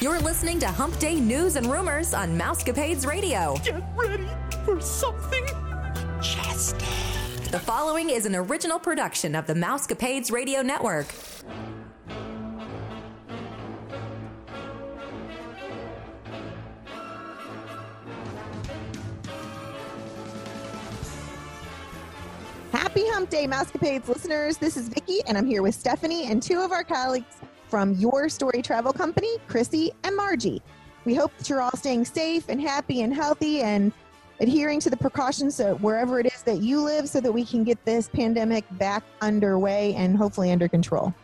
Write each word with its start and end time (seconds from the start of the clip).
You're 0.00 0.18
listening 0.20 0.58
to 0.60 0.66
Hump 0.66 0.98
Day 0.98 1.20
News 1.20 1.56
and 1.56 1.66
Rumors 1.66 2.14
on 2.14 2.30
Mousecapades 2.30 3.06
Radio. 3.06 3.54
Get 3.62 3.84
ready 3.94 4.26
for 4.64 4.80
something 4.80 5.44
majestic. 6.14 6.88
The 7.50 7.58
following 7.58 8.08
is 8.08 8.24
an 8.24 8.34
original 8.34 8.78
production 8.78 9.34
of 9.34 9.46
the 9.46 9.52
Mousecapades 9.52 10.32
Radio 10.32 10.62
Network. 10.62 11.14
Happy 22.72 23.06
Hump 23.10 23.28
Day, 23.28 23.46
Mousecapades 23.46 24.08
listeners. 24.08 24.56
This 24.56 24.78
is 24.78 24.88
Vicki, 24.88 25.20
and 25.26 25.36
I'm 25.36 25.44
here 25.44 25.60
with 25.60 25.74
Stephanie 25.74 26.24
and 26.30 26.42
two 26.42 26.60
of 26.60 26.72
our 26.72 26.84
colleagues 26.84 27.36
from 27.70 27.94
Your 27.94 28.28
Story 28.28 28.60
Travel 28.62 28.92
Company, 28.92 29.38
Chrissy 29.46 29.92
and 30.02 30.16
Margie. 30.16 30.60
We 31.04 31.14
hope 31.14 31.34
that 31.38 31.48
you're 31.48 31.62
all 31.62 31.76
staying 31.76 32.04
safe 32.04 32.48
and 32.48 32.60
happy 32.60 33.02
and 33.02 33.14
healthy 33.14 33.62
and 33.62 33.92
adhering 34.40 34.80
to 34.80 34.90
the 34.90 34.96
precautions 34.96 35.54
so 35.54 35.76
wherever 35.76 36.18
it 36.18 36.26
is 36.26 36.42
that 36.42 36.58
you 36.58 36.80
live 36.80 37.08
so 37.08 37.20
that 37.20 37.30
we 37.30 37.44
can 37.44 37.62
get 37.62 37.82
this 37.84 38.08
pandemic 38.08 38.64
back 38.72 39.04
underway 39.20 39.94
and 39.94 40.16
hopefully 40.16 40.50
under 40.50 40.66
control. 40.66 41.14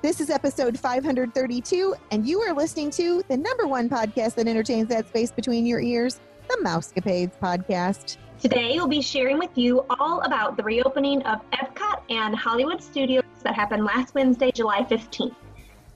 This 0.00 0.20
is 0.20 0.30
episode 0.30 0.78
532, 0.78 1.94
and 2.12 2.26
you 2.26 2.40
are 2.42 2.54
listening 2.54 2.90
to 2.90 3.24
the 3.28 3.36
number 3.36 3.66
one 3.66 3.88
podcast 3.88 4.36
that 4.36 4.46
entertains 4.46 4.88
that 4.88 5.08
space 5.08 5.32
between 5.32 5.66
your 5.66 5.80
ears, 5.80 6.20
the 6.48 6.58
Mousecapades 6.62 7.32
podcast. 7.42 8.18
Today, 8.40 8.72
we'll 8.74 8.86
be 8.86 9.00
sharing 9.02 9.38
with 9.38 9.56
you 9.56 9.84
all 9.98 10.20
about 10.20 10.56
the 10.56 10.62
reopening 10.62 11.22
of 11.22 11.40
Epcot 11.50 12.02
and 12.10 12.36
Hollywood 12.36 12.82
Studios 12.82 13.24
that 13.42 13.54
happened 13.54 13.84
last 13.84 14.14
Wednesday, 14.14 14.52
July 14.52 14.82
15th. 14.82 15.34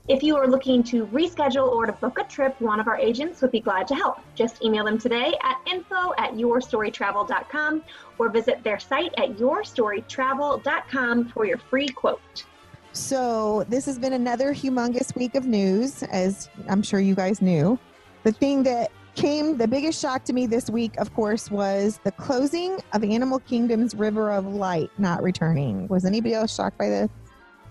If 0.07 0.23
you 0.23 0.35
are 0.35 0.47
looking 0.47 0.81
to 0.85 1.05
reschedule 1.07 1.67
or 1.71 1.85
to 1.85 1.91
book 1.91 2.17
a 2.19 2.23
trip, 2.23 2.59
one 2.59 2.79
of 2.79 2.87
our 2.87 2.97
agents 2.97 3.41
would 3.41 3.51
be 3.51 3.59
glad 3.59 3.87
to 3.87 3.95
help. 3.95 4.19
Just 4.33 4.63
email 4.63 4.83
them 4.83 4.97
today 4.97 5.35
at 5.43 5.61
info 5.71 6.13
at 6.17 6.33
yourstorytravel.com 6.33 7.83
or 8.17 8.29
visit 8.29 8.63
their 8.63 8.79
site 8.79 9.13
at 9.17 9.37
yourstorytravel.com 9.37 11.29
for 11.29 11.45
your 11.45 11.59
free 11.59 11.87
quote. 11.87 12.45
So, 12.93 13.63
this 13.69 13.85
has 13.85 13.97
been 13.97 14.13
another 14.13 14.53
humongous 14.53 15.15
week 15.15 15.35
of 15.35 15.45
news, 15.45 16.03
as 16.03 16.49
I'm 16.67 16.81
sure 16.81 16.99
you 16.99 17.15
guys 17.15 17.41
knew. 17.41 17.79
The 18.23 18.33
thing 18.33 18.63
that 18.63 18.91
came, 19.15 19.55
the 19.57 19.67
biggest 19.67 20.01
shock 20.01 20.25
to 20.25 20.33
me 20.33 20.45
this 20.45 20.69
week, 20.69 20.97
of 20.97 21.13
course, 21.13 21.49
was 21.49 22.01
the 22.03 22.11
closing 22.11 22.79
of 22.93 23.03
Animal 23.03 23.39
Kingdom's 23.39 23.95
River 23.95 24.31
of 24.31 24.45
Light 24.45 24.89
not 24.97 25.23
returning. 25.23 25.87
Was 25.87 26.05
anybody 26.05 26.33
else 26.33 26.53
shocked 26.53 26.77
by 26.77 26.89
this? 26.89 27.09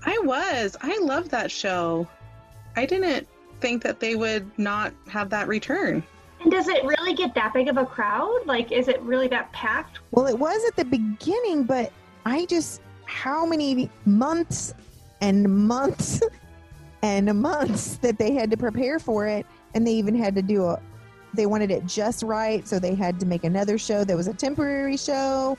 I 0.05 0.19
was. 0.21 0.77
I 0.81 0.99
love 1.01 1.29
that 1.31 1.51
show. 1.51 2.09
I 2.81 2.87
didn't 2.87 3.29
think 3.61 3.83
that 3.83 4.01
they 4.01 4.17
would 4.17 4.51
not 4.59 4.95
have 5.07 5.29
that 5.29 5.49
return. 5.49 6.03
And 6.41 6.51
does 6.51 6.67
it 6.67 6.83
really 6.83 7.13
get 7.13 7.35
that 7.35 7.53
big 7.53 7.69
of 7.69 7.77
a 7.77 7.85
crowd? 7.85 8.41
Like, 8.47 8.73
is 8.73 8.89
it 8.89 9.03
really 9.03 9.29
that 9.29 9.53
packed? 9.53 9.99
Well, 10.13 10.27
it 10.27 10.39
was 10.39 10.65
at 10.67 10.77
the 10.77 10.87
beginning, 10.87 11.65
but 11.65 11.93
I 12.25 12.47
just, 12.47 12.81
how 13.05 13.45
many 13.45 13.91
months 14.07 14.73
and 15.21 15.47
months 15.69 16.23
and 17.03 17.27
months 17.43 17.99
that 17.99 18.19
they 18.19 18.33
had 18.33 18.51
to 18.51 18.57
prepare 18.57 18.99
for 18.99 19.27
it. 19.27 19.45
And 19.75 19.87
they 19.87 19.93
even 19.93 20.15
had 20.15 20.35
to 20.37 20.43
do 20.43 20.65
a, 20.65 20.81
they 21.35 21.45
wanted 21.45 21.71
it 21.71 21.85
just 21.85 22.23
right. 22.23 22.67
So 22.67 22.79
they 22.79 22.95
had 22.95 23.21
to 23.21 23.27
make 23.27 23.45
another 23.45 23.77
show 23.77 24.05
that 24.05 24.17
was 24.17 24.27
a 24.27 24.33
temporary 24.33 24.97
show. 24.97 25.59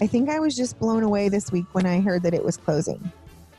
I 0.00 0.06
think 0.06 0.28
I 0.28 0.38
was 0.38 0.56
just 0.56 0.78
blown 0.78 1.02
away 1.02 1.28
this 1.28 1.50
week 1.50 1.66
when 1.72 1.86
I 1.86 1.98
heard 1.98 2.22
that 2.22 2.34
it 2.34 2.44
was 2.44 2.56
closing. 2.56 3.10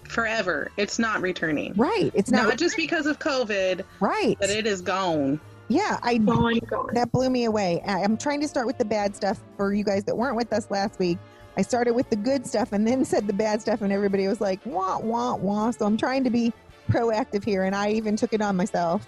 Forever. 0.07 0.71
It's 0.77 0.97
not 0.99 1.21
returning. 1.21 1.73
Right. 1.75 2.11
It's 2.13 2.31
Not, 2.31 2.47
not, 2.47 2.57
just 2.57 2.75
because 2.77 3.05
of 3.05 3.19
COVID, 3.19 3.83
right. 3.99 4.37
but 4.39 4.49
it 4.49 4.65
is 4.65 4.81
gone. 4.81 5.39
Yeah, 5.69 5.99
I 6.01 6.17
Gone, 6.17 6.59
gone. 6.59 6.89
that 6.93 7.11
blew 7.11 7.29
me 7.29 7.43
away. 7.45 7.81
I- 7.85 8.01
I'm 8.03 8.15
trying 8.17 8.39
to 8.41 8.47
start 8.47 8.67
with 8.67 8.77
the 8.77 8.85
bad 8.85 9.15
stuff 9.15 9.37
for 9.57 9.73
you 9.73 9.83
guys 9.83 10.05
that 10.05 10.15
weren't 10.17 10.37
with 10.37 10.53
us 10.53 10.71
last 10.71 10.97
week. 10.97 11.17
I 11.57 11.61
started 11.61 11.93
with 11.93 12.09
the 12.09 12.15
good 12.15 12.45
stuff 12.47 12.71
and 12.71 12.87
then 12.87 13.03
said 13.13 13.27
the 13.27 13.33
bad 13.33 13.61
stuff, 13.61 13.81
and 13.81 13.91
everybody 13.91 14.27
was 14.27 14.39
like, 14.39 14.59
wah, 14.65 14.97
wah, 14.99 15.35
wah. 15.35 15.71
So 15.71 15.85
I'm 15.85 15.97
trying 15.97 16.23
to 16.23 16.29
be 16.29 16.53
proactive 16.89 17.43
here, 17.43 17.63
and 17.65 17.75
I 17.75 17.89
even 17.91 18.15
took 18.15 18.31
it 18.33 18.41
on 18.41 18.55
myself. 18.55 19.05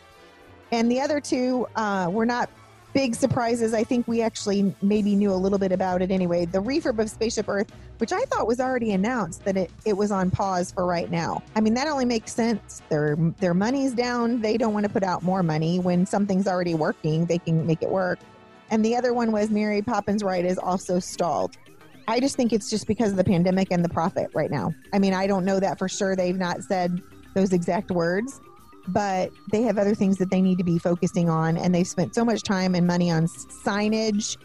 And 0.71 0.91
the 0.91 0.99
other 0.99 1.19
two 1.21 1.65
uh, 1.77 2.09
were 2.11 2.25
not 2.25 2.49
big 2.93 3.15
surprises. 3.15 3.73
I 3.73 3.83
think 3.83 4.07
we 4.07 4.21
actually 4.21 4.73
maybe 4.81 5.15
knew 5.15 5.31
a 5.31 5.35
little 5.35 5.59
bit 5.59 5.71
about 5.71 6.01
it 6.01 6.11
anyway. 6.11 6.45
The 6.45 6.61
refurb 6.61 6.99
of 6.99 7.09
Spaceship 7.09 7.47
Earth, 7.47 7.71
which 7.97 8.11
I 8.11 8.21
thought 8.21 8.47
was 8.47 8.59
already 8.59 8.91
announced 8.91 9.45
that 9.45 9.57
it, 9.57 9.71
it 9.85 9.93
was 9.93 10.11
on 10.11 10.31
pause 10.31 10.71
for 10.71 10.85
right 10.85 11.09
now. 11.09 11.43
I 11.55 11.61
mean, 11.61 11.73
that 11.75 11.87
only 11.87 12.05
makes 12.05 12.33
sense. 12.33 12.81
Their 12.89 13.15
their 13.39 13.53
money's 13.53 13.93
down. 13.93 14.41
They 14.41 14.57
don't 14.57 14.73
want 14.73 14.85
to 14.85 14.91
put 14.91 15.03
out 15.03 15.23
more 15.23 15.43
money 15.43 15.79
when 15.79 16.05
something's 16.05 16.47
already 16.47 16.73
working. 16.73 17.25
They 17.25 17.37
can 17.37 17.65
make 17.65 17.81
it 17.81 17.89
work. 17.89 18.19
And 18.71 18.85
the 18.85 18.95
other 18.95 19.13
one 19.13 19.31
was 19.31 19.49
Mary 19.49 19.81
Poppins 19.81 20.23
Ride 20.23 20.45
is 20.45 20.57
also 20.57 20.99
stalled. 20.99 21.57
I 22.07 22.19
just 22.19 22.35
think 22.35 22.53
it's 22.53 22.69
just 22.69 22.87
because 22.87 23.11
of 23.11 23.17
the 23.17 23.23
pandemic 23.23 23.67
and 23.71 23.85
the 23.85 23.89
profit 23.89 24.31
right 24.33 24.49
now. 24.49 24.73
I 24.93 24.99
mean, 24.99 25.13
I 25.13 25.27
don't 25.27 25.45
know 25.45 25.59
that 25.59 25.77
for 25.77 25.87
sure. 25.87 26.15
They've 26.15 26.37
not 26.37 26.63
said 26.63 27.01
those 27.35 27.53
exact 27.53 27.91
words, 27.91 28.41
but 28.93 29.31
they 29.51 29.61
have 29.63 29.77
other 29.77 29.95
things 29.95 30.17
that 30.17 30.29
they 30.29 30.41
need 30.41 30.57
to 30.57 30.63
be 30.63 30.77
focusing 30.77 31.29
on. 31.29 31.57
And 31.57 31.73
they've 31.73 31.87
spent 31.87 32.15
so 32.15 32.23
much 32.25 32.43
time 32.43 32.75
and 32.75 32.85
money 32.85 33.11
on 33.11 33.25
signage 33.25 34.37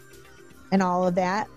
and 0.71 0.81
all 0.81 1.07
of 1.07 1.15
that. 1.15 1.47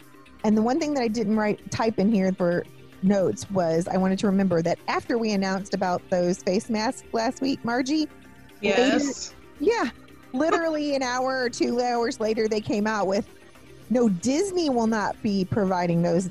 And 0.45 0.57
the 0.57 0.63
one 0.63 0.79
thing 0.79 0.95
that 0.95 1.03
I 1.03 1.09
didn't 1.09 1.37
write 1.37 1.71
type 1.71 1.99
in 1.99 2.13
here 2.13 2.33
for 2.33 2.65
notes 3.03 3.51
was 3.51 3.89
I 3.89 3.97
wanted 3.97 4.19
to 4.21 4.27
remember 4.27 4.63
that 4.63 4.79
after 4.89 5.19
we 5.19 5.33
announced 5.33 5.75
about 5.75 6.03
those 6.11 6.39
face 6.43 6.69
masks 6.69 7.05
last 7.13 7.41
week, 7.41 7.65
Margie, 7.65 8.09
Yes. 8.61 9.35
yeah, 9.61 9.91
literally 10.33 10.95
an 10.95 11.03
hour 11.03 11.43
or 11.43 11.49
two 11.51 11.81
hours 11.81 12.19
later, 12.21 12.49
they 12.49 12.61
came 12.61 12.87
out 12.87 13.07
with 13.07 13.29
no, 13.91 14.09
Disney 14.09 14.69
will 14.69 14.87
not 14.87 15.21
be 15.23 15.45
providing 15.45 16.03
those 16.03 16.29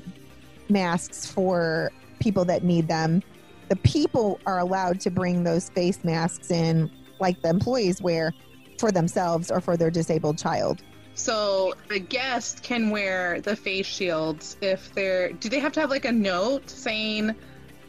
masks 0.68 1.26
for 1.26 1.90
people 2.20 2.44
that 2.44 2.62
need 2.62 2.86
them. 2.86 3.22
The 3.68 3.76
people 3.76 4.40
are 4.46 4.58
allowed 4.58 5.00
to 5.00 5.10
bring 5.10 5.44
those 5.44 5.68
face 5.70 6.02
masks 6.04 6.50
in, 6.50 6.90
like 7.20 7.40
the 7.42 7.50
employees 7.50 8.00
wear 8.00 8.32
for 8.78 8.90
themselves 8.92 9.50
or 9.50 9.60
for 9.60 9.76
their 9.76 9.90
disabled 9.90 10.38
child. 10.38 10.82
So 11.14 11.74
the 11.88 11.98
guest 11.98 12.62
can 12.62 12.90
wear 12.90 13.40
the 13.40 13.56
face 13.56 13.86
shields 13.86 14.56
if 14.60 14.92
they're. 14.94 15.32
Do 15.32 15.48
they 15.48 15.58
have 15.58 15.72
to 15.72 15.80
have 15.80 15.90
like 15.90 16.04
a 16.04 16.12
note 16.12 16.70
saying 16.70 17.34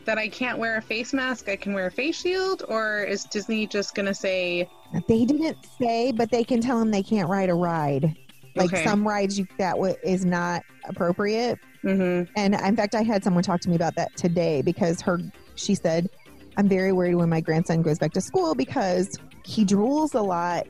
that 0.06 0.18
I 0.18 0.28
can't 0.28 0.58
wear 0.58 0.78
a 0.78 0.82
face 0.82 1.14
mask? 1.14 1.48
I 1.48 1.56
can 1.56 1.74
wear 1.74 1.86
a 1.86 1.92
face 1.92 2.20
shield, 2.20 2.64
or 2.68 3.04
is 3.04 3.26
Disney 3.26 3.68
just 3.68 3.94
gonna 3.94 4.16
say? 4.16 4.68
They 5.08 5.26
didn't 5.26 5.58
say, 5.80 6.12
but 6.12 6.32
they 6.32 6.44
can 6.44 6.60
tell 6.60 6.80
them 6.80 6.90
they 6.90 7.04
can't 7.04 7.30
ride 7.30 7.50
a 7.50 7.54
ride. 7.54 8.18
Like 8.56 8.74
Okay. 8.74 8.84
some 8.84 9.08
rides 9.08 9.38
you, 9.38 9.46
that 9.60 9.74
w- 9.76 9.96
is 10.04 10.26
not 10.26 10.64
appropriate. 10.86 11.60
Mm-hmm. 11.84 12.32
And 12.36 12.56
in 12.56 12.76
fact, 12.76 12.96
I 12.96 13.04
had 13.04 13.24
someone 13.24 13.44
talk 13.44 13.62
to 13.62 13.70
me 13.70 13.76
about 13.76 13.96
that 13.96 14.18
today 14.18 14.64
because 14.64 15.00
her, 15.02 15.20
she 15.60 15.76
said, 15.76 16.10
I'm 16.58 16.68
very 16.68 16.92
worried 16.92 17.16
when 17.16 17.30
my 17.30 17.42
grandson 17.42 17.82
goes 17.82 18.00
back 18.00 18.12
to 18.14 18.22
school 18.22 18.56
because 18.56 19.18
he 19.46 19.66
drools 19.66 20.16
a 20.16 20.22
lot. 20.22 20.68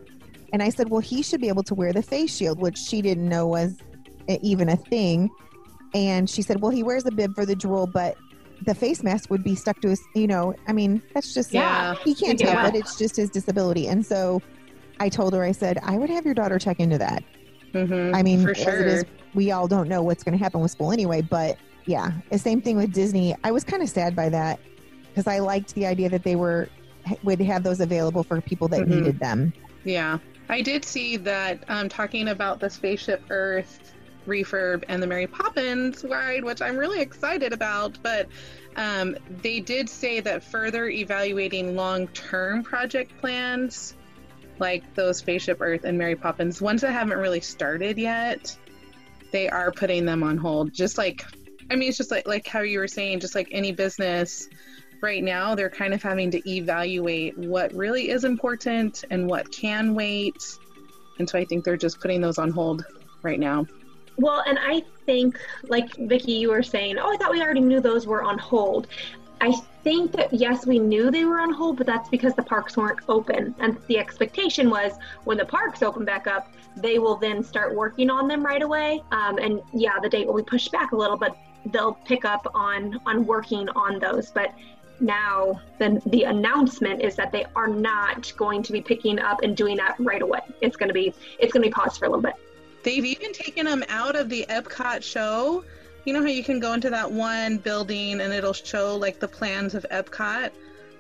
And 0.52 0.62
I 0.64 0.70
said, 0.70 0.90
well, 0.90 1.00
he 1.02 1.22
should 1.22 1.42
be 1.42 1.48
able 1.48 1.64
to 1.64 1.76
wear 1.76 1.94
the 1.94 2.02
face 2.02 2.36
shield, 2.36 2.60
which 2.60 2.78
she 2.78 3.02
didn't 3.02 3.28
know 3.30 3.48
was 3.48 3.78
even 4.42 4.70
a 4.70 4.76
thing. 4.76 5.30
And 5.94 6.30
she 6.30 6.42
said, 6.42 6.62
well, 6.62 6.72
he 6.72 6.84
wears 6.84 7.06
a 7.06 7.12
bib 7.12 7.34
for 7.36 7.46
the 7.46 7.56
drool, 7.56 7.88
but 7.88 8.16
the 8.66 8.76
face 8.76 9.04
mask 9.04 9.30
would 9.32 9.44
be 9.44 9.56
stuck 9.56 9.80
to 9.82 9.90
his, 9.90 10.02
you 10.16 10.28
know, 10.28 10.54
I 10.68 10.74
mean, 10.74 11.02
that's 11.14 11.34
just, 11.34 11.54
Yeah. 11.54 11.96
he 12.04 12.14
can't 12.14 12.40
Yeah. 12.40 12.62
help 12.62 12.76
it. 12.76 12.80
It's 12.80 12.98
just 12.98 13.16
his 13.16 13.30
disability. 13.30 13.88
And 13.88 14.06
so 14.06 14.42
I 15.00 15.10
told 15.10 15.34
her, 15.34 15.44
I 15.44 15.52
said, 15.54 15.80
I 15.82 15.98
would 15.98 16.10
have 16.10 16.26
your 16.26 16.34
daughter 16.34 16.60
check 16.60 16.80
into 16.80 16.98
that. 16.98 17.24
Mm-hmm. 17.74 18.14
I 18.14 18.22
mean, 18.22 18.48
as 18.48 18.58
sure. 18.58 18.82
it 18.82 18.88
is, 18.88 19.06
we 19.34 19.52
all 19.52 19.68
don't 19.68 19.88
know 19.88 20.04
what's 20.04 20.24
going 20.24 20.38
to 20.38 20.44
happen 20.44 20.60
with 20.62 20.72
school 20.72 20.92
anyway. 20.92 21.22
But 21.22 21.58
yeah, 21.86 22.12
the 22.32 22.38
same 22.38 22.62
thing 22.62 22.76
with 22.78 22.92
Disney. 22.92 23.36
I 23.44 23.52
was 23.52 23.64
kind 23.64 23.82
of 23.82 23.90
sad 23.90 24.16
by 24.16 24.28
that 24.30 24.60
because 25.20 25.34
I 25.34 25.40
liked 25.40 25.76
the 25.76 25.86
idea 25.86 26.10
that 26.10 26.24
they 26.24 26.38
were 26.38 26.70
would 27.24 27.42
have 27.42 27.64
those 27.64 27.80
available 27.82 28.24
for 28.24 28.40
people 28.40 28.68
that 28.70 28.82
Mhm. 28.82 28.88
needed 28.88 29.20
them. 29.20 29.52
Yeah, 29.84 30.20
I 30.48 30.62
did 30.62 30.86
see 30.86 31.18
that. 31.18 31.64
Um, 31.68 31.90
talking 31.90 32.30
about 32.30 32.60
the 32.60 32.70
Spaceship 32.70 33.24
Earth 33.30 33.94
refurb 34.28 34.84
and 34.88 35.02
the 35.02 35.08
Mary 35.08 35.28
Poppins 35.28 36.06
ride, 36.06 36.44
which 36.44 36.62
I'm 36.62 36.78
really 36.78 37.02
excited 37.02 37.52
about, 37.52 37.98
but 38.04 38.28
um, 38.76 39.18
they 39.42 39.60
did 39.60 39.90
say 39.90 40.20
that 40.22 40.44
further 40.44 40.88
evaluating 40.88 41.76
long-term 41.76 42.64
project 42.64 43.18
plans, 43.20 43.96
like 44.60 44.94
those 44.96 45.18
Spaceship 45.18 45.58
Earth 45.60 45.84
and 45.84 45.98
Mary 45.98 46.16
Poppins, 46.16 46.62
ones 46.62 46.82
that 46.82 46.92
haven't 46.92 47.18
really 47.18 47.42
started 47.42 47.98
yet, 47.98 48.56
they 49.32 49.50
are 49.50 49.72
putting 49.72 50.06
them 50.06 50.22
on 50.22 50.38
hold. 50.38 50.74
Just 50.74 50.98
like, 50.98 51.24
I 51.72 51.76
mean, 51.76 51.90
it's 51.90 51.98
just 51.98 52.12
like 52.12 52.28
like 52.28 52.48
how 52.48 52.62
you 52.62 52.80
were 52.80 52.88
saying, 52.88 53.20
just 53.20 53.36
like 53.36 53.48
any 53.52 53.72
business 53.72 54.48
right 55.02 55.24
now 55.24 55.56
they're 55.56 55.70
kind 55.70 55.94
of 55.94 56.02
having 56.02 56.30
to 56.32 56.50
evaluate 56.50 57.38
what 57.38 57.74
really 57.74 58.10
is 58.10 58.24
important 58.24 59.04
and 59.10 59.28
what 59.28 59.52
can 59.52 59.94
wait 59.94 60.58
and 61.20 61.30
so 61.30 61.38
i 61.38 61.46
think 61.46 61.64
they're 61.64 61.78
just 61.78 62.00
putting 62.00 62.22
those 62.22 62.38
on 62.38 62.50
hold 62.50 62.86
right 63.24 63.40
now 63.40 63.66
Well, 64.18 64.44
and 64.46 64.60
I 64.60 64.84
think, 65.06 65.40
like 65.70 65.96
Vicki, 65.96 66.34
you 66.34 66.50
were 66.50 66.62
saying, 66.62 66.98
oh, 66.98 67.14
I 67.14 67.16
thought 67.18 67.32
we 67.32 67.42
already 67.42 67.62
knew 67.62 67.80
those 67.80 68.06
were 68.06 68.22
on 68.22 68.38
hold. 68.38 68.88
I 69.40 69.54
think 69.84 70.12
that 70.12 70.34
yes, 70.34 70.66
we 70.66 70.78
knew 70.78 71.10
they 71.10 71.24
were 71.24 71.40
on 71.40 71.54
hold, 71.54 71.78
but 71.78 71.88
that's 71.88 72.10
because 72.10 72.34
the 72.36 72.44
parks 72.44 72.76
weren't 72.76 73.00
open. 73.08 73.56
And 73.60 73.78
the 73.88 73.98
expectation 73.98 74.70
was 74.70 74.92
when 75.24 75.38
the 75.38 75.46
parks 75.46 75.82
open 75.82 76.04
back 76.04 76.28
up, 76.28 76.52
they 76.76 77.00
will 77.00 77.16
then 77.16 77.42
start 77.44 77.74
working 77.74 78.10
on 78.10 78.28
them 78.28 78.46
right 78.46 78.62
away. 78.62 79.02
Um, 79.12 79.38
and 79.38 79.62
yeah, 79.74 80.00
the 80.02 80.10
date 80.10 80.28
will 80.28 80.36
be 80.36 80.44
pushed 80.44 80.72
back 80.72 80.92
a 80.92 80.98
little, 80.98 81.18
but 81.18 81.38
they'll 81.68 81.94
pick 81.94 82.26
up 82.26 82.46
on 82.54 83.00
on 83.06 83.26
working 83.26 83.70
on 83.70 84.00
those. 84.00 84.32
But 84.32 84.54
now 85.00 85.62
then 85.78 86.02
the 86.08 86.24
announcement 86.24 87.02
is 87.02 87.16
that 87.16 87.32
they 87.32 87.46
are 87.56 87.68
not 87.68 88.32
going 88.38 88.64
to 88.64 88.72
be 88.72 88.82
picking 88.82 89.20
up 89.20 89.42
and 89.44 89.56
doing 89.56 89.78
that 89.78 89.96
right 90.00 90.22
away. 90.22 90.40
It's 90.62 90.76
going 90.76 90.90
to 90.90 90.94
be 90.94 91.14
it's 91.40 91.54
going 91.54 91.64
to 91.64 91.70
be 91.70 91.74
paused 91.74 92.00
for 92.00 92.06
a 92.06 92.10
little 92.10 92.22
bit. 92.22 92.36
They've 92.84 93.06
even 93.06 93.34
taken 93.34 93.66
them 93.66 93.84
out 93.90 94.16
of 94.16 94.30
the 94.30 94.46
Epcot 94.50 95.04
show. 95.04 95.64
You 96.06 96.14
know 96.14 96.22
how 96.22 96.28
you 96.28 96.44
can 96.44 96.60
go 96.60 96.74
into 96.74 96.90
that 96.90 97.12
one 97.12 97.58
building 97.58 98.22
and 98.22 98.34
it'll 98.34 98.54
show 98.54 98.96
like 98.96 99.20
the 99.20 99.28
plans 99.28 99.76
of 99.76 99.86
Epcot? 99.92 100.52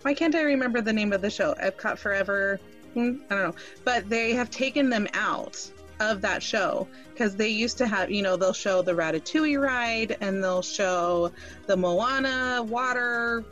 Why 0.01 0.13
can't 0.13 0.35
I 0.35 0.41
remember 0.41 0.81
the 0.81 0.93
name 0.93 1.13
of 1.13 1.21
the 1.21 1.29
show? 1.29 1.55
Epcot 1.61 1.97
Forever? 1.97 2.59
Hmm, 2.93 3.17
I 3.29 3.35
don't 3.35 3.43
know. 3.43 3.55
But 3.83 4.09
they 4.09 4.33
have 4.33 4.49
taken 4.49 4.89
them 4.89 5.07
out 5.13 5.69
of 5.99 6.21
that 6.21 6.41
show 6.41 6.87
because 7.11 7.35
they 7.35 7.49
used 7.49 7.77
to 7.77 7.87
have, 7.87 8.09
you 8.09 8.21
know, 8.21 8.37
they'll 8.37 8.53
show 8.53 8.81
the 8.81 8.93
Ratatouille 8.93 9.61
ride 9.61 10.17
and 10.21 10.43
they'll 10.43 10.61
show 10.61 11.31
the 11.67 11.75
Moana 11.75 12.63
water 12.63 13.43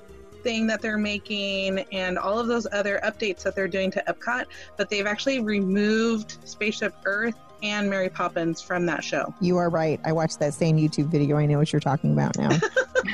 thing 0.44 0.68
that 0.68 0.81
they're 0.81 0.98
making 0.98 1.80
and 1.92 2.18
all 2.18 2.39
of 2.39 2.48
those 2.48 2.68
other 2.72 3.00
updates 3.04 3.44
that 3.44 3.56
they're 3.56 3.68
doing 3.68 3.92
to 3.92 4.04
Epcot, 4.07 4.45
but 4.78 4.89
they've 4.89 5.06
actually 5.06 5.39
removed 5.39 6.38
Spaceship 6.45 6.94
Earth 7.06 7.36
and 7.63 7.89
Mary 7.89 8.10
Poppins 8.10 8.62
from 8.62 8.86
that 8.86 9.04
show. 9.04 9.34
You 9.42 9.57
are 9.57 9.69
right. 9.69 10.00
I 10.06 10.12
watched 10.12 10.39
that 10.39 10.54
same 10.54 10.78
YouTube 10.78 11.07
video. 11.07 11.38
I 11.38 11.45
know 11.45 11.57
what 11.57 11.74
you're 11.74 11.80
talking 11.80 12.13
about 12.13 12.38
now. 12.38 12.57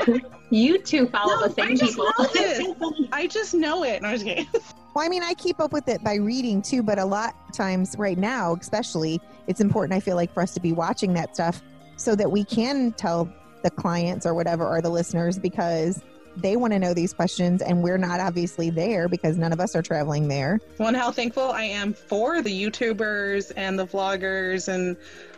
you 0.50 0.80
two 0.80 1.08
follow 1.08 1.36
no, 1.36 1.48
the 1.48 1.54
same 1.54 1.72
I 1.72 1.76
just 1.76 1.92
people. 1.92 2.06
Know 2.06 2.30
it. 2.34 3.10
I 3.12 3.28
just 3.28 3.54
know 3.54 3.84
it. 3.84 4.02
No, 4.02 4.10
I'm 4.10 4.16
just 4.16 4.26
kidding. 4.26 4.48
Well, 4.96 5.04
I 5.04 5.10
mean, 5.10 5.24
I 5.24 5.34
keep 5.34 5.60
up 5.60 5.74
with 5.74 5.88
it 5.88 6.04
by 6.04 6.18
reading 6.18 6.62
too, 6.62 6.84
but 6.84 7.00
a 7.00 7.06
lot 7.06 7.34
of 7.50 7.56
times 7.56 7.96
right 7.98 8.16
now, 8.16 8.56
especially, 8.62 9.20
it's 9.48 9.60
important, 9.60 9.98
I 9.98 10.00
feel 10.00 10.16
like, 10.16 10.32
for 10.32 10.44
us 10.44 10.54
to 10.54 10.60
be 10.60 10.72
watching 10.72 11.16
that 11.16 11.34
stuff 11.34 11.64
so 11.98 12.14
that 12.14 12.32
we 12.32 12.44
can 12.44 12.92
tell 12.92 13.28
the 13.64 13.72
clients 13.72 14.24
or 14.28 14.36
whatever 14.36 14.68
or 14.68 14.84
the 14.84 14.90
listeners 14.92 15.40
because 15.40 16.04
they 16.38 16.56
want 16.56 16.74
to 16.74 16.80
know 16.80 16.94
these 16.94 17.14
questions 17.14 17.62
and 17.62 17.82
we're 17.84 17.98
not 17.98 18.20
obviously 18.20 18.70
there 18.70 19.08
because 19.08 19.38
none 19.38 19.54
of 19.54 19.60
us 19.60 19.76
are 19.76 19.82
traveling 19.82 20.28
there. 20.28 20.60
One, 20.78 20.94
how 20.94 21.12
thankful 21.12 21.52
I 21.52 21.64
am 21.64 21.94
for 21.94 22.42
the 22.42 22.50
YouTubers 22.50 23.52
and 23.56 23.78
the 23.78 23.86
vloggers 23.86 24.68
and 24.68 24.98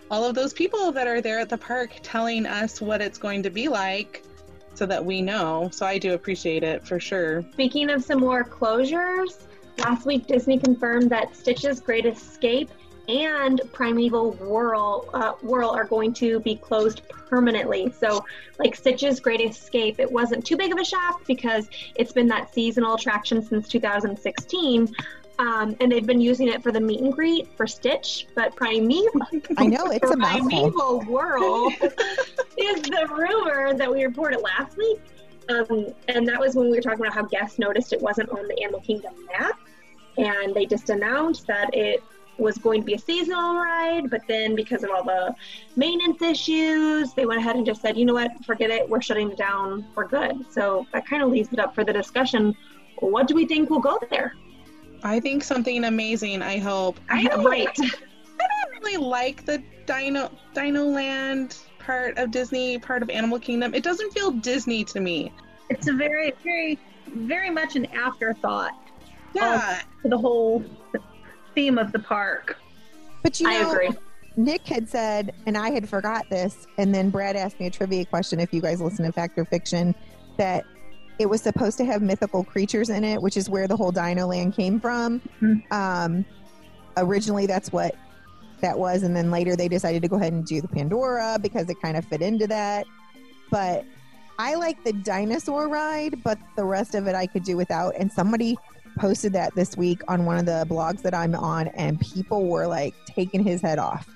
all 0.10 0.24
of 0.26 0.36
those 0.36 0.54
people 0.54 0.92
that 0.92 1.08
are 1.08 1.22
there 1.22 1.40
at 1.40 1.50
the 1.50 1.58
park 1.58 1.92
telling 2.04 2.46
us 2.46 2.82
what 2.82 3.02
it's 3.02 3.18
going 3.18 3.44
to 3.44 3.50
be 3.50 3.68
like 3.68 4.24
so 4.74 4.86
that 4.86 5.04
we 5.04 5.22
know. 5.22 5.70
So 5.72 5.86
I 5.86 5.98
do 5.98 6.14
appreciate 6.14 6.64
it 6.64 6.86
for 6.86 7.00
sure. 7.00 7.44
Speaking 7.54 7.90
of 7.90 8.04
some 8.04 8.20
more 8.20 8.44
closures, 8.44 9.46
last 9.80 10.06
week 10.06 10.28
Disney 10.28 10.60
confirmed 10.60 11.10
that 11.10 11.36
Stitch's 11.36 11.80
Great 11.80 12.06
Escape 12.06 12.70
and 13.08 13.62
Primeval 13.72 14.32
Whirl 14.34 15.10
uh, 15.14 15.34
Whirl 15.42 15.70
are 15.70 15.86
going 15.86 16.14
to 16.16 16.40
be 16.40 16.56
closed 16.56 17.08
permanently. 17.10 17.92
So, 17.92 18.26
like 18.60 18.76
Stitch's 18.76 19.20
Great 19.20 19.42
Escape, 19.42 20.00
it 20.00 20.12
wasn't 20.12 20.46
too 20.46 20.58
big 20.58 20.72
of 20.72 20.80
a 20.80 20.86
shock 20.86 21.26
because 21.26 21.70
it's 21.96 22.12
been 22.12 22.28
that 22.28 22.54
seasonal 22.54 22.96
attraction 22.96 23.44
since 23.44 23.68
2016. 23.68 24.94
Um, 25.38 25.76
and 25.82 25.92
they've 25.92 26.06
been 26.06 26.22
using 26.22 26.48
it 26.48 26.64
for 26.64 26.72
the 26.72 26.80
meet 26.80 27.02
and 27.02 27.12
greet 27.12 27.48
for 27.58 27.68
Stitch, 27.68 28.26
but 28.36 28.56
Primeval. 28.56 29.22
I 29.58 29.68
know 29.68 29.88
it's 29.88 30.10
a. 30.10 30.16
Primeval 30.18 31.02
Whirl 31.02 31.68
is 32.58 32.82
the 32.82 33.08
rumor 33.12 33.74
that 33.74 33.92
we 33.92 34.06
reported 34.06 34.40
last 34.40 34.78
week, 34.78 35.02
um, 35.50 35.88
and 36.08 36.26
that 36.28 36.40
was 36.40 36.56
when 36.56 36.70
we 36.70 36.78
were 36.78 36.82
talking 36.82 37.02
about 37.02 37.14
how 37.14 37.24
guests 37.24 37.60
noticed 37.60 37.92
it 37.92 38.02
wasn't 38.02 38.30
on 38.30 38.48
the 38.48 38.64
Animal 38.64 38.80
Kingdom 38.80 39.14
map, 39.38 39.60
and 40.18 40.54
they 40.54 40.66
just 40.66 40.90
announced 40.90 41.48
that 41.48 41.70
it 41.74 42.02
was 42.38 42.58
going 42.58 42.82
to 42.82 42.86
be 42.86 42.94
a 42.94 43.00
seasonal 43.00 43.56
ride, 43.56 44.10
but 44.10 44.22
then 44.28 44.56
because 44.56 44.84
of 44.84 44.90
all 44.92 45.04
the 45.04 45.34
maintenance 45.76 46.22
issues, 46.22 47.14
they 47.14 47.26
went 47.26 47.40
ahead 47.40 47.56
and 47.56 47.66
just 47.66 47.82
said, 47.82 47.98
you 47.98 48.06
know 48.06 48.14
what, 48.14 48.32
forget 48.46 48.70
it, 48.70 48.90
we're 48.90 49.02
shutting 49.02 49.32
it 49.32 49.38
down, 49.38 49.86
we're 49.96 50.08
good. 50.08 50.46
So 50.52 50.86
that 50.94 51.08
kind 51.08 51.24
of 51.24 51.30
leaves 51.30 51.50
it 51.52 51.60
up 51.60 51.74
for 51.74 51.84
the 51.84 51.94
discussion. 51.94 52.56
What 53.00 53.28
do 53.28 53.36
we 53.36 53.46
think 53.46 53.70
will 53.70 53.80
go 53.80 53.98
there? 54.10 54.34
I 55.04 55.20
think 55.20 55.44
something 55.44 55.84
amazing. 55.84 56.42
I 56.42 56.58
hope. 56.58 57.00
I, 57.10 57.24
right. 57.38 57.68
I 57.68 57.88
don't 57.88 58.84
really 58.84 58.98
like 58.98 59.46
the 59.46 59.62
Dino 59.86 60.32
Dino 60.54 60.86
Land 60.86 61.58
part 61.80 62.18
of 62.18 62.32
Disney, 62.32 62.80
part 62.80 63.04
of 63.04 63.10
Animal 63.10 63.40
Kingdom. 63.40 63.76
It 63.76 63.84
doesn't 63.84 64.12
feel 64.14 64.32
Disney 64.32 64.84
to 64.86 65.00
me. 65.00 65.32
It's 65.70 65.88
a 65.88 65.94
very, 65.94 66.34
very, 66.44 66.80
very 67.08 67.50
much 67.50 67.76
an 67.76 67.86
afterthought. 67.88 68.72
Yeah. 69.34 69.82
To 70.02 70.10
the 70.10 70.18
whole 70.18 70.64
theme 71.56 71.78
of 71.78 71.92
the 71.92 72.00
park. 72.00 72.58
But 73.24 73.40
you 73.40 73.48
know, 73.48 73.72
I 73.72 73.72
agree. 73.72 73.90
Nick 74.38 74.68
had 74.68 74.88
said, 74.90 75.34
and 75.46 75.58
I 75.58 75.72
had 75.72 75.88
forgot 75.88 76.30
this, 76.30 76.68
and 76.78 76.94
then 76.94 77.10
Brad 77.10 77.36
asked 77.36 77.60
me 77.60 77.68
a 77.68 77.72
trivia 77.72 78.06
question. 78.06 78.40
If 78.40 78.54
you 78.54 78.62
guys 78.62 78.82
listen 78.82 79.06
to 79.06 79.12
Fact 79.12 79.38
or 79.38 79.46
Fiction, 79.46 79.96
that 80.38 80.66
it 81.18 81.28
was 81.28 81.42
supposed 81.42 81.78
to 81.78 81.86
have 81.86 82.02
mythical 82.02 82.44
creatures 82.44 82.90
in 82.90 83.04
it, 83.04 83.22
which 83.22 83.38
is 83.38 83.50
where 83.50 83.68
the 83.68 83.76
whole 83.76 83.92
Dino 83.92 84.28
Land 84.28 84.54
came 84.54 84.80
from. 84.80 85.22
Mm-hmm. 85.42 85.74
Um, 85.74 86.26
originally, 86.98 87.46
that's 87.46 87.72
what 87.72 87.96
that 88.62 88.78
was, 88.78 89.04
and 89.04 89.16
then 89.16 89.32
later 89.32 89.56
they 89.56 89.68
decided 89.68 90.02
to 90.02 90.08
go 90.08 90.18
ahead 90.18 90.34
and 90.34 90.46
do 90.46 90.60
the 90.62 90.68
Pandora 90.68 91.38
because 91.42 91.70
it 91.70 91.82
kind 91.82 91.96
of 91.96 92.06
fit 92.06 92.22
into 92.22 92.48
that. 92.48 92.86
But 93.50 93.86
I 94.38 94.56
like 94.56 94.84
the 94.84 94.92
dinosaur 94.92 95.70
ride, 95.70 96.22
but 96.24 96.38
the 96.58 96.66
rest 96.66 96.96
of 96.96 97.08
it 97.08 97.16
I 97.16 97.28
could 97.28 97.44
do 97.44 97.56
without. 97.56 97.96
And 97.98 98.12
somebody 98.12 98.58
posted 98.98 99.34
that 99.34 99.54
this 99.56 99.78
week 99.78 100.02
on 100.08 100.26
one 100.26 100.38
of 100.38 100.46
the 100.46 100.66
blogs 100.70 101.02
that 101.02 101.14
I'm 101.14 101.36
on, 101.36 101.68
and 101.70 102.00
people 102.00 102.48
were 102.48 102.68
like 102.68 102.96
taking 103.06 103.44
his 103.44 103.62
head 103.62 103.80
off. 103.80 104.08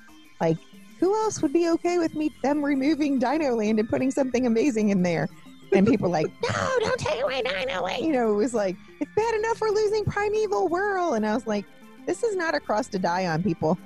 Like, 0.41 0.57
who 0.99 1.15
else 1.15 1.41
would 1.41 1.53
be 1.53 1.69
okay 1.69 1.97
with 1.97 2.15
me 2.15 2.31
them 2.43 2.63
removing 2.63 3.19
Dino 3.19 3.55
Land 3.55 3.79
and 3.79 3.89
putting 3.89 4.11
something 4.11 4.45
amazing 4.45 4.89
in 4.89 5.01
there? 5.01 5.27
And 5.71 5.85
people 5.85 6.09
like, 6.09 6.27
no, 6.41 6.79
don't 6.79 6.99
take 6.99 7.21
away 7.21 7.43
Dino 7.43 7.83
Land. 7.83 8.03
You 8.03 8.11
know, 8.11 8.33
it 8.33 8.35
was 8.35 8.53
like, 8.53 8.75
it's 8.99 9.11
bad 9.15 9.35
enough 9.35 9.61
we're 9.61 9.69
losing 9.69 10.03
Primeval 10.03 10.67
Whirl. 10.67 11.13
And 11.13 11.25
I 11.25 11.35
was 11.35 11.45
like, 11.45 11.65
this 12.07 12.23
is 12.23 12.35
not 12.35 12.55
a 12.55 12.59
cross 12.59 12.87
to 12.87 12.99
die 12.99 13.27
on, 13.27 13.43
people. 13.43 13.77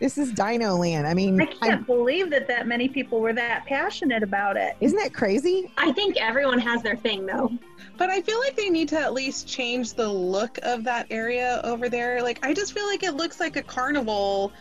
This 0.00 0.18
is 0.18 0.32
Dino 0.32 0.76
Land. 0.76 1.06
I 1.06 1.14
mean, 1.14 1.40
I 1.40 1.46
can't 1.46 1.82
I, 1.82 1.84
believe 1.84 2.30
that 2.30 2.48
that 2.48 2.66
many 2.66 2.88
people 2.88 3.20
were 3.20 3.32
that 3.32 3.66
passionate 3.66 4.22
about 4.22 4.56
it. 4.56 4.76
Isn't 4.80 4.98
that 4.98 5.14
crazy? 5.14 5.72
I 5.76 5.92
think 5.92 6.16
everyone 6.16 6.58
has 6.58 6.82
their 6.82 6.96
thing, 6.96 7.26
though. 7.26 7.52
But 7.98 8.10
I 8.10 8.22
feel 8.22 8.38
like 8.38 8.54
they 8.56 8.70
need 8.70 8.88
to 8.90 8.98
at 9.00 9.12
least 9.12 9.46
change 9.48 9.94
the 9.94 10.08
look 10.08 10.58
of 10.62 10.84
that 10.84 11.06
area 11.10 11.60
over 11.64 11.88
there. 11.88 12.22
Like, 12.22 12.38
I 12.46 12.54
just 12.54 12.72
feel 12.72 12.86
like 12.86 13.02
it 13.02 13.14
looks 13.14 13.40
like 13.40 13.56
a 13.56 13.62
carnival, 13.62 14.52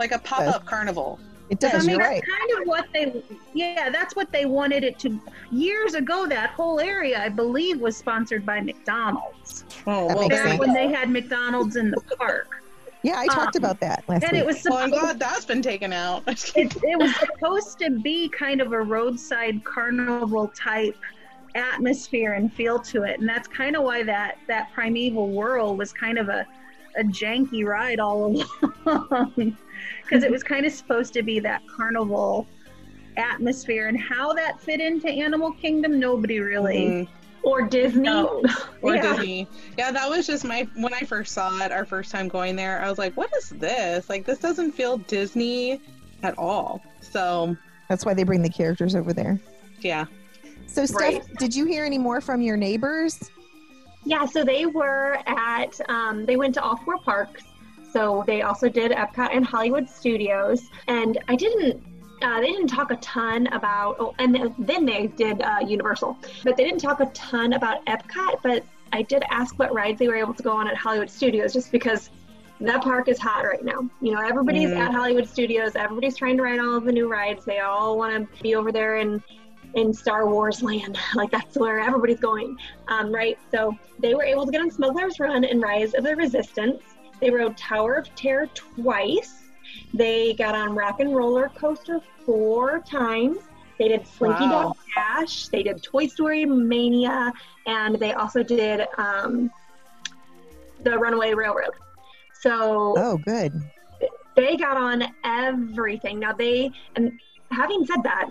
like 0.00 0.10
a 0.10 0.18
pop 0.18 0.42
up 0.42 0.66
carnival. 0.66 1.18
It 1.50 1.58
does. 1.60 1.72
I 1.74 1.78
mean, 1.78 1.90
you're 1.90 1.98
that's 1.98 2.10
right. 2.10 2.22
kind 2.22 2.60
of 2.62 2.68
what 2.68 2.86
they, 2.92 3.22
yeah, 3.54 3.90
that's 3.90 4.14
what 4.14 4.30
they 4.32 4.44
wanted 4.44 4.84
it 4.84 4.98
to. 5.00 5.20
Years 5.50 5.94
ago, 5.94 6.26
that 6.28 6.50
whole 6.50 6.78
area, 6.80 7.20
I 7.22 7.28
believe, 7.28 7.80
was 7.80 7.96
sponsored 7.96 8.44
by 8.44 8.60
McDonald's. 8.60 9.64
Oh, 9.86 10.06
well, 10.06 10.28
Back 10.28 10.60
when 10.60 10.72
they 10.74 10.88
had 10.88 11.10
McDonald's 11.10 11.76
in 11.76 11.90
the 11.90 12.00
park. 12.18 12.62
Yeah, 13.02 13.18
I 13.18 13.26
talked 13.28 13.56
Um, 13.56 13.64
about 13.64 13.80
that 13.80 14.04
last 14.08 14.24
And 14.24 14.32
week. 14.32 14.40
it 14.42 14.46
was 14.46 14.62
Well, 14.68 14.78
I'm 14.78 14.90
glad 14.90 15.18
that's 15.18 15.44
been 15.44 15.62
taken 15.62 15.92
out. 15.92 16.22
it, 16.28 16.76
it 16.84 16.98
was 16.98 17.14
supposed 17.16 17.78
to 17.78 17.90
be 17.90 18.28
kind 18.28 18.60
of 18.60 18.72
a 18.72 18.80
roadside 18.80 19.64
carnival 19.64 20.48
type 20.54 20.96
atmosphere 21.54 22.34
and 22.34 22.52
feel 22.52 22.78
to 22.78 23.02
it 23.02 23.18
and 23.18 23.28
that's 23.28 23.48
kind 23.48 23.74
of 23.76 23.82
why 23.82 24.02
that 24.02 24.38
that 24.46 24.70
primeval 24.72 25.28
whirl 25.30 25.76
was 25.76 25.92
kind 25.92 26.16
of 26.18 26.28
a 26.28 26.46
a 26.96 27.02
janky 27.04 27.64
ride 27.64 27.98
all 28.00 28.26
along 28.86 29.56
because 30.04 30.22
it 30.24 30.30
was 30.30 30.42
kind 30.42 30.64
of 30.66 30.72
supposed 30.72 31.12
to 31.12 31.22
be 31.22 31.38
that 31.40 31.60
carnival 31.66 32.46
atmosphere 33.16 33.88
and 33.88 34.00
how 34.00 34.32
that 34.32 34.60
fit 34.60 34.80
into 34.80 35.08
animal 35.08 35.52
kingdom 35.52 35.98
nobody 35.98 36.38
really 36.40 36.76
Mhm. 36.86 37.08
Or 37.42 37.62
Disney. 37.62 38.02
knows 38.02 38.44
or 38.82 38.94
Yeah. 38.96 39.02
Disney. 39.16 39.48
Yeah, 39.78 39.90
that 39.92 40.10
was 40.10 40.26
just 40.26 40.44
my 40.44 40.68
when 40.76 40.92
I 40.92 41.00
first 41.00 41.32
saw 41.32 41.58
it, 41.64 41.72
our 41.72 41.86
first 41.86 42.12
time 42.12 42.28
going 42.28 42.54
there. 42.54 42.82
I 42.82 42.88
was 42.90 42.98
like, 42.98 43.16
"What 43.16 43.30
is 43.34 43.48
this? 43.48 44.10
Like, 44.10 44.26
this 44.26 44.38
doesn't 44.38 44.72
feel 44.72 44.98
Disney 44.98 45.80
at 46.22 46.36
all." 46.36 46.82
So, 47.00 47.56
That's 47.88 48.04
why 48.04 48.12
they 48.12 48.24
bring 48.24 48.42
the 48.42 48.50
characters 48.50 48.94
over 48.94 49.14
there. 49.14 49.40
yeah, 49.80 50.04
So, 50.70 50.86
Steph, 50.86 51.00
Right. 51.00 51.34
did 51.38 51.54
you 51.54 51.64
hear 51.66 51.84
any 51.84 51.98
more 51.98 52.20
from 52.20 52.40
your 52.40 52.56
neighbors? 52.56 53.30
Yeah, 54.04 54.24
so 54.24 54.44
they 54.44 54.66
were 54.66 55.18
at, 55.26 55.78
um, 55.90 56.24
they 56.24 56.36
went 56.36 56.54
to 56.54 56.62
all 56.62 56.76
four 56.76 56.98
parks. 56.98 57.42
So 57.92 58.22
they 58.26 58.42
also 58.42 58.68
did 58.68 58.92
Epcot 58.92 59.30
and 59.34 59.44
Hollywood 59.44 59.88
Studios. 59.88 60.62
And 60.86 61.18
I 61.28 61.34
didn't, 61.34 61.82
uh, 62.22 62.40
they 62.40 62.46
didn't 62.46 62.68
talk 62.68 62.92
a 62.92 62.96
ton 62.96 63.48
about, 63.48 63.96
oh, 63.98 64.14
and 64.20 64.32
then- 64.34 64.54
then 64.58 64.86
they 64.86 65.08
did 65.08 65.42
uh, 65.42 65.58
Universal. 65.66 66.16
But 66.44 66.56
they 66.56 66.64
didn't 66.64 66.80
talk 66.80 67.00
a 67.00 67.06
ton 67.06 67.54
about 67.54 67.84
Epcot. 67.86 68.36
But 68.42 68.64
I 68.92 69.02
did 69.02 69.24
ask 69.30 69.58
what 69.58 69.74
rides 69.74 69.98
they 69.98 70.06
were 70.08 70.16
able 70.16 70.34
to 70.34 70.42
go 70.42 70.52
on 70.52 70.68
at 70.68 70.76
Hollywood 70.76 71.10
Studios 71.10 71.52
just 71.52 71.72
because 71.72 72.10
that 72.60 72.82
park 72.82 73.08
is 73.08 73.18
hot 73.18 73.44
right 73.44 73.64
now. 73.64 73.88
You 74.00 74.12
know, 74.12 74.20
everybody's 74.20 74.70
Mhm. 74.70 74.78
at 74.78 74.92
Hollywood 74.94 75.26
Studios, 75.28 75.74
everybody's 75.74 76.16
trying 76.16 76.36
to 76.36 76.42
ride 76.44 76.60
all 76.60 76.74
of 76.76 76.84
the 76.84 76.92
new 76.92 77.08
rides. 77.10 77.44
They 77.44 77.58
all 77.58 77.98
want 77.98 78.12
to 78.36 78.42
be 78.42 78.54
over 78.54 78.70
there 78.70 78.96
and 78.96 79.22
in 79.74 79.92
Star 79.92 80.28
Wars 80.28 80.62
land. 80.62 80.98
Like 81.14 81.30
that's 81.30 81.56
where 81.56 81.80
everybody's 81.80 82.20
going, 82.20 82.56
um, 82.88 83.12
right? 83.12 83.38
So 83.50 83.76
they 83.98 84.14
were 84.14 84.24
able 84.24 84.46
to 84.46 84.52
get 84.52 84.60
on 84.60 84.70
Smuggler's 84.70 85.18
Run 85.20 85.44
and 85.44 85.60
Rise 85.62 85.94
of 85.94 86.04
the 86.04 86.14
Resistance. 86.16 86.80
They 87.20 87.30
rode 87.30 87.56
Tower 87.56 87.94
of 87.94 88.14
Terror 88.14 88.48
twice. 88.54 89.42
They 89.92 90.34
got 90.34 90.54
on 90.54 90.74
Rock 90.74 91.00
and 91.00 91.14
Roller 91.14 91.48
Coaster 91.50 92.00
four 92.24 92.80
times. 92.80 93.38
They 93.78 93.88
did 93.88 94.06
Slinky 94.06 94.44
Wow. 94.44 94.62
Dog 94.62 94.76
Dash. 94.94 95.48
They 95.48 95.62
did 95.62 95.82
Toy 95.82 96.06
Story 96.06 96.44
Mania, 96.44 97.32
and 97.66 97.96
they 97.98 98.12
also 98.12 98.42
did 98.42 98.86
um, 98.98 99.50
the 100.82 100.98
Runaway 100.98 101.34
Railroad. 101.34 101.72
So 102.40 102.94
Oh, 102.96 103.16
good. 103.18 103.52
they 104.36 104.56
got 104.56 104.76
on 104.76 105.04
everything. 105.24 106.18
Now 106.20 106.32
they 106.32 106.70
and 106.96 107.12
having 107.50 107.84
said 107.86 108.02
that, 108.04 108.30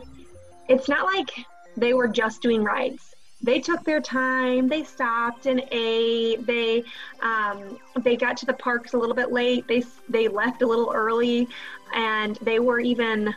it's 0.70 0.88
not 0.88 1.06
like 1.06 1.32
they 1.76 1.94
were 1.94 2.08
just 2.08 2.42
doing 2.42 2.64
rides. 2.64 3.16
They 3.42 3.60
took 3.60 3.84
their 3.84 4.02
time. 4.02 4.68
They 4.68 4.84
stopped 4.84 5.46
and 5.46 5.64
ate. 5.72 6.46
They 6.46 6.84
um, 7.22 7.78
they 8.02 8.16
got 8.16 8.38
to 8.38 8.46
the 8.46 8.54
parks 8.54 8.94
a 8.94 8.98
little 8.98 9.16
bit 9.16 9.32
late. 9.32 9.68
They 9.68 9.84
they 10.08 10.28
left 10.28 10.62
a 10.62 10.68
little 10.68 10.92
early, 10.94 11.48
and 11.94 12.38
they 12.42 12.60
were 12.60 12.80
even. 12.80 13.30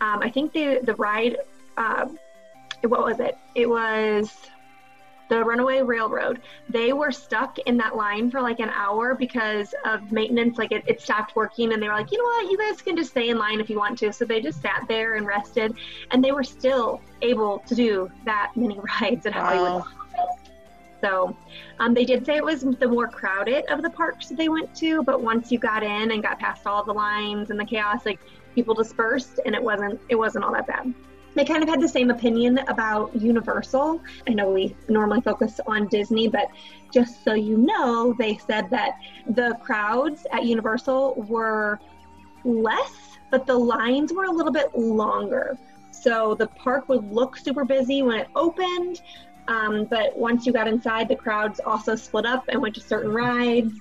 Um, 0.00 0.20
I 0.20 0.30
think 0.30 0.52
the 0.52 0.80
the 0.82 0.94
ride. 0.96 1.38
Uh, 1.76 2.08
what 2.82 3.04
was 3.04 3.20
it? 3.20 3.36
It 3.54 3.68
was 3.68 4.30
the 5.28 5.42
Runaway 5.42 5.82
Railroad. 5.82 6.40
They 6.68 6.92
were 6.92 7.10
stuck 7.10 7.58
in 7.60 7.76
that 7.78 7.96
line 7.96 8.30
for 8.30 8.40
like 8.40 8.60
an 8.60 8.70
hour 8.70 9.14
because 9.14 9.74
of 9.84 10.12
maintenance. 10.12 10.58
Like 10.58 10.72
it, 10.72 10.84
it 10.86 11.00
stopped 11.00 11.36
working, 11.36 11.72
and 11.72 11.82
they 11.82 11.88
were 11.88 11.94
like, 11.94 12.12
you 12.12 12.18
know 12.18 12.24
what, 12.24 12.50
you 12.50 12.58
guys 12.58 12.82
can 12.82 12.96
just 12.96 13.10
stay 13.10 13.30
in 13.30 13.38
line 13.38 13.60
if 13.60 13.70
you 13.70 13.78
want 13.78 13.98
to. 13.98 14.12
So 14.12 14.24
they 14.24 14.40
just 14.40 14.60
sat 14.60 14.84
there 14.88 15.14
and 15.14 15.26
rested, 15.26 15.74
and 16.10 16.22
they 16.22 16.32
were 16.32 16.44
still 16.44 17.00
able 17.22 17.60
to 17.60 17.74
do 17.74 18.10
that 18.24 18.52
many 18.54 18.78
rides 19.00 19.26
at 19.26 19.32
Hollywood. 19.32 19.84
So 21.00 21.36
um, 21.80 21.92
they 21.92 22.06
did 22.06 22.24
say 22.24 22.36
it 22.36 22.44
was 22.44 22.62
the 22.62 22.88
more 22.88 23.06
crowded 23.06 23.66
of 23.66 23.82
the 23.82 23.90
parks 23.90 24.28
that 24.28 24.38
they 24.38 24.48
went 24.48 24.74
to, 24.76 25.02
but 25.02 25.20
once 25.20 25.52
you 25.52 25.58
got 25.58 25.82
in 25.82 26.12
and 26.12 26.22
got 26.22 26.38
past 26.38 26.66
all 26.66 26.82
the 26.82 26.94
lines 26.94 27.50
and 27.50 27.60
the 27.60 27.64
chaos, 27.64 28.06
like 28.06 28.20
people 28.54 28.74
dispersed, 28.74 29.38
and 29.44 29.54
it 29.54 29.62
wasn't 29.62 30.00
it 30.08 30.14
wasn't 30.14 30.44
all 30.44 30.52
that 30.52 30.66
bad. 30.66 30.94
They 31.34 31.44
kind 31.44 31.62
of 31.62 31.68
had 31.68 31.80
the 31.80 31.88
same 31.88 32.10
opinion 32.10 32.58
about 32.68 33.14
Universal. 33.16 34.00
I 34.28 34.32
know 34.32 34.50
we 34.50 34.76
normally 34.88 35.20
focus 35.20 35.60
on 35.66 35.88
Disney, 35.88 36.28
but 36.28 36.48
just 36.92 37.24
so 37.24 37.34
you 37.34 37.56
know, 37.58 38.14
they 38.18 38.36
said 38.36 38.70
that 38.70 38.92
the 39.26 39.58
crowds 39.60 40.26
at 40.32 40.44
Universal 40.44 41.14
were 41.28 41.80
less, 42.44 43.18
but 43.30 43.46
the 43.46 43.56
lines 43.56 44.12
were 44.12 44.24
a 44.24 44.30
little 44.30 44.52
bit 44.52 44.76
longer. 44.78 45.58
So 45.90 46.34
the 46.34 46.46
park 46.46 46.88
would 46.88 47.10
look 47.10 47.36
super 47.36 47.64
busy 47.64 48.02
when 48.02 48.20
it 48.20 48.28
opened, 48.36 49.02
um, 49.48 49.86
but 49.86 50.16
once 50.16 50.46
you 50.46 50.52
got 50.52 50.68
inside, 50.68 51.08
the 51.08 51.16
crowds 51.16 51.60
also 51.60 51.96
split 51.96 52.26
up 52.26 52.44
and 52.48 52.60
went 52.62 52.74
to 52.76 52.80
certain 52.80 53.12
rides, 53.12 53.72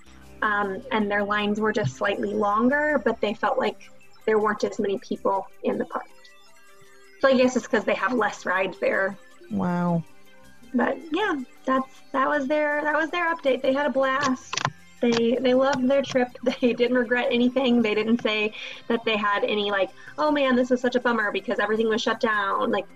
um, 0.42 0.82
and 0.92 1.10
their 1.10 1.24
lines 1.24 1.60
were 1.60 1.72
just 1.72 1.96
slightly 1.96 2.34
longer, 2.34 3.02
but 3.06 3.22
they 3.22 3.34
felt 3.34 3.60
like 3.60 3.90
there 4.26 4.40
weren't 4.40 4.64
as 4.64 4.80
many 4.80 4.98
people 5.00 5.48
in 5.64 5.78
the 5.78 5.86
park. 5.86 6.06
So 7.24 7.30
I 7.30 7.38
guess 7.38 7.56
it's 7.56 7.66
because 7.66 7.86
they 7.86 7.94
have 7.94 8.12
less 8.12 8.46
rides 8.46 8.78
there. 8.80 9.18
Wow. 9.50 10.04
But 10.74 10.98
yeah, 11.14 11.42
that's 11.64 12.02
that 12.12 12.28
was 12.28 12.50
their 12.50 12.82
that 12.84 12.98
was 12.98 13.12
their 13.12 13.34
update. 13.34 13.62
They 13.62 13.72
had 13.72 13.86
a 13.86 13.90
blast. 13.90 14.54
They 15.00 15.38
they 15.40 15.54
loved 15.54 15.88
their 15.88 16.02
trip. 16.02 16.38
They 16.44 16.74
didn't 16.74 16.98
regret 16.98 17.28
anything. 17.32 17.82
They 17.82 17.96
didn't 17.96 18.22
say 18.22 18.52
that 18.90 19.06
they 19.06 19.16
had 19.16 19.46
any 19.46 19.72
like, 19.72 19.92
oh 20.18 20.32
man, 20.32 20.58
this 20.58 20.70
was 20.70 20.82
such 20.82 20.98
a 20.98 21.00
bummer 21.00 21.32
because 21.32 21.60
everything 21.60 21.88
was 21.88 22.02
shut 22.02 22.20
down. 22.20 22.72
Like, 22.72 22.88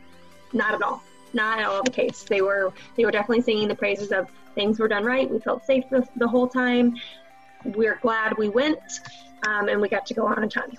not 0.51 0.73
at 0.73 0.81
all. 0.81 1.01
Not 1.31 1.59
at 1.59 1.65
all 1.65 1.81
the 1.81 1.89
case. 1.89 2.23
They 2.23 2.41
were 2.41 2.73
they 2.97 3.05
were 3.05 3.11
definitely 3.11 3.43
singing 3.43 3.69
the 3.69 3.75
praises 3.75 4.11
of 4.11 4.27
things 4.55 4.77
were 4.77 4.89
done 4.89 5.05
right. 5.05 5.31
We 5.31 5.39
felt 5.39 5.65
safe 5.65 5.85
the, 5.89 6.05
the 6.17 6.27
whole 6.27 6.49
time. 6.49 6.97
We're 7.63 7.97
glad 8.01 8.37
we 8.37 8.49
went, 8.49 8.81
um, 9.47 9.69
and 9.69 9.79
we 9.79 9.87
got 9.87 10.05
to 10.07 10.13
go 10.13 10.27
on 10.27 10.43
a 10.43 10.49
ton. 10.49 10.77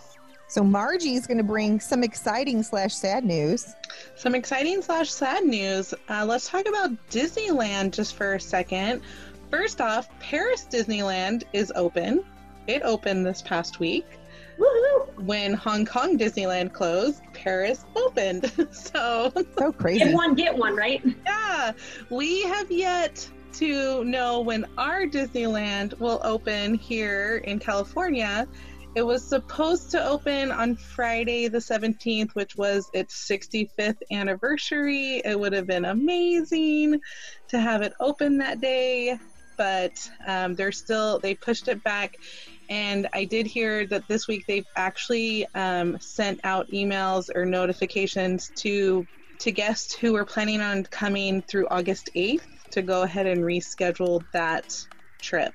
So 0.49 0.65
Margie's 0.65 1.27
going 1.27 1.39
to 1.39 1.45
bring 1.45 1.79
some 1.79 2.03
exciting 2.03 2.63
slash 2.63 2.95
sad 2.95 3.23
news. 3.23 3.75
Some 4.17 4.35
exciting 4.35 4.81
slash 4.81 5.11
sad 5.11 5.45
news. 5.45 5.93
Uh, 6.09 6.25
let's 6.25 6.49
talk 6.49 6.67
about 6.67 6.91
Disneyland 7.11 7.93
just 7.93 8.15
for 8.15 8.35
a 8.35 8.41
second. 8.41 9.03
First 9.51 9.83
off, 9.83 10.09
Paris 10.21 10.67
Disneyland 10.71 11.45
is 11.53 11.71
open. 11.77 12.25
It 12.67 12.83
opened 12.83 13.27
this 13.27 13.43
past 13.43 13.79
week. 13.79 14.07
Woohoo! 14.59 15.23
When 15.23 15.53
Hong 15.53 15.85
Kong 15.85 16.19
Disneyland 16.19 16.73
closed, 16.73 17.23
Paris 17.35 17.85
opened. 17.95 18.51
so, 18.73 19.31
So 19.59 19.73
crazy. 19.79 20.01
Get 20.01 20.15
one, 20.15 20.35
get 20.35 20.57
one, 20.57 20.75
right? 20.75 21.03
yeah, 21.27 21.73
we 22.09 22.43
have 22.45 22.71
yet 22.71 23.29
to 23.55 24.05
know 24.05 24.41
when 24.41 24.65
our 24.79 25.03
Disneyland 25.03 25.99
will 25.99 26.21
open 26.25 26.75
here 26.75 27.43
in 27.45 27.59
California. 27.59 28.49
It 28.99 29.07
was 29.07 29.23
supposed 29.23 29.93
to 29.93 30.05
open 30.05 30.51
on 30.51 30.75
Friday 30.75 31.47
the 31.47 31.59
17th, 31.59 32.33
which 32.33 32.57
was 32.57 32.91
its 32.93 33.31
65th 33.31 33.95
anniversary. 34.11 35.23
It 35.25 35.39
would 35.39 35.53
have 35.53 35.69
been 35.69 35.85
amazing 35.85 37.01
to 37.47 37.61
have 37.61 37.83
it 37.83 37.93
open 38.01 38.39
that 38.39 38.61
day, 38.61 39.17
but 39.57 39.93
um, 40.27 40.57
they're 40.57 40.73
still, 40.73 41.21
they 41.21 41.37
pushed 41.37 41.69
it 41.69 41.81
back. 41.85 42.13
And 42.69 43.09
I 43.15 43.25
did 43.25 43.47
hear 43.47 43.87
that 43.87 44.09
this 44.09 44.27
week 44.27 44.45
they've 44.49 44.67
actually 44.75 45.47
um, 45.55 45.97
sent 46.01 46.41
out 46.43 46.69
emails 46.73 47.27
or 47.33 47.47
notifications 47.47 48.51
to 48.57 49.07
to 49.39 49.53
guests 49.53 49.95
who 49.95 50.15
were 50.15 50.25
planning 50.25 50.61
on 50.61 50.83
coming 50.83 51.41
through 51.43 51.69
August 51.69 52.11
8th 52.17 52.43
to 52.73 52.83
go 52.83 53.03
ahead 53.03 53.29
and 53.29 53.45
reschedule 53.45 54.25
that 54.33 54.77
trip. 55.23 55.55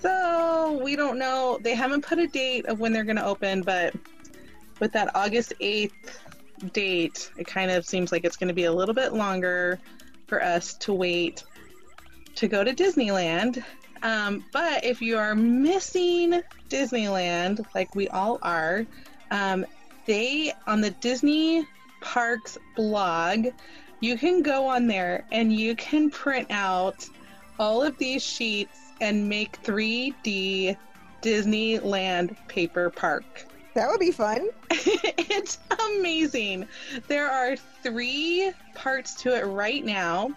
So 0.00 0.80
we 0.82 0.96
don't 0.96 1.18
know. 1.18 1.58
They 1.60 1.74
haven't 1.74 2.04
put 2.04 2.18
a 2.18 2.26
date 2.26 2.66
of 2.66 2.80
when 2.80 2.92
they're 2.92 3.04
going 3.04 3.16
to 3.16 3.26
open, 3.26 3.62
but 3.62 3.94
with 4.80 4.92
that 4.92 5.14
August 5.14 5.54
8th 5.60 5.92
date, 6.72 7.30
it 7.36 7.46
kind 7.46 7.70
of 7.70 7.84
seems 7.86 8.12
like 8.12 8.24
it's 8.24 8.36
going 8.36 8.48
to 8.48 8.54
be 8.54 8.64
a 8.64 8.72
little 8.72 8.94
bit 8.94 9.12
longer 9.12 9.78
for 10.26 10.42
us 10.42 10.74
to 10.74 10.92
wait 10.92 11.44
to 12.34 12.48
go 12.48 12.62
to 12.62 12.74
Disneyland. 12.74 13.64
Um, 14.02 14.44
but 14.52 14.84
if 14.84 15.00
you 15.00 15.16
are 15.18 15.34
missing 15.34 16.42
Disneyland, 16.68 17.64
like 17.74 17.94
we 17.94 18.08
all 18.08 18.38
are, 18.42 18.86
um, 19.30 19.64
they 20.04 20.52
on 20.66 20.80
the 20.80 20.90
Disney 20.90 21.66
Parks 22.00 22.58
blog, 22.76 23.48
you 24.00 24.18
can 24.18 24.42
go 24.42 24.66
on 24.66 24.86
there 24.86 25.24
and 25.32 25.52
you 25.52 25.74
can 25.74 26.10
print 26.10 26.48
out 26.50 27.08
all 27.58 27.82
of 27.82 27.96
these 27.96 28.22
sheets 28.22 28.85
and 29.00 29.28
make 29.28 29.60
3D 29.62 30.76
Disneyland 31.22 32.36
paper 32.48 32.90
park. 32.90 33.24
That 33.74 33.90
would 33.90 34.00
be 34.00 34.10
fun. 34.10 34.48
it's 34.70 35.58
amazing. 35.98 36.66
There 37.08 37.30
are 37.30 37.56
three 37.82 38.50
parts 38.74 39.14
to 39.16 39.36
it 39.36 39.42
right 39.44 39.84
now. 39.84 40.30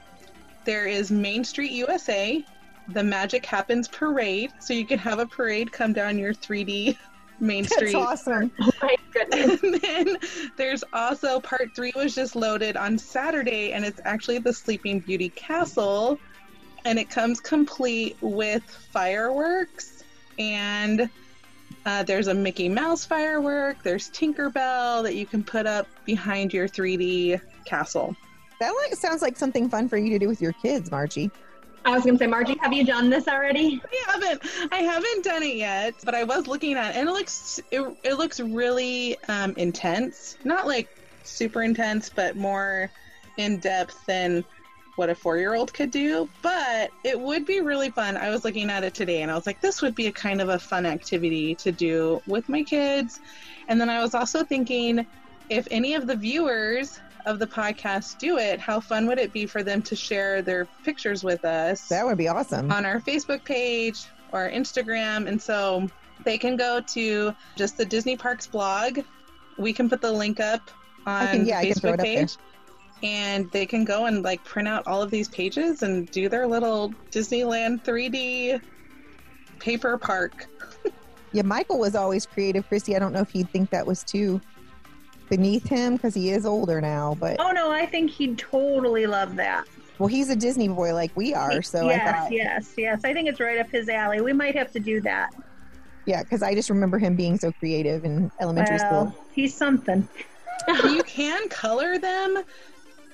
There 0.65 0.87
is 0.87 1.09
Main 1.09 1.45
Street 1.45 1.71
USA, 1.71 2.43
the 2.89 3.01
Magic 3.01 3.45
Happens 3.45 3.87
Parade, 3.87 4.51
so 4.59 4.73
you 4.73 4.85
can 4.85 4.99
have 4.99 5.19
a 5.19 5.25
parade 5.25 5.71
come 5.71 5.93
down 5.93 6.19
your 6.19 6.33
3D 6.33 6.97
Main 7.39 7.63
Street. 7.63 7.93
That's 7.93 8.21
Street. 8.23 8.39
awesome. 8.41 8.51
Oh 8.61 8.71
my 8.81 8.95
goodness. 9.13 9.63
And 9.63 9.73
then 9.81 10.17
there's 10.57 10.83
also 10.91 11.39
part 11.39 11.73
three 11.73 11.93
was 11.95 12.13
just 12.13 12.35
loaded 12.35 12.75
on 12.75 12.97
Saturday, 12.97 13.71
and 13.71 13.85
it's 13.85 14.01
actually 14.03 14.39
the 14.39 14.51
Sleeping 14.51 14.99
Beauty 14.99 15.29
Castle, 15.29 16.19
and 16.85 16.99
it 16.99 17.09
comes 17.09 17.39
complete 17.39 18.17
with 18.21 18.63
fireworks 18.63 20.03
and. 20.37 21.09
Uh, 21.85 22.03
there's 22.03 22.27
a 22.27 22.33
Mickey 22.33 22.67
Mouse 22.67 23.05
firework. 23.05 23.81
There's 23.83 24.09
Tinkerbell 24.09 25.01
that 25.03 25.15
you 25.15 25.25
can 25.25 25.43
put 25.43 25.65
up 25.65 25.87
behind 26.03 26.53
your 26.53 26.67
3D 26.67 27.39
castle. 27.65 28.15
That 28.59 28.71
like 28.71 28.95
sounds 28.95 29.21
like 29.21 29.37
something 29.37 29.69
fun 29.69 29.87
for 29.87 29.97
you 29.97 30.09
to 30.09 30.19
do 30.19 30.27
with 30.27 30.41
your 30.41 30.53
kids, 30.53 30.91
Margie. 30.91 31.31
I 31.85 31.91
was 31.91 32.03
gonna 32.03 32.17
say, 32.17 32.27
Margie, 32.27 32.57
have 32.61 32.73
you 32.73 32.85
done 32.85 33.09
this 33.09 33.27
already? 33.27 33.81
I 33.91 34.11
haven't, 34.11 34.41
I 34.71 34.77
haven't 34.79 35.23
done 35.23 35.43
it 35.43 35.55
yet, 35.55 35.95
but 36.03 36.13
I 36.13 36.23
was 36.23 36.47
looking 36.47 36.75
at, 36.75 36.95
it 36.95 36.99
and 36.99 37.09
it 37.09 37.11
looks, 37.13 37.59
it, 37.71 37.97
it 38.03 38.13
looks 38.15 38.39
really 38.39 39.17
um, 39.29 39.53
intense. 39.55 40.37
Not 40.43 40.67
like 40.67 40.89
super 41.23 41.63
intense, 41.63 42.09
but 42.09 42.35
more 42.35 42.91
in 43.37 43.57
depth 43.59 44.05
than 44.05 44.43
what 44.99 45.09
a 45.09 45.15
four-year-old 45.15 45.73
could 45.73 45.91
do. 45.91 46.27
But 46.41 46.91
it 47.05 47.17
would 47.17 47.45
be 47.45 47.61
really 47.61 47.89
fun. 47.89 48.17
I 48.17 48.29
was 48.29 48.43
looking 48.43 48.69
at 48.69 48.83
it 48.83 48.93
today, 48.93 49.21
and 49.21 49.31
I 49.31 49.35
was 49.35 49.47
like, 49.47 49.61
this 49.61 49.81
would 49.81 49.95
be 49.95 50.07
a 50.07 50.11
kind 50.11 50.41
of 50.41 50.49
a 50.49 50.59
fun 50.59 50.85
activity 50.85 51.55
to 51.55 51.71
do 51.71 52.21
with 52.27 52.49
my 52.49 52.63
kids. 52.63 53.21
And 53.69 53.79
then 53.79 53.89
I 53.89 54.01
was 54.01 54.13
also 54.13 54.43
thinking, 54.43 55.07
if 55.49 55.69
any 55.71 55.93
of 55.93 56.05
the 56.05 56.17
viewers 56.17 56.99
of 57.25 57.39
the 57.39 57.47
podcast 57.47 58.17
do 58.17 58.37
it, 58.37 58.59
how 58.59 58.81
fun 58.81 59.07
would 59.07 59.19
it 59.19 59.31
be 59.31 59.45
for 59.45 59.63
them 59.63 59.81
to 59.83 59.95
share 59.95 60.41
their 60.41 60.65
pictures 60.83 61.23
with 61.23 61.45
us? 61.45 61.87
That 61.87 62.05
would 62.05 62.17
be 62.17 62.27
awesome. 62.27 62.69
on 62.69 62.85
our 62.85 62.99
Facebook 62.99 63.45
page 63.45 64.03
or 64.33 64.49
Instagram. 64.49 65.27
And 65.27 65.41
so 65.41 65.87
they 66.25 66.37
can 66.37 66.57
go 66.57 66.81
to 66.81 67.33
just 67.55 67.77
the 67.77 67.85
Disney 67.85 68.17
Parks 68.17 68.47
blog. 68.47 68.99
We 69.57 69.71
can 69.71 69.89
put 69.89 70.01
the 70.01 70.11
link 70.11 70.41
up 70.41 70.69
on 71.07 71.27
can- 71.27 71.45
yeah, 71.45 71.59
I 71.59 71.61
the 71.61 71.71
can 71.71 71.79
throw 71.79 71.91
Facebook 71.91 71.93
it 71.93 71.99
up 71.99 72.05
there. 72.05 72.17
page. 72.17 72.37
And 73.03 73.49
they 73.51 73.65
can 73.65 73.85
go 73.85 74.05
and 74.05 74.23
like 74.23 74.43
print 74.43 74.67
out 74.67 74.85
all 74.87 75.01
of 75.01 75.09
these 75.11 75.27
pages 75.29 75.83
and 75.83 76.09
do 76.11 76.27
their 76.29 76.47
little 76.47 76.93
Disneyland 77.11 77.83
3D 77.83 78.61
paper 79.59 79.97
park. 79.97 80.47
Yeah, 81.31 81.43
Michael 81.43 81.77
was 81.77 81.93
always 81.93 82.25
creative, 82.25 82.67
Chrissy. 82.67 82.95
I 82.95 82.99
don't 82.99 83.13
know 83.13 83.19
if 83.19 83.35
you'd 83.35 83.51
think 83.51 83.69
that 83.69 83.85
was 83.85 84.03
too 84.03 84.41
beneath 85.29 85.69
him 85.69 85.93
because 85.95 86.15
he 86.15 86.31
is 86.31 86.43
older 86.43 86.81
now, 86.81 87.15
but 87.19 87.35
Oh 87.39 87.51
no, 87.51 87.69
I 87.71 87.85
think 87.85 88.09
he'd 88.09 88.39
totally 88.39 89.05
love 89.05 89.35
that. 89.35 89.65
well, 89.99 90.07
he's 90.07 90.31
a 90.31 90.35
Disney 90.35 90.67
boy 90.69 90.91
like 90.95 91.15
we 91.15 91.35
are. 91.35 91.61
So 91.61 91.87
I 91.87 91.91
yes, 91.91 92.17
thought, 92.17 92.31
yes, 92.31 92.73
yes. 92.77 93.01
I 93.03 93.13
think 93.13 93.29
it's 93.29 93.39
right 93.39 93.59
up 93.59 93.69
his 93.69 93.89
alley. 93.89 94.21
We 94.21 94.33
might 94.33 94.55
have 94.55 94.71
to 94.71 94.79
do 94.79 95.01
that. 95.01 95.29
yeah, 96.07 96.23
because 96.23 96.41
I 96.41 96.55
just 96.55 96.71
remember 96.71 96.97
him 96.97 97.15
being 97.15 97.37
so 97.37 97.51
creative 97.51 98.05
in 98.05 98.31
elementary 98.41 98.77
Well, 98.89 99.11
school. 99.11 99.25
he's 99.31 99.53
something. 99.55 100.07
you 100.85 101.03
can 101.03 101.47
color 101.49 101.99
them. 101.99 102.41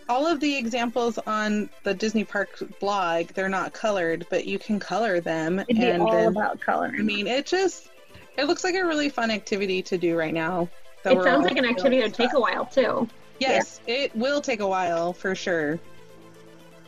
All 0.07 0.27
of 0.27 0.39
the 0.39 0.55
examples 0.55 1.17
on 1.25 1.69
the 1.83 1.93
Disney 1.93 2.24
Park 2.24 2.62
blog, 2.79 3.27
they're 3.29 3.50
not 3.50 3.74
colored, 3.74 4.27
but 4.29 4.45
you 4.45 4.59
can 4.59 4.79
color 4.79 5.19
them. 5.19 5.59
It'd 5.59 5.77
be 5.77 5.83
and 5.83 6.03
all 6.03 6.12
then, 6.12 6.27
about 6.27 6.59
coloring. 6.59 7.00
I 7.00 7.03
mean, 7.03 7.25
it 7.25 7.45
just 7.45 7.89
it 8.38 8.45
looks 8.45 8.63
like 8.63 8.75
a 8.75 8.85
really 8.85 9.09
fun 9.09 9.31
activity 9.31 9.81
to 9.83 9.97
do 9.97 10.17
right 10.17 10.33
now. 10.33 10.69
that 11.03 11.17
It 11.17 11.24
sounds 11.24 11.45
like 11.45 11.57
an 11.57 11.65
activity 11.65 11.97
that 11.97 12.05
would 12.05 12.13
take 12.13 12.33
a 12.33 12.39
while 12.39 12.65
too. 12.65 13.07
Yes, 13.39 13.81
it 13.88 14.15
will 14.15 14.41
take 14.41 14.59
a 14.59 14.67
while 14.67 15.12
for 15.12 15.33
sure. 15.35 15.79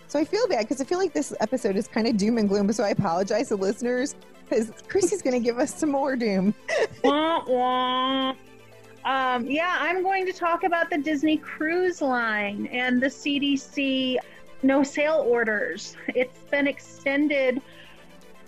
So 0.08 0.20
I 0.20 0.24
feel 0.24 0.48
bad 0.48 0.60
because 0.60 0.80
I 0.80 0.86
feel 0.86 1.00
like 1.00 1.14
this 1.14 1.34
episode 1.40 1.76
is 1.76 1.88
kind 1.88 2.08
of 2.08 2.18
doom 2.18 2.38
and 2.38 2.48
gloom. 2.48 2.72
So 2.72 2.84
I 2.84 2.90
apologize 2.90 3.50
to 3.50 3.56
listeners 3.56 4.16
because 4.50 4.72
Chrissy's 4.88 5.22
going 5.22 5.34
to 5.34 5.44
give 5.44 5.60
us 5.60 5.74
some 5.74 5.92
more 5.92 6.16
doom. 6.16 6.54
Um, 9.08 9.46
yeah, 9.46 9.78
I'm 9.80 10.04
going 10.04 10.26
to 10.26 10.34
talk 10.34 10.66
about 10.66 10.90
the 10.90 10.98
Disney 10.98 11.38
Cruise 11.38 12.02
Line 12.02 12.68
and 12.74 13.02
the 13.02 13.08
CDC 13.08 14.18
no 14.64 14.84
sale 14.84 15.24
orders. 15.26 15.96
It's 16.10 16.38
been 16.52 16.68
extended 16.68 17.62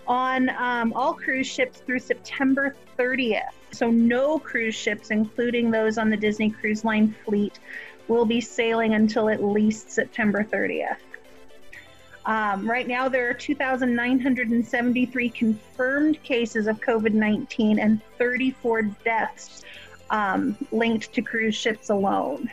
on 0.05 0.49
um, 0.49 0.91
all 0.97 1.13
cruise 1.13 1.47
ships 1.47 1.79
through 1.79 1.99
September 1.99 2.75
30th. 2.97 3.51
So, 3.71 3.89
no 3.89 4.37
cruise 4.37 4.75
ships, 4.75 5.11
including 5.11 5.71
those 5.71 5.97
on 5.97 6.09
the 6.09 6.17
Disney 6.17 6.49
Cruise 6.49 6.83
Line 6.83 7.15
fleet, 7.23 7.59
will 8.09 8.25
be 8.25 8.41
sailing 8.41 8.95
until 8.95 9.29
at 9.29 9.41
least 9.41 9.89
September 9.89 10.43
30th. 10.43 10.97
Um, 12.25 12.69
right 12.69 12.85
now, 12.85 13.07
there 13.07 13.29
are 13.29 13.33
2,973 13.33 15.29
confirmed 15.29 16.21
cases 16.21 16.67
of 16.67 16.81
COVID 16.81 17.13
19 17.13 17.79
and 17.79 18.01
34 18.17 18.81
deaths 18.81 19.63
um, 20.11 20.57
linked 20.71 21.13
to 21.13 21.21
cruise 21.21 21.55
ships 21.55 21.89
alone. 21.89 22.49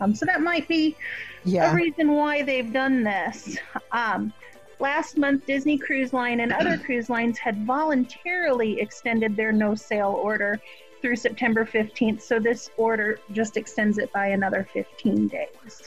Um, 0.00 0.14
so 0.14 0.24
that 0.26 0.40
might 0.40 0.68
be 0.68 0.96
Yeah. 1.44 1.72
a 1.72 1.74
reason 1.74 2.12
why 2.12 2.42
they've 2.42 2.72
done 2.72 3.02
this. 3.02 3.58
Um, 3.92 4.32
last 4.78 5.18
month, 5.18 5.44
Disney 5.46 5.76
Cruise 5.78 6.12
Line 6.12 6.40
and 6.40 6.52
other 6.52 6.78
cruise 6.78 7.08
lines 7.10 7.38
had 7.38 7.66
voluntarily 7.66 8.80
extended 8.80 9.36
their 9.36 9.52
no 9.52 9.74
sale 9.74 10.18
order 10.22 10.60
through 11.02 11.16
September 11.16 11.64
15th. 11.64 12.22
So 12.22 12.38
this 12.38 12.70
order 12.76 13.20
just 13.32 13.56
extends 13.56 13.98
it 13.98 14.12
by 14.12 14.28
another 14.28 14.68
15 14.72 15.28
days. 15.28 15.82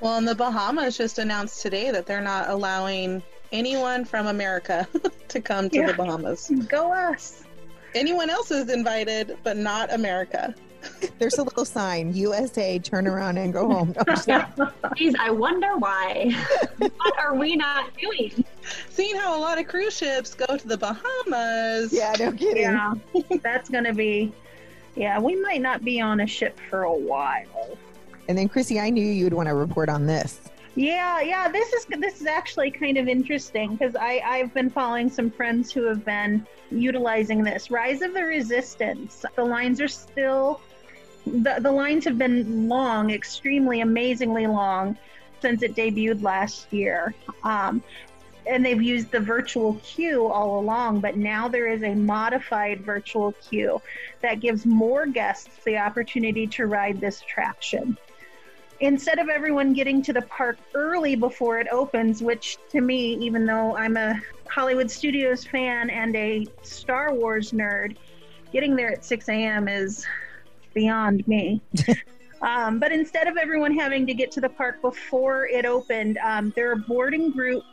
Well, 0.00 0.16
and 0.16 0.28
the 0.28 0.34
Bahamas 0.34 0.96
just 0.96 1.18
announced 1.18 1.60
today 1.60 1.90
that 1.90 2.06
they're 2.06 2.20
not 2.20 2.48
allowing 2.48 3.20
anyone 3.50 4.04
from 4.04 4.26
America 4.28 4.86
to 5.28 5.40
come 5.40 5.68
to 5.70 5.78
Yeah. 5.78 5.86
the 5.88 5.94
Bahamas. 5.94 6.50
Go 6.68 6.92
us. 6.92 7.44
Anyone 7.94 8.30
else 8.30 8.50
is 8.50 8.70
invited, 8.70 9.36
but 9.42 9.56
not 9.56 9.92
America. 9.92 10.54
There's 11.18 11.38
a 11.38 11.42
little 11.42 11.64
sign 11.64 12.14
USA, 12.14 12.78
turn 12.78 13.06
around 13.06 13.38
and 13.38 13.52
go 13.52 13.68
home. 13.68 13.92
No, 13.96 14.02
I'm 14.06 14.14
just 14.14 14.26
kidding. 14.26 14.46
Geez, 14.96 15.14
I 15.18 15.30
wonder 15.30 15.76
why. 15.76 16.30
what 16.78 17.18
are 17.18 17.34
we 17.34 17.56
not 17.56 17.90
doing? 17.98 18.44
Seeing 18.90 19.16
how 19.16 19.38
a 19.38 19.40
lot 19.40 19.58
of 19.58 19.66
cruise 19.66 19.96
ships 19.96 20.34
go 20.34 20.56
to 20.56 20.68
the 20.68 20.76
Bahamas. 20.76 21.92
yeah, 21.92 22.14
no 22.18 22.32
kidding. 22.32 22.62
Yeah, 22.62 22.94
that's 23.42 23.68
going 23.68 23.84
to 23.84 23.94
be. 23.94 24.32
Yeah, 24.94 25.18
we 25.20 25.36
might 25.36 25.60
not 25.60 25.84
be 25.84 26.00
on 26.00 26.20
a 26.20 26.26
ship 26.26 26.58
for 26.70 26.82
a 26.82 26.92
while. 26.92 27.78
And 28.28 28.36
then, 28.36 28.48
Chrissy, 28.48 28.78
I 28.78 28.90
knew 28.90 29.04
you'd 29.04 29.32
want 29.32 29.48
to 29.48 29.54
report 29.54 29.88
on 29.88 30.06
this. 30.06 30.40
Yeah, 30.78 31.20
yeah. 31.22 31.48
This 31.48 31.72
is 31.72 31.86
this 31.86 32.20
is 32.20 32.26
actually 32.28 32.70
kind 32.70 32.98
of 32.98 33.08
interesting 33.08 33.74
because 33.74 33.96
I 33.96 34.22
I've 34.24 34.54
been 34.54 34.70
following 34.70 35.10
some 35.10 35.28
friends 35.28 35.72
who 35.72 35.82
have 35.86 36.04
been 36.04 36.46
utilizing 36.70 37.42
this. 37.42 37.68
Rise 37.68 38.00
of 38.00 38.14
the 38.14 38.22
Resistance. 38.22 39.24
The 39.34 39.44
lines 39.44 39.80
are 39.80 39.88
still 39.88 40.60
the 41.26 41.56
the 41.58 41.72
lines 41.72 42.04
have 42.04 42.16
been 42.16 42.68
long, 42.68 43.10
extremely 43.10 43.80
amazingly 43.80 44.46
long 44.46 44.96
since 45.42 45.64
it 45.64 45.74
debuted 45.74 46.22
last 46.22 46.72
year. 46.72 47.12
Um, 47.42 47.82
and 48.46 48.64
they've 48.64 48.80
used 48.80 49.10
the 49.10 49.18
virtual 49.18 49.80
queue 49.82 50.28
all 50.28 50.60
along, 50.60 51.00
but 51.00 51.16
now 51.16 51.48
there 51.48 51.66
is 51.66 51.82
a 51.82 51.94
modified 51.96 52.82
virtual 52.82 53.32
queue 53.32 53.82
that 54.22 54.38
gives 54.38 54.64
more 54.64 55.06
guests 55.06 55.64
the 55.64 55.76
opportunity 55.76 56.46
to 56.46 56.66
ride 56.66 57.00
this 57.00 57.20
attraction 57.20 57.98
instead 58.80 59.18
of 59.18 59.28
everyone 59.28 59.72
getting 59.72 60.02
to 60.02 60.12
the 60.12 60.22
park 60.22 60.58
early 60.74 61.16
before 61.16 61.58
it 61.58 61.66
opens, 61.70 62.22
which 62.22 62.58
to 62.70 62.80
me, 62.80 63.14
even 63.14 63.44
though 63.44 63.76
I'm 63.76 63.96
a 63.96 64.20
Hollywood 64.48 64.90
Studios 64.90 65.44
fan 65.44 65.90
and 65.90 66.14
a 66.16 66.46
Star 66.62 67.12
Wars 67.12 67.52
nerd, 67.52 67.96
getting 68.52 68.76
there 68.76 68.90
at 68.92 69.04
6 69.04 69.28
a.m. 69.28 69.68
is 69.68 70.06
beyond 70.74 71.26
me. 71.26 71.60
um, 72.42 72.78
but 72.78 72.92
instead 72.92 73.26
of 73.26 73.36
everyone 73.36 73.76
having 73.76 74.06
to 74.06 74.14
get 74.14 74.30
to 74.32 74.40
the 74.40 74.48
park 74.48 74.80
before 74.80 75.46
it 75.46 75.64
opened, 75.64 76.18
um, 76.18 76.52
there 76.56 76.70
are 76.70 76.76
boarding 76.76 77.30
group. 77.30 77.64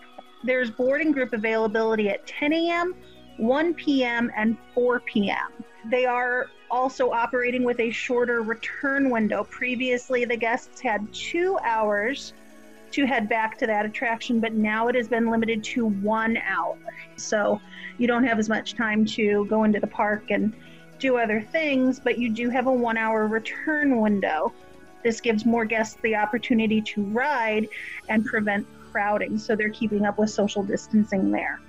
There's 0.44 0.70
boarding 0.70 1.12
group 1.12 1.34
availability 1.34 2.10
at 2.10 2.26
10 2.28 2.54
a.m., 2.54 2.96
1 3.38 3.74
p.m., 3.74 4.32
and 4.36 4.58
4 4.74 5.00
p.m. 5.02 5.64
They 5.90 6.06
are 6.06 6.48
also 6.72 7.12
operating 7.12 7.64
with 7.64 7.80
a 7.80 7.92
shorter 7.92 8.42
return 8.42 9.10
window. 9.10 9.44
Previously, 9.44 10.26
the 10.26 10.38
guests 10.38 10.82
had 10.82 11.14
two 11.14 11.58
hours 11.64 12.34
to 12.92 13.06
head 13.06 13.28
back 13.28 13.58
to 13.58 13.68
that 13.68 13.86
attraction, 13.86 14.40
but 14.40 14.54
now 14.54 14.88
it 14.88 14.96
has 14.96 15.08
been 15.08 15.30
limited 15.30 15.64
to 15.64 15.86
one 15.86 16.38
hour. 16.38 16.78
So 17.18 17.60
you 17.98 18.08
don't 18.08 18.24
have 18.24 18.40
as 18.40 18.50
much 18.50 18.74
time 18.76 19.06
to 19.08 19.46
go 19.46 19.64
into 19.64 19.80
the 19.80 19.88
park 19.88 20.32
and 20.32 20.54
do 20.98 21.18
other 21.18 21.42
things, 21.42 22.00
but 22.00 22.18
you 22.18 22.30
do 22.30 22.50
have 22.50 22.68
a 22.68 22.72
one 22.72 22.98
hour 22.98 23.28
return 23.28 24.00
window. 24.00 24.54
This 25.04 25.22
gives 25.22 25.46
more 25.46 25.66
guests 25.66 25.98
the 26.02 26.16
opportunity 26.16 26.82
to 26.82 27.04
ride 27.04 27.68
and 28.10 28.26
prevent 28.26 28.66
crowding, 28.92 29.38
so 29.38 29.56
they're 29.56 29.70
keeping 29.70 30.06
up 30.06 30.18
with 30.18 30.30
social 30.30 30.64
distancing 30.64 31.32
there. 31.32 31.60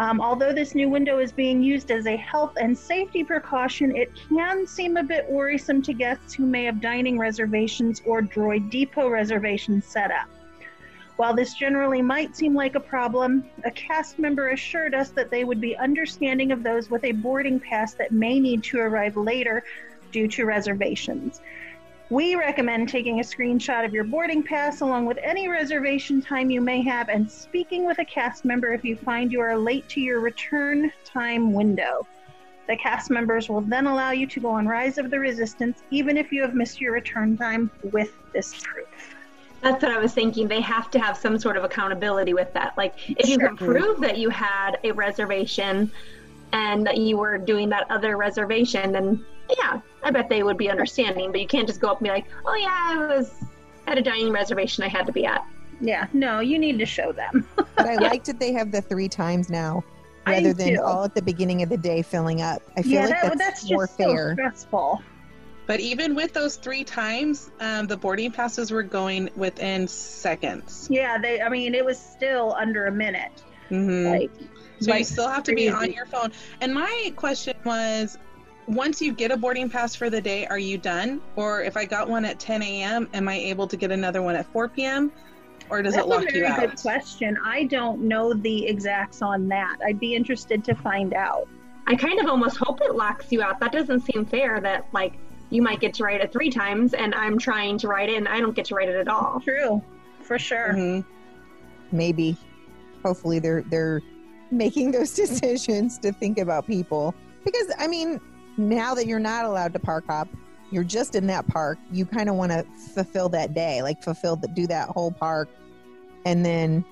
Um, 0.00 0.18
although 0.18 0.54
this 0.54 0.74
new 0.74 0.88
window 0.88 1.18
is 1.18 1.30
being 1.30 1.62
used 1.62 1.90
as 1.90 2.06
a 2.06 2.16
health 2.16 2.54
and 2.58 2.76
safety 2.76 3.22
precaution, 3.22 3.94
it 3.94 4.10
can 4.30 4.66
seem 4.66 4.96
a 4.96 5.02
bit 5.02 5.28
worrisome 5.28 5.82
to 5.82 5.92
guests 5.92 6.32
who 6.32 6.46
may 6.46 6.64
have 6.64 6.80
dining 6.80 7.18
reservations 7.18 8.00
or 8.06 8.22
Droid 8.22 8.70
Depot 8.70 9.10
reservations 9.10 9.84
set 9.84 10.10
up. 10.10 10.26
While 11.16 11.34
this 11.34 11.52
generally 11.52 12.00
might 12.00 12.34
seem 12.34 12.54
like 12.54 12.76
a 12.76 12.80
problem, 12.80 13.44
a 13.64 13.70
cast 13.72 14.18
member 14.18 14.48
assured 14.48 14.94
us 14.94 15.10
that 15.10 15.30
they 15.30 15.44
would 15.44 15.60
be 15.60 15.76
understanding 15.76 16.50
of 16.50 16.62
those 16.62 16.88
with 16.88 17.04
a 17.04 17.12
boarding 17.12 17.60
pass 17.60 17.92
that 17.92 18.10
may 18.10 18.40
need 18.40 18.64
to 18.64 18.78
arrive 18.78 19.18
later 19.18 19.64
due 20.12 20.28
to 20.28 20.46
reservations. 20.46 21.42
We 22.10 22.34
recommend 22.34 22.88
taking 22.88 23.20
a 23.20 23.22
screenshot 23.22 23.84
of 23.84 23.94
your 23.94 24.02
boarding 24.02 24.42
pass 24.42 24.80
along 24.80 25.06
with 25.06 25.16
any 25.22 25.46
reservation 25.46 26.20
time 26.20 26.50
you 26.50 26.60
may 26.60 26.82
have 26.82 27.08
and 27.08 27.30
speaking 27.30 27.86
with 27.86 28.00
a 28.00 28.04
cast 28.04 28.44
member 28.44 28.72
if 28.72 28.84
you 28.84 28.96
find 28.96 29.30
you 29.30 29.40
are 29.40 29.56
late 29.56 29.88
to 29.90 30.00
your 30.00 30.18
return 30.18 30.90
time 31.04 31.52
window. 31.52 32.04
The 32.66 32.76
cast 32.76 33.10
members 33.10 33.48
will 33.48 33.60
then 33.60 33.86
allow 33.86 34.10
you 34.10 34.26
to 34.26 34.40
go 34.40 34.48
on 34.48 34.66
Rise 34.66 34.98
of 34.98 35.08
the 35.10 35.20
Resistance 35.20 35.84
even 35.92 36.16
if 36.16 36.32
you 36.32 36.42
have 36.42 36.52
missed 36.52 36.80
your 36.80 36.92
return 36.94 37.36
time 37.36 37.70
with 37.92 38.10
this 38.32 38.60
proof. 38.60 38.88
That's 39.60 39.80
what 39.80 39.92
I 39.92 39.98
was 39.98 40.12
thinking. 40.12 40.48
They 40.48 40.62
have 40.62 40.90
to 40.90 40.98
have 40.98 41.16
some 41.16 41.38
sort 41.38 41.56
of 41.56 41.62
accountability 41.62 42.34
with 42.34 42.52
that. 42.54 42.76
Like, 42.76 42.94
if 43.08 43.28
you 43.28 43.38
can 43.38 43.56
prove 43.56 44.00
that 44.00 44.18
you 44.18 44.30
had 44.30 44.78
a 44.82 44.90
reservation 44.90 45.92
and 46.52 46.84
that 46.86 46.96
you 46.96 47.18
were 47.18 47.38
doing 47.38 47.68
that 47.68 47.88
other 47.88 48.16
reservation, 48.16 48.90
then 48.90 49.24
yeah, 49.58 49.80
I 50.02 50.10
bet 50.10 50.28
they 50.28 50.42
would 50.42 50.56
be 50.58 50.70
understanding. 50.70 51.32
But 51.32 51.40
you 51.40 51.46
can't 51.46 51.66
just 51.66 51.80
go 51.80 51.88
up 51.88 51.98
and 51.98 52.04
be 52.04 52.10
like, 52.10 52.26
oh, 52.46 52.54
yeah, 52.54 52.68
I 52.70 53.16
was 53.16 53.32
at 53.86 53.98
a 53.98 54.02
dining 54.02 54.32
reservation 54.32 54.84
I 54.84 54.88
had 54.88 55.06
to 55.06 55.12
be 55.12 55.26
at. 55.26 55.44
Yeah, 55.80 56.06
no, 56.12 56.40
you 56.40 56.58
need 56.58 56.78
to 56.78 56.86
show 56.86 57.12
them. 57.12 57.46
But 57.76 57.88
I 57.88 57.96
like 57.96 58.24
that 58.24 58.38
they 58.38 58.52
have 58.52 58.72
the 58.72 58.82
three 58.82 59.08
times 59.08 59.48
now 59.48 59.82
I 60.26 60.32
rather 60.32 60.52
than 60.52 60.74
do. 60.74 60.82
all 60.82 61.04
at 61.04 61.14
the 61.14 61.22
beginning 61.22 61.62
of 61.62 61.70
the 61.70 61.78
day 61.78 62.02
filling 62.02 62.42
up. 62.42 62.60
I 62.76 62.82
feel 62.82 62.92
yeah, 62.92 63.06
like 63.06 63.22
that, 63.22 63.38
that's, 63.38 63.62
that's 63.62 63.70
more 63.70 63.86
just 63.86 63.96
so 63.96 64.04
fair. 64.04 64.32
stressful. 64.34 65.02
But 65.66 65.80
even 65.80 66.14
with 66.14 66.32
those 66.32 66.56
three 66.56 66.84
times, 66.84 67.50
um, 67.60 67.86
the 67.86 67.96
boarding 67.96 68.32
passes 68.32 68.70
were 68.70 68.82
going 68.82 69.30
within 69.36 69.86
seconds. 69.88 70.88
Yeah, 70.90 71.16
they. 71.16 71.40
I 71.40 71.48
mean, 71.48 71.74
it 71.74 71.84
was 71.84 71.98
still 71.98 72.54
under 72.58 72.86
a 72.86 72.92
minute. 72.92 73.42
hmm 73.68 74.06
Like, 74.06 74.30
So 74.80 74.94
you 74.94 75.04
still 75.04 75.28
have 75.28 75.44
to 75.44 75.54
be 75.54 75.68
on 75.70 75.92
your 75.92 76.06
phone. 76.06 76.32
And 76.60 76.74
my 76.74 77.12
question 77.16 77.54
was, 77.64 78.18
once 78.66 79.00
you 79.02 79.12
get 79.12 79.30
a 79.30 79.36
boarding 79.36 79.68
pass 79.68 79.94
for 79.94 80.10
the 80.10 80.20
day, 80.20 80.46
are 80.46 80.58
you 80.58 80.78
done? 80.78 81.20
Or 81.36 81.62
if 81.62 81.76
I 81.76 81.84
got 81.84 82.08
one 82.08 82.24
at 82.24 82.38
10 82.38 82.62
a.m., 82.62 83.08
am 83.14 83.28
I 83.28 83.34
able 83.34 83.66
to 83.66 83.76
get 83.76 83.90
another 83.90 84.22
one 84.22 84.36
at 84.36 84.46
4 84.52 84.68
p.m.? 84.68 85.10
Or 85.68 85.82
does 85.82 85.94
That's 85.94 86.06
it 86.06 86.08
lock 86.08 86.22
a 86.22 86.26
very 86.26 86.38
you 86.38 86.46
out? 86.46 86.60
good 86.60 86.76
question. 86.80 87.38
I 87.44 87.64
don't 87.64 88.02
know 88.02 88.32
the 88.34 88.66
exacts 88.66 89.22
on 89.22 89.48
that. 89.48 89.76
I'd 89.84 90.00
be 90.00 90.14
interested 90.14 90.64
to 90.64 90.74
find 90.74 91.14
out. 91.14 91.48
I 91.86 91.94
kind 91.94 92.20
of 92.20 92.26
almost 92.26 92.56
hope 92.56 92.80
it 92.82 92.94
locks 92.94 93.30
you 93.30 93.42
out. 93.42 93.60
That 93.60 93.72
doesn't 93.72 94.00
seem 94.00 94.24
fair 94.24 94.60
that 94.60 94.86
like 94.92 95.14
you 95.50 95.62
might 95.62 95.80
get 95.80 95.94
to 95.94 96.04
write 96.04 96.20
it 96.20 96.32
three 96.32 96.50
times 96.50 96.94
and 96.94 97.14
I'm 97.14 97.38
trying 97.38 97.78
to 97.78 97.88
write 97.88 98.08
it 98.08 98.16
and 98.16 98.28
I 98.28 98.40
don't 98.40 98.54
get 98.54 98.66
to 98.66 98.74
write 98.74 98.88
it 98.88 98.96
at 98.96 99.08
all. 99.08 99.40
True, 99.40 99.82
for 100.22 100.38
sure. 100.38 100.74
Mhm. 100.74 101.04
maybe 101.92 102.36
hopefully 103.02 103.40
they're 103.40 103.62
they're 103.62 104.00
making 104.52 104.92
those 104.92 105.12
decisions 105.24 105.98
to 105.98 106.12
think 106.12 106.38
about 106.38 106.64
people 106.66 107.12
because 107.44 107.66
i 107.80 107.88
mean 107.88 108.20
now 108.60 108.94
that 108.94 109.06
you're 109.06 109.18
not 109.18 109.44
allowed 109.44 109.72
to 109.72 109.78
park 109.78 110.04
hop 110.06 110.28
you're 110.70 110.84
just 110.84 111.14
in 111.14 111.26
that 111.26 111.46
park 111.48 111.78
you 111.90 112.04
kind 112.04 112.28
of 112.28 112.34
want 112.36 112.52
to 112.52 112.64
fulfill 112.94 113.28
that 113.28 113.54
day 113.54 113.82
like 113.82 114.02
fulfill 114.02 114.36
the, 114.36 114.46
do 114.48 114.66
that 114.66 114.88
whole 114.90 115.10
park 115.10 115.48
and 116.26 116.44
then 116.44 116.84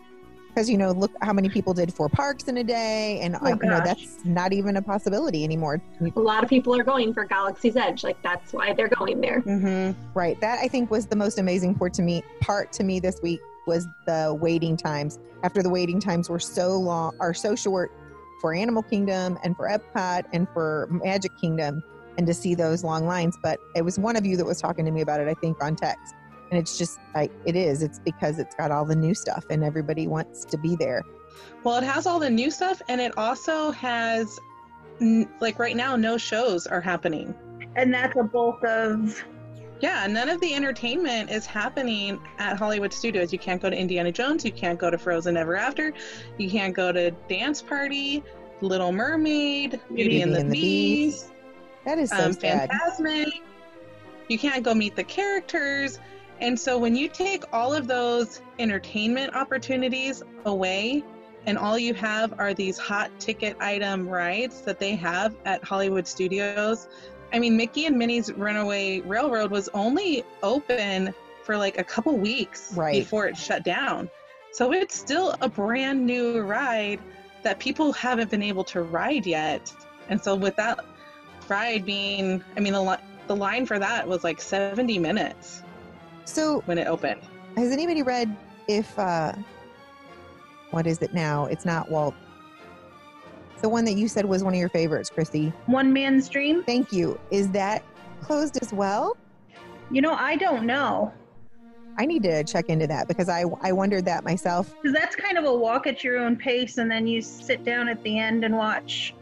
because 0.48 0.68
you 0.68 0.78
know 0.78 0.90
look 0.92 1.12
how 1.20 1.32
many 1.32 1.48
people 1.48 1.74
did 1.74 1.92
four 1.92 2.08
parks 2.08 2.44
in 2.44 2.56
a 2.56 2.64
day 2.64 3.20
and 3.20 3.36
Oh, 3.42 3.48
you 3.48 3.56
know 3.68 3.80
that's 3.84 4.24
not 4.24 4.52
even 4.52 4.76
a 4.76 4.82
possibility 4.82 5.44
anymore 5.44 5.80
A 6.16 6.18
lot 6.18 6.42
of 6.42 6.48
people 6.48 6.74
are 6.74 6.82
going 6.82 7.12
for 7.12 7.24
Galaxy's 7.24 7.76
Edge. 7.76 8.02
Like 8.02 8.20
that's 8.22 8.52
why 8.52 8.72
they're 8.72 8.88
going 8.88 9.20
there. 9.20 9.42
Mhm. 9.42 9.94
Right. 10.14 10.40
That 10.40 10.58
I 10.60 10.66
think 10.68 10.90
was 10.90 11.06
the 11.06 11.16
most 11.16 11.38
amazing 11.38 11.74
part 11.74 11.92
to 11.94 12.02
me 12.02 12.24
part 12.40 12.72
to 12.72 12.82
me 12.82 12.98
this 12.98 13.20
week 13.22 13.40
was 13.66 13.86
the 14.06 14.36
waiting 14.40 14.76
times. 14.76 15.18
After 15.44 15.62
the 15.62 15.68
waiting 15.68 16.00
times 16.00 16.28
were 16.30 16.40
so 16.40 16.76
long 16.76 17.14
are 17.20 17.34
so 17.34 17.54
short 17.54 17.92
for 18.40 18.54
Animal 18.54 18.82
Kingdom 18.82 19.38
and 19.42 19.56
for 19.56 19.68
Epcot 19.68 20.24
and 20.32 20.48
for 20.50 20.88
Magic 20.90 21.36
Kingdom 21.40 21.82
and 22.16 22.26
to 22.26 22.34
see 22.34 22.54
those 22.54 22.82
long 22.84 23.06
lines. 23.06 23.36
But 23.42 23.60
it 23.74 23.82
was 23.82 23.98
one 23.98 24.16
of 24.16 24.26
you 24.26 24.36
that 24.36 24.44
was 24.44 24.60
talking 24.60 24.84
to 24.84 24.90
me 24.90 25.00
about 25.00 25.20
it, 25.20 25.28
I 25.28 25.34
think, 25.34 25.62
on 25.62 25.76
text. 25.76 26.14
And 26.50 26.58
it's 26.58 26.78
just 26.78 26.98
like 27.14 27.30
it 27.44 27.56
is. 27.56 27.82
It's 27.82 27.98
because 27.98 28.38
it's 28.38 28.54
got 28.54 28.70
all 28.70 28.84
the 28.84 28.96
new 28.96 29.14
stuff 29.14 29.44
and 29.50 29.62
everybody 29.62 30.06
wants 30.06 30.44
to 30.46 30.56
be 30.56 30.76
there. 30.76 31.02
Well, 31.62 31.76
it 31.76 31.84
has 31.84 32.06
all 32.06 32.18
the 32.18 32.30
new 32.30 32.50
stuff, 32.50 32.80
and 32.88 33.00
it 33.00 33.16
also 33.18 33.70
has, 33.72 34.40
like 35.40 35.58
right 35.58 35.76
now, 35.76 35.94
no 35.94 36.16
shows 36.16 36.66
are 36.66 36.80
happening. 36.80 37.34
And 37.76 37.92
that's 37.92 38.16
a 38.16 38.24
bulk 38.24 38.64
of 38.64 39.22
Yeah, 39.80 40.06
none 40.08 40.28
of 40.28 40.40
the 40.40 40.54
entertainment 40.54 41.30
is 41.30 41.46
happening 41.46 42.20
at 42.38 42.56
Hollywood 42.56 42.92
Studios. 42.92 43.32
You 43.32 43.38
can't 43.38 43.62
go 43.62 43.70
to 43.70 43.76
Indiana 43.76 44.10
Jones. 44.10 44.44
You 44.44 44.50
can't 44.50 44.78
go 44.78 44.90
to 44.90 44.98
Frozen 44.98 45.36
Ever 45.36 45.56
After. 45.56 45.92
You 46.36 46.50
can't 46.50 46.74
go 46.74 46.90
to 46.90 47.12
Dance 47.28 47.62
Party, 47.62 48.24
Little 48.60 48.90
Mermaid, 48.90 49.80
Beauty, 49.94 50.22
and 50.22 50.34
the, 50.34 50.44
Beast, 50.44 51.30
That 51.84 51.98
is 51.98 52.10
so 52.10 52.24
um, 52.24 52.32
sad. 52.32 52.70
Fantasmic. 52.70 53.30
You 54.28 54.38
can't 54.38 54.64
go 54.64 54.74
meet 54.74 54.96
the 54.96 55.04
characters. 55.04 56.00
And 56.40 56.58
so 56.58 56.76
when 56.76 56.96
you 56.96 57.08
take 57.08 57.44
all 57.52 57.72
of 57.72 57.86
those 57.86 58.42
entertainment 58.58 59.34
opportunities 59.34 60.22
away, 60.44 61.04
and 61.46 61.56
all 61.56 61.78
you 61.78 61.94
have 61.94 62.34
are 62.38 62.52
these 62.52 62.78
hot 62.78 63.10
ticket 63.18 63.56
item 63.60 64.08
rides 64.08 64.60
that 64.62 64.78
they 64.78 64.94
have 64.96 65.34
at 65.44 65.64
Hollywood 65.64 66.06
Studios. 66.06 66.88
I 67.32 67.38
mean, 67.38 67.56
Mickey 67.56 67.86
and 67.86 67.96
Minnie's 67.98 68.32
Runaway 68.32 69.00
Railroad 69.02 69.50
was 69.50 69.68
only 69.74 70.24
open 70.42 71.14
for 71.44 71.56
like 71.56 71.78
a 71.78 71.84
couple 71.84 72.16
weeks 72.16 72.72
Right. 72.74 72.92
before 72.92 73.26
it 73.26 73.36
shut 73.36 73.64
down. 73.64 74.10
So 74.52 74.72
it's 74.72 74.94
still 74.98 75.34
a 75.40 75.48
brand 75.48 76.04
new 76.04 76.40
ride 76.40 77.00
that 77.42 77.58
people 77.58 77.92
haven't 77.92 78.30
been 78.30 78.42
able 78.42 78.64
to 78.64 78.82
ride 78.82 79.26
yet. 79.26 79.72
And 80.08 80.20
so 80.20 80.34
with 80.34 80.56
that 80.56 80.80
ride 81.48 81.84
being, 81.84 82.42
I 82.56 82.60
mean, 82.60 82.72
the, 82.72 82.82
li- 82.82 82.96
the 83.26 83.36
line 83.36 83.66
for 83.66 83.78
that 83.78 84.06
was 84.08 84.24
like 84.24 84.40
70 84.40 84.98
minutes 84.98 85.62
So 86.24 86.62
when 86.66 86.78
it 86.78 86.86
opened. 86.86 87.20
has 87.56 87.70
anybody 87.72 88.02
read 88.02 88.34
if 88.68 88.98
uh 88.98 89.32
what 90.70 90.86
is 90.86 90.98
it 91.00 91.14
now? 91.14 91.46
It's 91.46 91.64
not 91.64 91.90
Walt. 91.90 92.14
The 93.60 93.68
one 93.68 93.84
that 93.86 93.94
you 93.94 94.08
said 94.08 94.24
was 94.24 94.44
one 94.44 94.54
of 94.54 94.60
your 94.60 94.68
favorites, 94.68 95.10
Chrissy. 95.10 95.52
one 95.66 95.92
man's 95.92 96.28
dream. 96.28 96.62
Thank 96.64 96.92
you. 96.92 97.18
Is 97.30 97.50
that 97.50 97.82
closed 98.20 98.58
as 98.62 98.72
well? 98.72 99.16
You 99.90 100.00
know, 100.00 100.12
I 100.12 100.36
don't 100.36 100.64
know. 100.64 101.12
I 101.98 102.06
need 102.06 102.22
to 102.22 102.44
check 102.44 102.68
into 102.68 102.86
that 102.86 103.08
because 103.08 103.28
I 103.28 103.44
I 103.60 103.72
wondered 103.72 104.04
that 104.04 104.22
myself. 104.22 104.72
Because 104.80 104.96
that's 104.96 105.16
kind 105.16 105.36
of 105.36 105.44
a 105.44 105.54
walk 105.54 105.88
at 105.88 106.04
your 106.04 106.18
own 106.18 106.36
pace, 106.36 106.78
and 106.78 106.88
then 106.88 107.06
you 107.08 107.20
sit 107.20 107.64
down 107.64 107.88
at 107.88 108.00
the 108.04 108.18
end 108.18 108.44
and 108.44 108.56
watch 108.56 109.14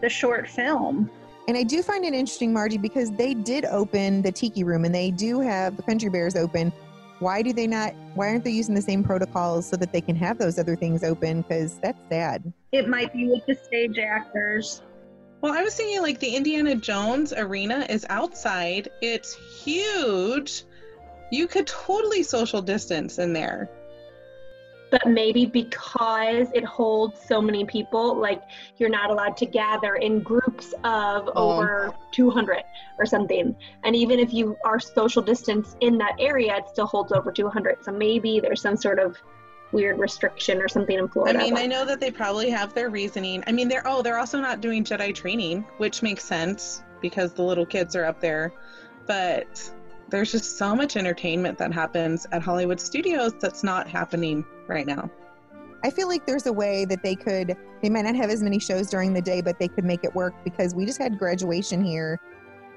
the 0.00 0.08
short 0.08 0.48
film. 0.48 1.10
And 1.48 1.56
I 1.56 1.64
do 1.64 1.82
find 1.82 2.04
it 2.04 2.14
interesting, 2.14 2.52
Margie, 2.52 2.78
because 2.78 3.10
they 3.10 3.34
did 3.34 3.64
open 3.64 4.22
the 4.22 4.30
Tiki 4.30 4.62
Room 4.62 4.84
and 4.84 4.94
they 4.94 5.10
do 5.10 5.40
have 5.40 5.76
the 5.76 5.82
Country 5.82 6.08
Bears 6.08 6.36
open. 6.36 6.72
Why 7.22 7.40
do 7.40 7.52
they 7.52 7.68
not? 7.68 7.94
Why 8.14 8.30
aren't 8.30 8.42
they 8.42 8.50
using 8.50 8.74
the 8.74 8.82
same 8.82 9.04
protocols 9.04 9.64
so 9.64 9.76
that 9.76 9.92
they 9.92 10.00
can 10.00 10.16
have 10.16 10.38
those 10.38 10.58
other 10.58 10.74
things 10.74 11.04
open? 11.04 11.42
Because 11.42 11.78
that's 11.78 12.00
sad. 12.10 12.52
It 12.72 12.88
might 12.88 13.12
be 13.12 13.28
with 13.28 13.46
the 13.46 13.54
stage 13.54 13.96
actors. 13.96 14.82
Well, 15.40 15.52
I 15.52 15.62
was 15.62 15.72
thinking 15.76 16.02
like 16.02 16.18
the 16.18 16.34
Indiana 16.34 16.74
Jones 16.74 17.32
arena 17.32 17.86
is 17.88 18.04
outside. 18.10 18.88
It's 19.00 19.36
huge. 19.62 20.64
You 21.30 21.46
could 21.46 21.68
totally 21.68 22.24
social 22.24 22.60
distance 22.60 23.20
in 23.20 23.32
there. 23.32 23.70
But 24.92 25.06
maybe 25.06 25.46
because 25.46 26.48
it 26.52 26.64
holds 26.64 27.18
so 27.18 27.40
many 27.40 27.64
people, 27.64 28.14
like 28.14 28.42
you're 28.76 28.90
not 28.90 29.10
allowed 29.10 29.38
to 29.38 29.46
gather 29.46 29.96
in 29.96 30.20
groups 30.20 30.74
of 30.84 31.30
Oh. 31.34 31.52
over 31.52 31.94
200 32.12 32.62
or 32.98 33.06
something. 33.06 33.56
And 33.84 33.96
even 33.96 34.20
if 34.20 34.34
you 34.34 34.54
are 34.66 34.78
social 34.78 35.22
distance 35.22 35.76
in 35.80 35.96
that 35.98 36.14
area, 36.20 36.58
it 36.58 36.68
still 36.68 36.86
holds 36.86 37.10
over 37.10 37.32
200. 37.32 37.82
So 37.82 37.90
maybe 37.90 38.38
there's 38.38 38.60
some 38.60 38.76
sort 38.76 38.98
of 38.98 39.16
weird 39.72 39.98
restriction 39.98 40.60
or 40.60 40.68
something 40.68 40.98
in 40.98 41.08
Florida. 41.08 41.38
I 41.38 41.42
mean, 41.44 41.56
I 41.56 41.66
know 41.66 41.86
that 41.86 41.98
they 41.98 42.10
probably 42.10 42.50
have 42.50 42.74
their 42.74 42.90
reasoning. 42.90 43.42
I 43.46 43.52
mean, 43.52 43.68
they're 43.68 43.86
oh, 43.86 44.02
they're 44.02 44.18
also 44.18 44.40
not 44.40 44.60
doing 44.60 44.84
Jedi 44.84 45.14
training, 45.14 45.64
which 45.78 46.02
makes 46.02 46.22
sense 46.22 46.82
because 47.00 47.32
the 47.32 47.42
little 47.42 47.64
kids 47.64 47.96
are 47.96 48.04
up 48.04 48.20
there. 48.20 48.52
But 49.06 49.72
there's 50.12 50.30
just 50.30 50.58
so 50.58 50.76
much 50.76 50.96
entertainment 50.96 51.58
that 51.58 51.72
happens 51.72 52.26
at 52.32 52.42
Hollywood 52.42 52.78
Studios 52.78 53.32
that's 53.40 53.64
not 53.64 53.88
happening 53.88 54.44
right 54.68 54.86
now. 54.86 55.10
I 55.82 55.90
feel 55.90 56.06
like 56.06 56.26
there's 56.26 56.46
a 56.46 56.52
way 56.52 56.84
that 56.84 57.02
they 57.02 57.16
could, 57.16 57.56
they 57.82 57.88
might 57.88 58.02
not 58.02 58.14
have 58.14 58.30
as 58.30 58.42
many 58.42 58.60
shows 58.60 58.88
during 58.90 59.14
the 59.14 59.22
day, 59.22 59.40
but 59.40 59.58
they 59.58 59.68
could 59.68 59.84
make 59.84 60.04
it 60.04 60.14
work 60.14 60.34
because 60.44 60.74
we 60.74 60.84
just 60.84 60.98
had 60.98 61.18
graduation 61.18 61.82
here 61.82 62.20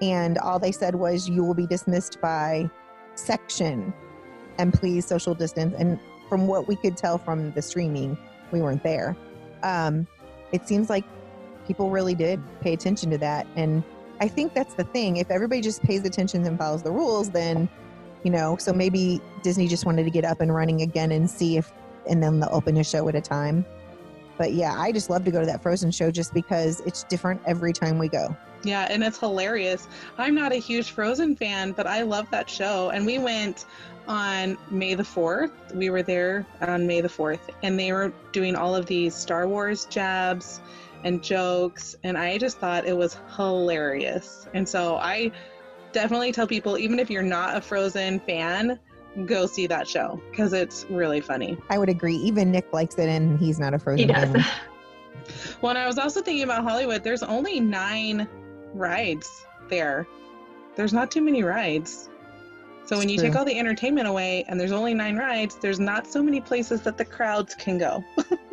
and 0.02 0.38
all 0.38 0.60
they 0.60 0.71
said 0.71 0.95
was 0.95 1.30
you 1.30 1.43
will 1.43 1.54
be 1.54 1.67
dismissed 1.67 2.19
by 2.21 2.69
section 3.15 3.93
and 4.58 4.74
please 4.74 5.06
social 5.06 5.36
distance. 5.36 5.76
And 5.78 6.00
from 6.30 6.48
what 6.48 6.67
we 6.67 6.76
could 6.76 6.98
tell 6.98 7.17
from 7.17 7.52
the 7.52 7.62
streaming, 7.62 8.17
we 8.52 8.62
weren't 8.62 8.82
there. 8.82 9.15
Um, 9.62 10.08
it 10.52 10.67
seems 10.67 10.89
like 10.89 11.04
people 11.67 11.89
really 11.89 12.15
did 12.15 12.41
pay 12.62 12.74
attention 12.74 13.10
to 13.12 13.17
that. 13.19 13.45
And 13.56 13.84
I 14.19 14.28
think 14.28 14.54
that's 14.54 14.73
the 14.73 14.84
thing. 14.84 15.17
If 15.17 15.30
everybody 15.30 15.62
just 15.62 15.84
pays 15.84 16.06
attention 16.06 16.45
and 16.45 16.58
follows 16.58 16.84
the 16.84 16.91
rules, 16.91 17.30
then, 17.30 17.67
you 18.23 18.32
know, 18.32 18.58
so 18.58 18.73
maybe 18.73 19.21
Disney 19.43 19.67
just 19.67 19.86
wanted 19.86 20.04
to 20.04 20.10
get 20.10 20.25
up 20.25 20.41
and 20.41 20.54
running 20.54 20.82
again 20.82 21.12
and 21.12 21.30
see 21.30 21.58
if 21.58 21.71
and 22.08 22.21
then 22.21 22.39
they'll 22.39 22.49
open 22.51 22.78
a 22.78 22.84
show 22.84 23.08
at 23.10 23.15
a 23.15 23.21
time. 23.21 23.65
But 24.38 24.54
yeah, 24.54 24.73
I 24.78 24.91
just 24.91 25.10
love 25.10 25.23
to 25.25 25.32
go 25.32 25.39
to 25.39 25.45
that 25.45 25.63
Frozen 25.63 25.91
show 25.91 26.12
just 26.12 26.34
because 26.34 26.82
it's 26.82 27.04
different 27.04 27.41
every 27.45 27.73
time 27.73 27.97
we 27.97 28.10
go. 28.10 28.36
Yeah, 28.63 28.88
and 28.89 29.04
it's 29.04 29.19
hilarious. 29.19 29.88
I'm 30.17 30.36
not 30.36 30.51
a 30.51 30.58
huge 30.58 30.91
Frozen 30.91 31.36
fan, 31.36 31.71
but 31.71 31.88
I 31.88 32.01
love 32.01 32.30
that 32.32 32.49
show. 32.49 32.89
And 32.89 33.06
we 33.06 33.17
went 33.17 33.65
on 34.08 34.58
May 34.69 34.93
the 34.93 35.04
4th. 35.04 35.73
We 35.73 35.89
were 35.89 36.04
there 36.04 36.45
on 36.62 36.86
May 36.86 37.01
the 37.01 37.08
4th, 37.08 37.39
and 37.63 37.80
they 37.80 37.91
were 37.91 38.12
doing 38.32 38.56
all 38.56 38.75
of 38.75 38.88
these 38.88 39.15
Star 39.15 39.47
Wars 39.47 39.86
jabs 39.86 40.60
and 41.03 41.21
jokes, 41.23 41.95
and 42.03 42.17
I 42.17 42.38
just 42.38 42.60
thought 42.60 42.86
it 42.86 42.95
was 42.97 43.17
hilarious. 43.36 44.47
And 44.53 44.67
so 44.67 44.97
I 44.97 45.31
definitely 45.91 46.31
tell 46.31 46.47
people, 46.47 46.77
even 46.77 46.99
if 46.99 47.10
you're 47.10 47.21
not 47.23 47.55
a 47.55 47.62
Frozen 47.62 48.19
fan, 48.21 48.79
go 49.25 49.45
see 49.45 49.67
that 49.67 49.88
show 49.88 50.21
because 50.29 50.53
it's 50.53 50.86
really 50.89 51.21
funny. 51.21 51.58
I 51.69 51.77
would 51.77 51.89
agree. 51.89 52.15
Even 52.15 52.51
Nick 52.51 52.71
likes 52.73 52.95
it, 52.95 53.08
and 53.10 53.39
he's 53.39 53.60
not 53.60 53.73
a 53.73 53.79
Frozen 53.79 54.08
he 54.08 54.13
does. 54.13 54.31
fan. 54.31 54.45
Well, 55.62 55.71
and 55.71 55.79
I 55.79 55.88
was 55.88 55.97
also 55.97 56.21
thinking 56.21 56.43
about 56.43 56.63
Hollywood. 56.63 57.03
There's 57.03 57.23
only 57.23 57.60
nine 57.60 58.27
rides 58.73 59.45
there. 59.69 60.08
There's 60.75 60.93
not 60.93 61.10
too 61.10 61.21
many 61.21 61.43
rides. 61.43 62.10
So 62.86 62.97
when 62.97 63.10
It's 63.10 63.23
you 63.23 63.29
take 63.29 63.36
all 63.36 63.45
the 63.45 63.58
entertainment 63.58 64.08
away 64.08 64.45
and 64.47 64.60
there's 64.60 64.71
only 64.71 64.93
nine 64.93 65.15
rides, 65.15 65.55
there's 65.55 65.79
not 65.79 66.05
so 66.05 66.21
many 66.21 66.39
places 66.41 66.81
that 66.81 66.97
the 66.97 67.05
crowds 67.05 67.55
can 67.55 67.79
go. 67.79 68.03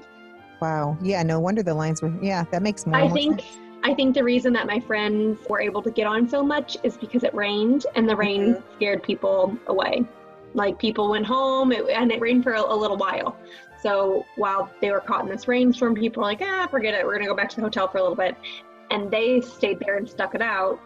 Wow. 0.63 0.97
Yeah. 1.03 1.23
No 1.25 1.41
wonder 1.41 1.63
the 1.63 1.75
lines 1.75 2.01
were. 2.03 2.13
Yeah, 2.23 2.45
that 2.53 2.63
makes 2.63 2.87
more. 2.87 2.97
I 2.97 3.09
more 3.09 3.17
think 3.17 3.41
sense. 3.41 3.59
I 3.83 3.93
think 3.95 4.15
the 4.15 4.23
reason 4.23 4.53
that 4.53 4.67
my 4.69 4.79
friends 4.79 5.41
were 5.51 5.61
able 5.61 5.83
to 5.83 5.91
get 5.91 6.07
on 6.07 6.29
so 6.29 6.41
much 6.41 6.77
is 6.85 6.97
because 6.97 7.25
it 7.25 7.35
rained 7.35 7.85
and 7.97 8.09
the 8.09 8.15
rain 8.15 8.63
scared 8.77 9.03
people 9.03 9.59
away. 9.67 10.05
Like 10.55 10.79
people 10.79 11.11
went 11.11 11.27
home 11.27 11.73
it, 11.73 11.89
and 11.89 12.13
it 12.13 12.21
rained 12.21 12.45
for 12.45 12.53
a, 12.53 12.63
a 12.63 12.77
little 12.83 12.97
while. 12.97 13.37
So 13.83 14.25
while 14.37 14.71
they 14.81 14.93
were 14.93 15.01
caught 15.01 15.23
in 15.25 15.29
this 15.29 15.49
rainstorm, 15.49 15.97
people 15.97 16.21
were 16.21 16.29
like, 16.29 16.43
ah, 16.43 16.69
forget 16.71 16.95
it. 16.95 17.05
We're 17.05 17.15
going 17.15 17.25
to 17.25 17.33
go 17.35 17.35
back 17.35 17.49
to 17.51 17.57
the 17.57 17.63
hotel 17.63 17.89
for 17.89 17.99
a 17.99 18.03
little 18.03 18.15
bit. 18.15 18.37
and 18.93 19.11
they 19.11 19.41
stayed 19.41 19.81
there 19.81 19.97
and 19.97 20.09
stuck 20.09 20.35
it 20.35 20.43
out. 20.43 20.79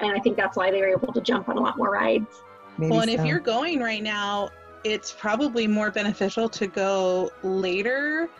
And 0.00 0.10
I 0.10 0.18
think 0.18 0.36
that's 0.36 0.56
why 0.56 0.70
they 0.70 0.80
were 0.80 0.88
able 0.88 1.12
to 1.12 1.20
jump 1.20 1.48
on 1.48 1.56
a 1.58 1.60
lot 1.60 1.76
more 1.76 1.90
rides. 1.90 2.42
Maybe 2.78 2.90
well, 2.90 3.02
and 3.02 3.10
if 3.10 3.24
you're 3.24 3.38
going 3.38 3.80
right 3.80 4.02
now, 4.02 4.50
it's 4.82 5.12
probably 5.12 5.66
more 5.66 5.90
beneficial 5.90 6.48
to 6.48 6.66
go 6.66 7.30
later 7.42 8.30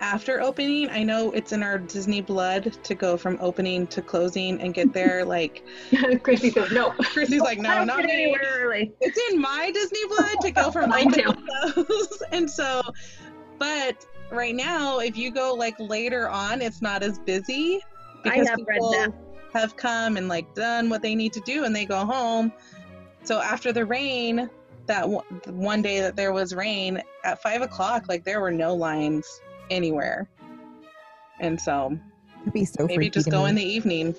after 0.00 0.40
opening. 0.40 0.88
I 0.90 1.02
know 1.02 1.30
it's 1.32 1.52
in 1.52 1.62
our 1.62 1.78
Disney 1.78 2.20
blood 2.20 2.76
to 2.82 2.94
go 2.94 3.16
from 3.16 3.38
opening 3.40 3.86
to 3.88 4.02
closing 4.02 4.60
and 4.60 4.74
get 4.74 4.92
there. 4.92 5.24
Like 5.30 5.64
Chrissy 6.22 6.50
says 6.50 6.72
no. 6.72 6.90
Chrissy's 6.90 7.40
like, 7.40 7.58
no, 7.58 7.84
don't 7.84 8.04
me. 8.04 8.12
anywhere 8.12 8.62
early. 8.62 8.92
It's 9.00 9.18
in 9.30 9.40
my 9.40 9.70
Disney 9.70 10.00
blood 10.08 10.34
to 10.40 10.50
go 10.50 10.70
from 10.72 10.92
opening 10.92 11.12
to 11.12 11.82
close. 11.84 12.22
and 12.32 12.50
so, 12.50 12.82
but 13.58 14.04
right 14.32 14.54
now, 14.54 14.98
if 14.98 15.16
you 15.16 15.30
go 15.30 15.54
like 15.54 15.78
later 15.78 16.28
on, 16.28 16.62
it's 16.62 16.82
not 16.82 17.02
as 17.04 17.18
busy 17.20 17.80
I 18.24 18.38
have 18.38 18.58
read 18.66 18.66
people 18.66 18.90
that. 18.92 19.12
have 19.52 19.76
come 19.76 20.16
and 20.16 20.26
like 20.26 20.52
done 20.54 20.88
what 20.88 21.02
they 21.02 21.14
need 21.14 21.32
to 21.34 21.40
do 21.40 21.64
and 21.64 21.76
they 21.76 21.84
go 21.84 22.04
home. 22.04 22.52
So 23.22 23.40
after 23.40 23.72
the 23.72 23.84
rain, 23.84 24.50
that 24.86 25.04
one 25.46 25.82
day 25.82 26.00
that 26.00 26.16
there 26.16 26.32
was 26.32 26.54
rain 26.54 27.02
at 27.22 27.40
five 27.40 27.62
o'clock, 27.62 28.08
like 28.08 28.24
there 28.24 28.40
were 28.40 28.50
no 28.50 28.74
lines 28.74 29.40
anywhere. 29.70 30.28
And 31.40 31.60
so 31.60 31.98
It'd 32.42 32.52
be 32.52 32.64
so 32.64 32.86
maybe 32.86 33.10
just 33.10 33.30
go 33.30 33.44
me. 33.44 33.50
in 33.50 33.54
the 33.56 33.64
evening. 33.64 34.14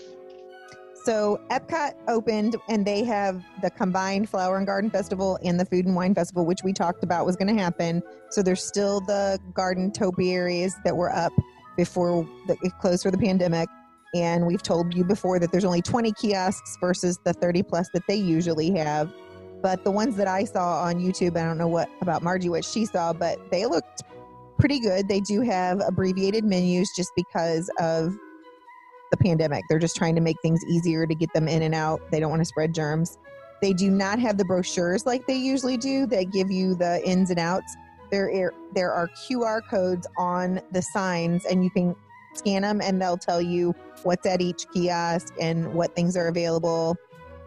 So 1.04 1.42
Epcot 1.50 1.94
opened 2.08 2.56
and 2.70 2.86
they 2.86 3.04
have 3.04 3.44
the 3.64 3.72
combined 3.72 4.30
Flower 4.30 4.58
and 4.58 4.68
Garden 4.68 4.92
Festival 4.92 5.40
and 5.44 5.60
the 5.60 5.66
Food 5.66 5.86
and 5.86 5.96
Wine 5.96 6.14
Festival, 6.14 6.46
which 6.46 6.60
we 6.64 6.74
talked 6.74 7.04
about 7.04 7.26
was 7.26 7.36
going 7.36 7.56
to 7.56 7.60
happen. 7.60 8.04
So 8.30 8.44
there's 8.44 8.64
still 8.64 9.02
the 9.02 9.40
garden 9.56 9.92
topiaries 9.92 10.76
that 10.84 10.96
were 10.96 11.12
up 11.12 11.34
before 11.76 12.28
the, 12.48 12.56
it 12.62 12.72
closed 12.80 13.02
for 13.02 13.10
the 13.10 13.18
pandemic. 13.18 13.68
And 14.14 14.46
we've 14.46 14.62
told 14.62 14.94
you 14.94 15.04
before 15.04 15.40
that 15.40 15.52
there's 15.52 15.66
only 15.66 15.82
20 15.82 16.12
kiosks 16.12 16.78
versus 16.80 17.18
the 17.24 17.34
30 17.34 17.64
plus 17.64 17.90
that 17.94 18.04
they 18.08 18.16
usually 18.16 18.70
have. 18.78 19.12
But 19.64 19.84
the 19.84 19.92
ones 19.92 20.16
that 20.18 20.28
I 20.28 20.44
saw 20.44 20.84
on 20.84 20.96
YouTube, 20.96 21.36
I 21.36 21.44
don't 21.44 21.58
know 21.58 21.68
what 21.68 21.90
about 22.02 22.22
Margie, 22.22 22.50
what 22.50 22.66
she 22.66 22.86
saw, 22.86 23.14
but 23.14 23.40
they 23.50 23.66
looked 23.66 24.04
pretty 24.62 24.80
good. 24.80 25.08
They 25.08 25.19
do 25.19 25.41
have 25.41 25.82
abbreviated 25.86 26.45
menus 26.45 26.93
just 26.95 27.12
because 27.15 27.69
of 27.80 28.15
the 29.10 29.17
pandemic. 29.17 29.65
They're 29.67 29.80
just 29.80 29.95
trying 29.95 30.13
to 30.15 30.21
make 30.21 30.38
things 30.41 30.63
easier 30.65 31.08
to 31.08 31.15
get 31.15 31.34
them 31.34 31.47
in 31.47 31.63
and 31.63 31.74
out. 31.74 32.00
They 32.12 32.19
don't 32.19 32.30
want 32.30 32.41
to 32.41 32.45
spread 32.45 32.74
germs. 32.74 33.17
They 33.62 33.74
do 33.74 33.89
not 33.89 34.19
have 34.19 34.38
the 34.38 34.45
brochures 34.45 35.06
like 35.06 35.26
they 35.26 35.36
usually 35.36 35.78
do 35.78 36.06
that 36.08 36.32
give 36.32 36.52
you 36.52 36.76
the 36.76 37.04
ins 37.08 37.32
and 37.32 37.39
outs. 37.39 37.76
There 38.12 38.54
there 38.74 38.91
are 38.93 39.08
QR 39.08 39.62
codes 39.67 40.08
on 40.17 40.62
the 40.71 40.82
signs, 40.82 41.45
and 41.45 41.63
you 41.63 41.71
can 41.71 41.95
scan 42.36 42.62
them, 42.62 42.82
and 42.82 43.02
they'll 43.02 43.17
tell 43.17 43.41
you 43.41 43.74
what's 44.04 44.28
at 44.28 44.41
each 44.41 44.65
kiosk 44.71 45.34
and 45.41 45.74
what 45.74 45.95
things 45.95 46.15
are 46.15 46.28
available. 46.28 46.95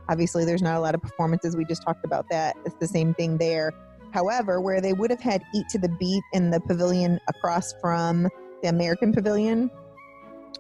Obviously, 0.09 0.45
there's 0.45 0.63
not 0.63 0.77
a 0.77 0.81
lot 0.81 0.95
of 0.95 1.03
performances. 1.03 1.57
We 1.57 1.65
just 1.65 1.83
talked 1.83 2.05
about 2.05 2.29
that. 2.31 2.57
It's 2.65 2.77
the 2.77 2.89
same 2.89 3.15
thing 3.15 3.39
there. 3.39 3.73
However, 4.15 4.61
where 4.61 4.81
they 4.81 4.93
would 4.93 5.11
have 5.11 5.21
had 5.21 5.43
Eat 5.53 5.69
to 5.71 5.79
the 5.79 5.89
Beat 5.89 6.23
in 6.33 6.51
the 6.51 6.61
pavilion 6.61 7.19
across 7.29 7.75
from 7.81 8.29
the 8.63 8.69
American 8.69 9.13
Pavilion, 9.13 9.69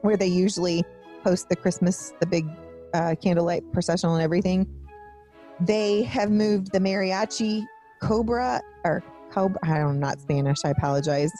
where 0.00 0.16
they 0.16 0.26
usually 0.26 0.82
host 1.22 1.48
the 1.48 1.54
Christmas, 1.54 2.12
the 2.18 2.26
big 2.26 2.48
uh, 2.94 3.14
candlelight 3.22 3.62
processional 3.72 4.16
and 4.16 4.24
everything, 4.24 4.66
they 5.60 6.02
have 6.02 6.32
moved 6.32 6.72
the 6.72 6.80
Mariachi 6.80 7.64
Cobra 8.02 8.60
or 8.84 9.04
Cobra. 9.30 9.60
I 9.62 9.78
don't 9.78 10.00
know, 10.00 10.08
not 10.08 10.20
Spanish. 10.20 10.58
I 10.64 10.70
apologize. 10.70 11.30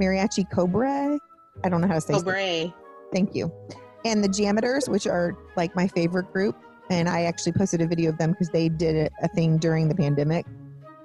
Mariachi 0.00 0.48
Cobra. 0.48 1.18
I 1.64 1.68
don't 1.68 1.80
know 1.80 1.88
how 1.88 1.94
to 1.94 2.00
say. 2.00 2.14
It. 2.14 2.72
Thank 3.12 3.34
you. 3.34 3.52
And 4.04 4.22
the 4.22 4.28
JAMMitors, 4.28 4.88
which 4.88 5.08
are 5.08 5.36
like 5.56 5.74
my 5.74 5.88
favorite 5.88 6.32
group, 6.32 6.56
and 6.90 7.08
I 7.08 7.22
actually 7.22 7.52
posted 7.54 7.80
a 7.80 7.88
video 7.88 8.10
of 8.10 8.18
them 8.18 8.30
because 8.30 8.50
they 8.50 8.68
did 8.68 9.10
a 9.20 9.28
thing 9.28 9.58
during 9.58 9.88
the 9.88 9.96
pandemic. 9.96 10.46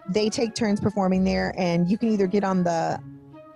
They 0.09 0.29
take 0.29 0.55
turns 0.55 0.79
performing 0.79 1.23
there, 1.23 1.53
and 1.57 1.89
you 1.89 1.97
can 1.97 2.09
either 2.09 2.27
get 2.27 2.43
on 2.43 2.63
the, 2.63 2.99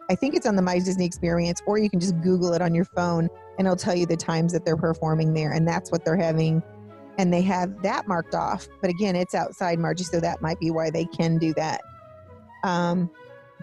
I 0.10 0.16
think 0.16 0.36
it's 0.36 0.46
on 0.46 0.56
the 0.56 0.62
My 0.62 0.80
Disney 0.80 1.06
Experience, 1.06 1.62
or 1.66 1.78
you 1.78 1.90
can 1.90 2.00
just 2.00 2.20
Google 2.22 2.54
it 2.54 2.62
on 2.62 2.74
your 2.74 2.86
phone, 2.86 3.28
and 3.58 3.68
it'll 3.68 3.76
tell 3.76 3.96
you 3.96 4.06
the 4.06 4.18
times 4.18 4.54
that 4.54 4.66
they're 4.66 4.78
performing 4.78 5.34
there, 5.34 5.52
and 5.52 5.68
that's 5.68 5.92
what 5.92 6.06
they're 6.06 6.18
having. 6.18 6.62
And 7.18 7.34
they 7.34 7.42
have 7.44 7.82
that 7.82 8.08
marked 8.08 8.36
off, 8.36 8.68
but 8.82 8.90
again, 8.90 9.16
it's 9.16 9.34
outside 9.34 9.80
Margie, 9.80 10.04
so 10.04 10.20
that 10.20 10.42
might 10.42 10.60
be 10.60 10.70
why 10.72 10.90
they 10.90 11.06
can 11.06 11.38
do 11.38 11.54
that. 11.54 11.82
Um, 12.64 13.10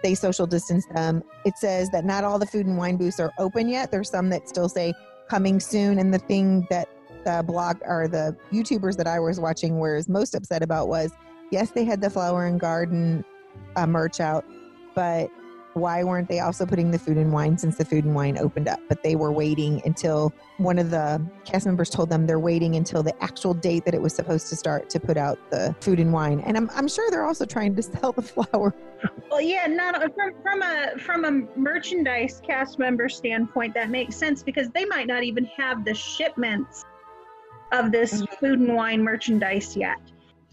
they 0.03 0.15
social 0.15 0.45
distance 0.45 0.85
them. 0.93 1.23
It 1.45 1.57
says 1.57 1.89
that 1.91 2.05
not 2.05 2.23
all 2.23 2.37
the 2.37 2.45
food 2.45 2.65
and 2.65 2.77
wine 2.77 2.97
booths 2.97 3.19
are 3.19 3.31
open 3.39 3.69
yet. 3.69 3.89
There's 3.89 4.09
some 4.09 4.29
that 4.29 4.49
still 4.49 4.69
say 4.69 4.93
coming 5.29 5.59
soon. 5.59 5.97
And 5.97 6.13
the 6.13 6.19
thing 6.19 6.67
that 6.69 6.89
the 7.23 7.43
blog 7.45 7.77
or 7.85 8.07
the 8.07 8.35
YouTubers 8.51 8.97
that 8.97 9.07
I 9.07 9.19
was 9.19 9.39
watching 9.39 9.79
was 9.79 10.09
most 10.09 10.35
upset 10.35 10.61
about 10.61 10.89
was 10.89 11.11
yes, 11.53 11.69
they 11.69 11.85
had 11.85 12.01
the 12.01 12.09
flower 12.09 12.47
and 12.47 12.59
garden 12.59 13.23
uh, 13.75 13.85
merch 13.85 14.19
out, 14.19 14.43
but 14.95 15.29
why 15.75 16.03
weren't 16.03 16.27
they 16.27 16.39
also 16.39 16.65
putting 16.65 16.91
the 16.91 16.99
food 16.99 17.17
and 17.17 17.31
wine 17.31 17.57
since 17.57 17.77
the 17.77 17.85
food 17.85 18.05
and 18.05 18.13
wine 18.13 18.37
opened 18.37 18.67
up? 18.67 18.79
But 18.89 19.01
they 19.03 19.15
were 19.15 19.31
waiting 19.31 19.81
until 19.85 20.33
one 20.57 20.77
of 20.77 20.89
the 20.91 21.23
cast 21.45 21.65
members 21.65 21.89
told 21.89 22.09
them 22.09 22.27
they're 22.27 22.39
waiting 22.39 22.75
until 22.75 23.01
the 23.01 23.13
actual 23.23 23.53
date 23.53 23.85
that 23.85 23.93
it 23.95 24.01
was 24.01 24.13
supposed 24.13 24.49
to 24.49 24.55
start 24.55 24.89
to 24.91 24.99
put 24.99 25.17
out 25.17 25.39
the 25.51 25.75
food 25.81 25.99
and 25.99 26.11
wine. 26.13 26.41
And 26.41 26.57
I'm, 26.57 26.69
I'm 26.75 26.87
sure 26.87 27.09
they're 27.09 27.25
also 27.25 27.45
trying 27.45 27.75
to 27.75 27.81
sell 27.93 28.11
the 28.11 28.21
flower. 28.21 28.73
Well, 29.31 29.41
yeah, 29.41 29.65
not 29.67 29.95
from 30.15 30.33
from 30.41 30.61
a 30.61 30.97
from 30.99 31.25
a 31.25 31.31
merchandise 31.57 32.41
cast 32.45 32.77
member 32.79 33.09
standpoint, 33.09 33.73
that 33.75 33.89
makes 33.89 34.15
sense 34.15 34.43
because 34.43 34.69
they 34.69 34.85
might 34.85 35.07
not 35.07 35.23
even 35.23 35.45
have 35.57 35.85
the 35.85 35.93
shipments 35.93 36.85
of 37.71 37.91
this 37.91 38.21
Mhm. 38.21 38.39
food 38.39 38.59
and 38.59 38.75
wine 38.75 39.03
merchandise 39.03 39.75
yet. 39.75 39.97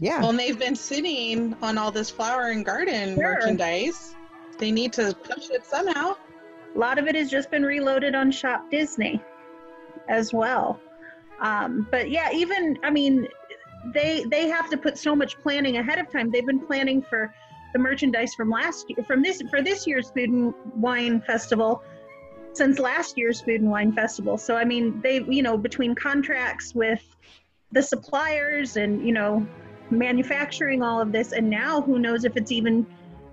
Yeah. 0.01 0.21
Well, 0.21 0.31
and 0.31 0.39
they've 0.39 0.59
been 0.59 0.75
sitting 0.75 1.55
on 1.61 1.77
all 1.77 1.93
this 1.93 2.11
flower 2.11 2.49
and 2.49 2.65
garden 2.65 3.15
Sure. 3.15 3.35
merchandise. 3.35 4.17
They 4.59 4.71
need 4.71 4.93
to 4.95 5.15
push 5.23 5.51
it 5.51 5.65
somehow. 5.67 6.17
A 6.75 6.79
lot 6.79 6.99
of 6.99 7.07
it 7.07 7.15
has 7.15 7.31
just 7.31 7.51
been 7.51 7.65
reloaded 7.65 8.15
on 8.15 8.31
Shop 8.31 8.71
Disney 8.71 9.21
as 10.09 10.33
well. 10.33 10.81
Um, 11.41 11.87
but 11.91 12.11
yeah, 12.11 12.31
even 12.33 12.79
I 12.83 12.91
mean, 12.91 13.29
they 13.93 14.25
they 14.25 14.49
have 14.49 14.71
to 14.71 14.77
put 14.77 14.99
so 14.99 15.15
much 15.15 15.39
planning 15.39 15.77
ahead 15.77 15.99
of 15.99 16.11
time. 16.11 16.31
They've 16.31 16.47
been 16.47 16.67
planning 16.67 17.03
for 17.03 17.35
the 17.73 17.79
merchandise 17.79 18.35
from 18.35 18.51
last 18.51 18.87
year, 18.89 19.05
from 19.05 19.23
this 19.23 19.43
for 19.51 19.63
this 19.63 19.87
year's 19.87 20.11
Food 20.11 20.31
and 20.31 20.55
Wine 20.77 21.21
Festival 21.23 21.83
since 22.53 22.79
last 22.79 23.17
year's 23.17 23.41
Food 23.41 23.61
and 23.61 23.71
Wine 23.71 23.93
Festival. 23.93 24.37
So 24.39 24.57
I 24.57 24.65
mean, 24.65 25.01
they 25.03 25.23
you 25.23 25.43
know 25.43 25.57
between 25.59 25.95
contracts 25.95 26.75
with 26.75 27.03
the 27.73 27.83
suppliers 27.83 28.77
and 28.77 29.05
you 29.07 29.13
know 29.13 29.47
manufacturing 29.90 30.83
all 30.83 31.00
of 31.00 31.12
this, 31.12 31.33
and 31.33 31.48
now 31.50 31.81
who 31.81 31.98
knows 31.98 32.24
if 32.24 32.37
it's 32.37 32.53
even 32.53 32.87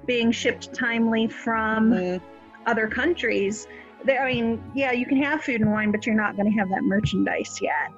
being 0.05 0.31
shipped 0.31 0.73
timely 0.73 1.27
from 1.27 1.91
Mm. 1.91 2.21
other 2.65 2.87
countries. 2.87 3.67
There, 4.03 4.23
I 4.23 4.33
mean, 4.33 4.63
yeah, 4.73 4.91
you 4.91 5.05
can 5.05 5.21
have 5.21 5.43
food 5.43 5.61
and 5.61 5.71
wine, 5.71 5.91
but 5.91 6.05
you're 6.05 6.15
not 6.15 6.35
going 6.35 6.51
to 6.51 6.57
have 6.57 6.69
that 6.69 6.83
merchandise 6.83 7.59
yet. 7.61 7.91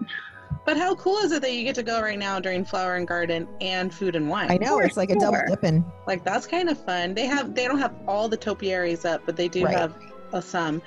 But 0.66 0.78
how 0.78 0.96
cool 0.96 1.18
is 1.20 1.32
it 1.32 1.42
that 1.42 1.52
you 1.52 1.64
get 1.64 1.76
to 1.76 1.84
go 1.84 2.02
right 2.02 2.18
now 2.18 2.40
during 2.40 2.64
flower 2.64 2.96
and 2.96 3.08
garden 3.08 3.48
and 3.62 3.94
food 3.94 4.16
and 4.16 4.30
wine? 4.30 4.52
I 4.52 4.58
know 4.58 4.78
For 4.78 4.84
it's 4.84 4.98
like 4.98 5.10
a 5.10 5.16
double 5.20 5.42
dipping. 5.48 5.84
Like 6.08 6.24
that's 6.24 6.46
kind 6.48 6.70
of 6.70 6.78
fun. 6.84 7.14
They 7.14 7.26
have 7.26 7.56
they 7.56 7.66
don't 7.66 7.80
have 7.80 7.96
all 8.08 8.30
the 8.30 8.38
topiaries 8.38 9.06
up, 9.06 9.24
but 9.26 9.36
they 9.36 9.48
do 9.48 9.66
Right. 9.66 9.76
have 9.78 9.96
uh, 10.34 10.42
some. 10.42 10.82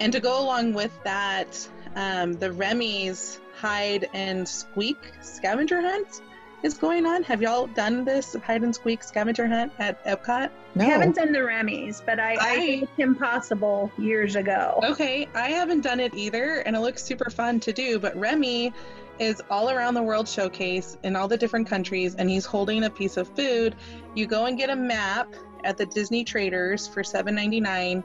And 0.00 0.12
to 0.12 0.20
go 0.20 0.42
along 0.42 0.72
with 0.74 0.92
that, 1.04 1.68
um, 1.96 2.34
the 2.34 2.52
Remy's 2.52 3.40
hide 3.54 4.08
and 4.12 4.46
squeak 4.48 4.98
scavenger 5.20 5.80
hunt 5.80 6.22
is 6.62 6.74
going 6.74 7.06
on. 7.06 7.22
Have 7.22 7.42
y'all 7.42 7.66
done 7.68 8.04
this 8.04 8.34
hide 8.44 8.62
and 8.62 8.74
squeak 8.74 9.02
scavenger 9.02 9.46
hunt 9.46 9.72
at 9.78 10.04
Epcot? 10.04 10.50
No. 10.74 10.84
I 10.84 10.88
haven't 10.88 11.14
done 11.16 11.32
the 11.32 11.44
Remy's, 11.44 12.02
but 12.04 12.18
I, 12.18 12.34
I, 12.34 12.36
I- 12.40 12.56
did 12.66 12.82
it 12.82 12.88
Impossible 12.98 13.90
years 13.98 14.36
ago. 14.36 14.80
Okay, 14.84 15.28
I 15.34 15.48
haven't 15.50 15.82
done 15.82 16.00
it 16.00 16.14
either, 16.14 16.60
and 16.60 16.74
it 16.76 16.80
looks 16.80 17.02
super 17.02 17.30
fun 17.30 17.60
to 17.60 17.72
do. 17.72 17.98
But 17.98 18.16
Remy 18.16 18.72
is 19.18 19.40
all 19.48 19.70
around 19.70 19.94
the 19.94 20.02
world 20.02 20.28
showcase 20.28 20.98
in 21.02 21.16
all 21.16 21.28
the 21.28 21.36
different 21.38 21.66
countries, 21.66 22.14
and 22.16 22.28
he's 22.28 22.44
holding 22.44 22.84
a 22.84 22.90
piece 22.90 23.16
of 23.16 23.28
food. 23.34 23.74
You 24.14 24.26
go 24.26 24.46
and 24.46 24.58
get 24.58 24.68
a 24.70 24.76
map 24.76 25.34
at 25.64 25.76
the 25.78 25.86
Disney 25.86 26.24
Traders 26.24 26.86
for 26.86 27.02
$7.99, 27.02 28.04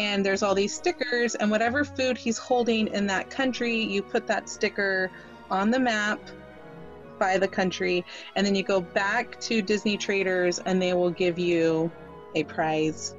and 0.00 0.24
there's 0.26 0.42
all 0.42 0.54
these 0.54 0.74
stickers, 0.74 1.34
and 1.36 1.50
whatever 1.50 1.84
food 1.84 2.16
he's 2.18 2.38
holding 2.38 2.88
in 2.88 3.06
that 3.06 3.30
country, 3.30 3.76
you 3.76 4.02
put 4.02 4.26
that 4.26 4.48
sticker 4.48 5.10
on 5.50 5.70
the 5.70 5.78
map 5.78 6.20
by 7.18 7.38
the 7.38 7.48
country, 7.48 8.04
and 8.36 8.46
then 8.46 8.54
you 8.54 8.62
go 8.62 8.80
back 8.80 9.40
to 9.40 9.62
Disney 9.62 9.96
Traders, 9.96 10.58
and 10.60 10.80
they 10.80 10.94
will 10.94 11.10
give 11.10 11.38
you 11.38 11.90
a 12.34 12.44
prize 12.44 13.16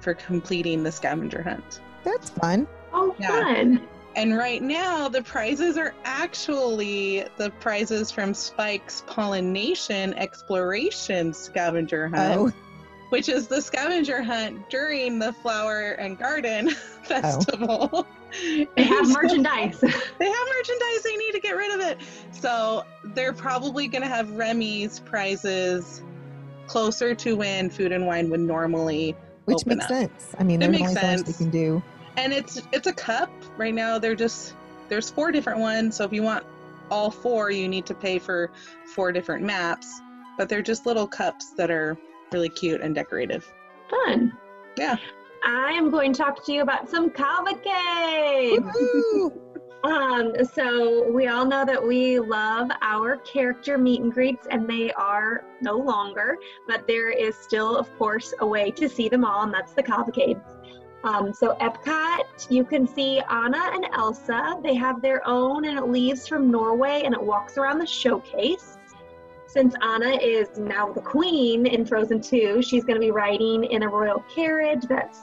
for 0.00 0.14
completing 0.14 0.82
the 0.82 0.92
scavenger 0.92 1.42
hunt. 1.42 1.80
That's 2.04 2.30
fun. 2.30 2.66
Oh, 2.92 3.14
Yeah. 3.18 3.28
fun. 3.28 3.88
And 4.16 4.36
right 4.36 4.60
now, 4.60 5.08
the 5.08 5.22
prizes 5.22 5.78
are 5.78 5.94
actually 6.04 7.26
the 7.36 7.50
prizes 7.60 8.10
from 8.10 8.34
Spike's 8.34 9.04
Pollination 9.06 10.14
Exploration 10.14 11.32
Scavenger 11.32 12.10
oh. 12.12 12.16
Hunt. 12.16 12.54
Oh, 12.54 12.69
which 13.10 13.28
is 13.28 13.46
the 13.46 13.60
scavenger 13.60 14.22
hunt 14.22 14.68
during 14.70 15.18
the 15.18 15.32
flower 15.34 15.90
and 15.92 16.18
garden 16.18 16.70
festival. 17.02 18.06
They 18.42 18.66
have 18.84 18.98
And 19.00 19.06
so- 19.08 19.12
merchandise. 19.22 19.80
they 19.80 19.88
have 19.90 20.46
merchandise 20.56 21.02
they 21.04 21.16
need 21.16 21.32
to 21.32 21.40
get 21.40 21.56
rid 21.56 21.74
of 21.74 21.80
it 21.86 21.98
so 22.32 22.84
they're 23.14 23.32
probably 23.32 23.88
going 23.88 24.02
to 24.02 24.08
have 24.08 24.30
remy's 24.32 25.00
prizes 25.00 26.02
closer 26.66 27.14
to 27.16 27.34
when 27.36 27.68
food 27.68 27.90
and 27.92 28.06
wine 28.06 28.30
would 28.30 28.40
normally 28.40 29.16
Which 29.46 29.56
open 29.66 29.78
makes 29.78 29.84
up. 29.86 29.90
sense. 29.90 30.34
I 30.38 30.44
mean, 30.44 30.62
It 30.62 30.66
there's 30.70 30.80
makes 30.80 30.88
only 30.96 31.00
so 31.00 31.16
much 31.16 31.26
they 31.26 31.32
can 31.44 31.50
do. 31.50 31.82
and 32.16 32.32
it's 32.32 32.62
it's 32.72 32.86
a 32.86 32.92
cup 32.92 33.30
right 33.56 33.74
now 33.74 33.98
they're 33.98 34.14
just 34.14 34.54
there's 34.88 35.10
four 35.10 35.32
different 35.32 35.58
ones 35.58 35.96
so 35.96 36.04
if 36.04 36.12
you 36.12 36.22
want 36.22 36.44
all 36.90 37.10
four 37.10 37.50
you 37.50 37.66
need 37.68 37.86
to 37.86 37.94
pay 37.94 38.18
for 38.20 38.50
four 38.94 39.10
different 39.12 39.44
maps 39.44 40.00
but 40.38 40.48
they're 40.48 40.62
just 40.62 40.86
little 40.86 41.06
cups 41.06 41.50
that 41.50 41.70
are 41.70 41.96
really 42.32 42.48
cute 42.48 42.80
and 42.80 42.94
decorative 42.94 43.52
Fun. 43.90 44.32
Yeah. 44.76 44.96
I 45.44 45.72
am 45.72 45.90
going 45.90 46.12
to 46.12 46.18
talk 46.22 46.44
to 46.46 46.52
you 46.52 46.62
about 46.62 46.88
some 46.88 47.10
cavalcades. 47.10 48.64
Woohoo! 48.64 49.32
Um, 49.82 50.34
so 50.52 51.10
we 51.10 51.28
all 51.28 51.46
know 51.46 51.64
that 51.64 51.82
we 51.82 52.20
love 52.20 52.70
our 52.82 53.16
character 53.16 53.78
meet 53.78 54.02
and 54.02 54.12
greets, 54.12 54.46
and 54.50 54.68
they 54.68 54.92
are 54.92 55.42
no 55.62 55.78
longer, 55.78 56.36
but 56.68 56.86
there 56.86 57.08
is 57.08 57.34
still, 57.36 57.78
of 57.78 57.90
course, 57.96 58.34
a 58.40 58.46
way 58.46 58.70
to 58.72 58.90
see 58.90 59.08
them 59.08 59.24
all, 59.24 59.42
and 59.44 59.54
that's 59.54 59.72
the 59.72 59.82
cavalcades. 59.82 60.44
Um, 61.02 61.32
so 61.32 61.56
Epcot, 61.62 62.50
you 62.50 62.62
can 62.62 62.86
see 62.86 63.22
Anna 63.30 63.70
and 63.72 63.86
Elsa. 63.94 64.56
They 64.62 64.74
have 64.74 65.00
their 65.00 65.26
own, 65.26 65.64
and 65.64 65.78
it 65.78 65.88
leaves 65.88 66.28
from 66.28 66.50
Norway 66.50 67.04
and 67.06 67.14
it 67.14 67.22
walks 67.22 67.56
around 67.56 67.78
the 67.78 67.86
showcase. 67.86 68.76
Since 69.52 69.74
Anna 69.82 70.10
is 70.10 70.48
now 70.58 70.92
the 70.92 71.00
queen 71.00 71.66
in 71.66 71.84
Frozen 71.84 72.20
2, 72.22 72.62
she's 72.62 72.84
going 72.84 72.94
to 72.94 73.00
be 73.00 73.10
riding 73.10 73.64
in 73.64 73.82
a 73.82 73.88
royal 73.88 74.24
carriage 74.32 74.82
that's 74.88 75.18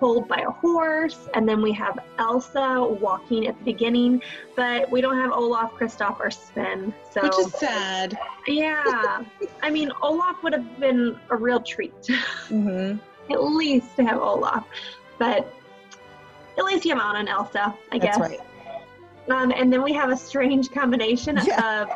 pulled 0.00 0.26
by 0.28 0.38
a 0.46 0.50
horse. 0.50 1.28
And 1.34 1.48
then 1.48 1.62
we 1.62 1.72
have 1.72 1.98
Elsa 2.18 2.84
walking 3.00 3.46
at 3.46 3.56
the 3.58 3.64
beginning, 3.64 4.20
but 4.56 4.90
we 4.90 5.00
don't 5.00 5.16
have 5.16 5.30
Olaf, 5.30 5.72
Kristoff, 5.74 6.18
or 6.18 6.30
Sven. 6.30 6.92
So, 7.12 7.22
which 7.22 7.38
is 7.38 7.52
sad 7.54 8.18
yeah. 8.48 9.22
I 9.62 9.70
mean, 9.70 9.90
Olaf 10.02 10.42
would 10.42 10.52
have 10.54 10.80
been 10.80 11.16
a 11.30 11.36
real 11.36 11.60
treat, 11.60 11.94
Mm-hmm. 12.48 12.98
at 13.32 13.44
least 13.44 13.94
to 13.96 14.04
have 14.04 14.18
Olaf. 14.20 14.64
But 15.18 15.52
at 16.56 16.64
least 16.64 16.84
you 16.84 16.94
have 16.96 17.02
Anna 17.04 17.20
and 17.20 17.28
Elsa, 17.28 17.74
I 17.92 17.98
That's 17.98 18.18
guess. 18.18 18.28
right. 18.30 18.40
Um, 19.30 19.52
and 19.54 19.72
then 19.72 19.82
we 19.82 19.92
have 19.92 20.10
a 20.10 20.16
strange 20.16 20.70
combination 20.72 21.38
Yeah. 21.44 21.82
of 21.82 21.90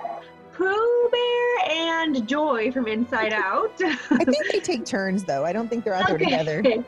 Pooh 0.63 1.09
Bear 1.11 1.71
and 1.71 2.29
Joy 2.29 2.71
from 2.71 2.87
Inside 2.87 3.33
Out. 3.33 3.73
I 3.83 4.25
think 4.25 4.53
they 4.53 4.61
take 4.61 4.85
turns, 4.85 5.25
though. 5.25 5.45
I 5.45 5.53
don't 5.53 5.69
think 5.69 5.83
they're 5.83 5.95
out 5.95 6.07
there 6.07 6.19
together. 6.19 6.63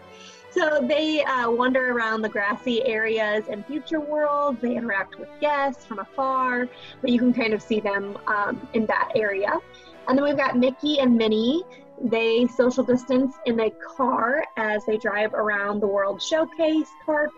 So 0.51 0.79
they 0.81 1.25
uh, 1.25 1.51
wander 1.51 1.91
around 1.91 2.23
the 2.23 2.29
grassy 2.29 2.81
areas 2.85 3.47
and 3.51 3.67
future 3.67 3.99
worlds. 3.99 4.61
They 4.63 4.77
interact 4.77 5.19
with 5.19 5.29
guests 5.41 5.85
from 5.85 5.99
afar, 5.99 6.69
but 7.01 7.11
you 7.11 7.19
can 7.19 7.35
kind 7.35 7.53
of 7.53 7.61
see 7.61 7.81
them 7.81 8.17
um, 8.29 8.69
in 8.73 8.87
that 8.87 9.11
area. 9.17 9.59
And 10.07 10.17
then 10.17 10.25
we've 10.25 10.37
got 10.37 10.57
Mickey 10.57 11.01
and 11.01 11.17
Minnie. 11.17 11.65
They 12.01 12.47
social 12.47 12.85
distance 12.85 13.35
in 13.47 13.59
a 13.59 13.71
car 13.71 14.45
as 14.57 14.87
they 14.87 14.97
drive 14.97 15.35
around 15.35 15.81
the 15.81 15.89
World 15.89 16.23
Showcase 16.23 16.91
Park, 17.05 17.31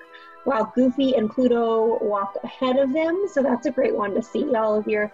while 0.44 0.70
Goofy 0.74 1.14
and 1.14 1.30
Pluto 1.30 1.98
walk 2.02 2.36
ahead 2.44 2.76
of 2.76 2.92
them. 2.92 3.24
So 3.32 3.42
that's 3.42 3.64
a 3.64 3.70
great 3.70 3.96
one 3.96 4.12
to 4.12 4.22
see 4.22 4.54
all 4.54 4.76
of 4.76 4.86
your 4.86 5.10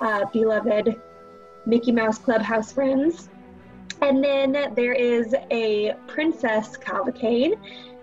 uh, 0.00 0.24
beloved 0.32 1.00
Mickey 1.66 1.92
Mouse 1.92 2.18
Clubhouse 2.18 2.72
friends. 2.72 3.28
And 4.02 4.22
then 4.22 4.72
there 4.74 4.92
is 4.92 5.34
a 5.50 5.94
princess 6.06 6.76
cavalcade, 6.76 7.58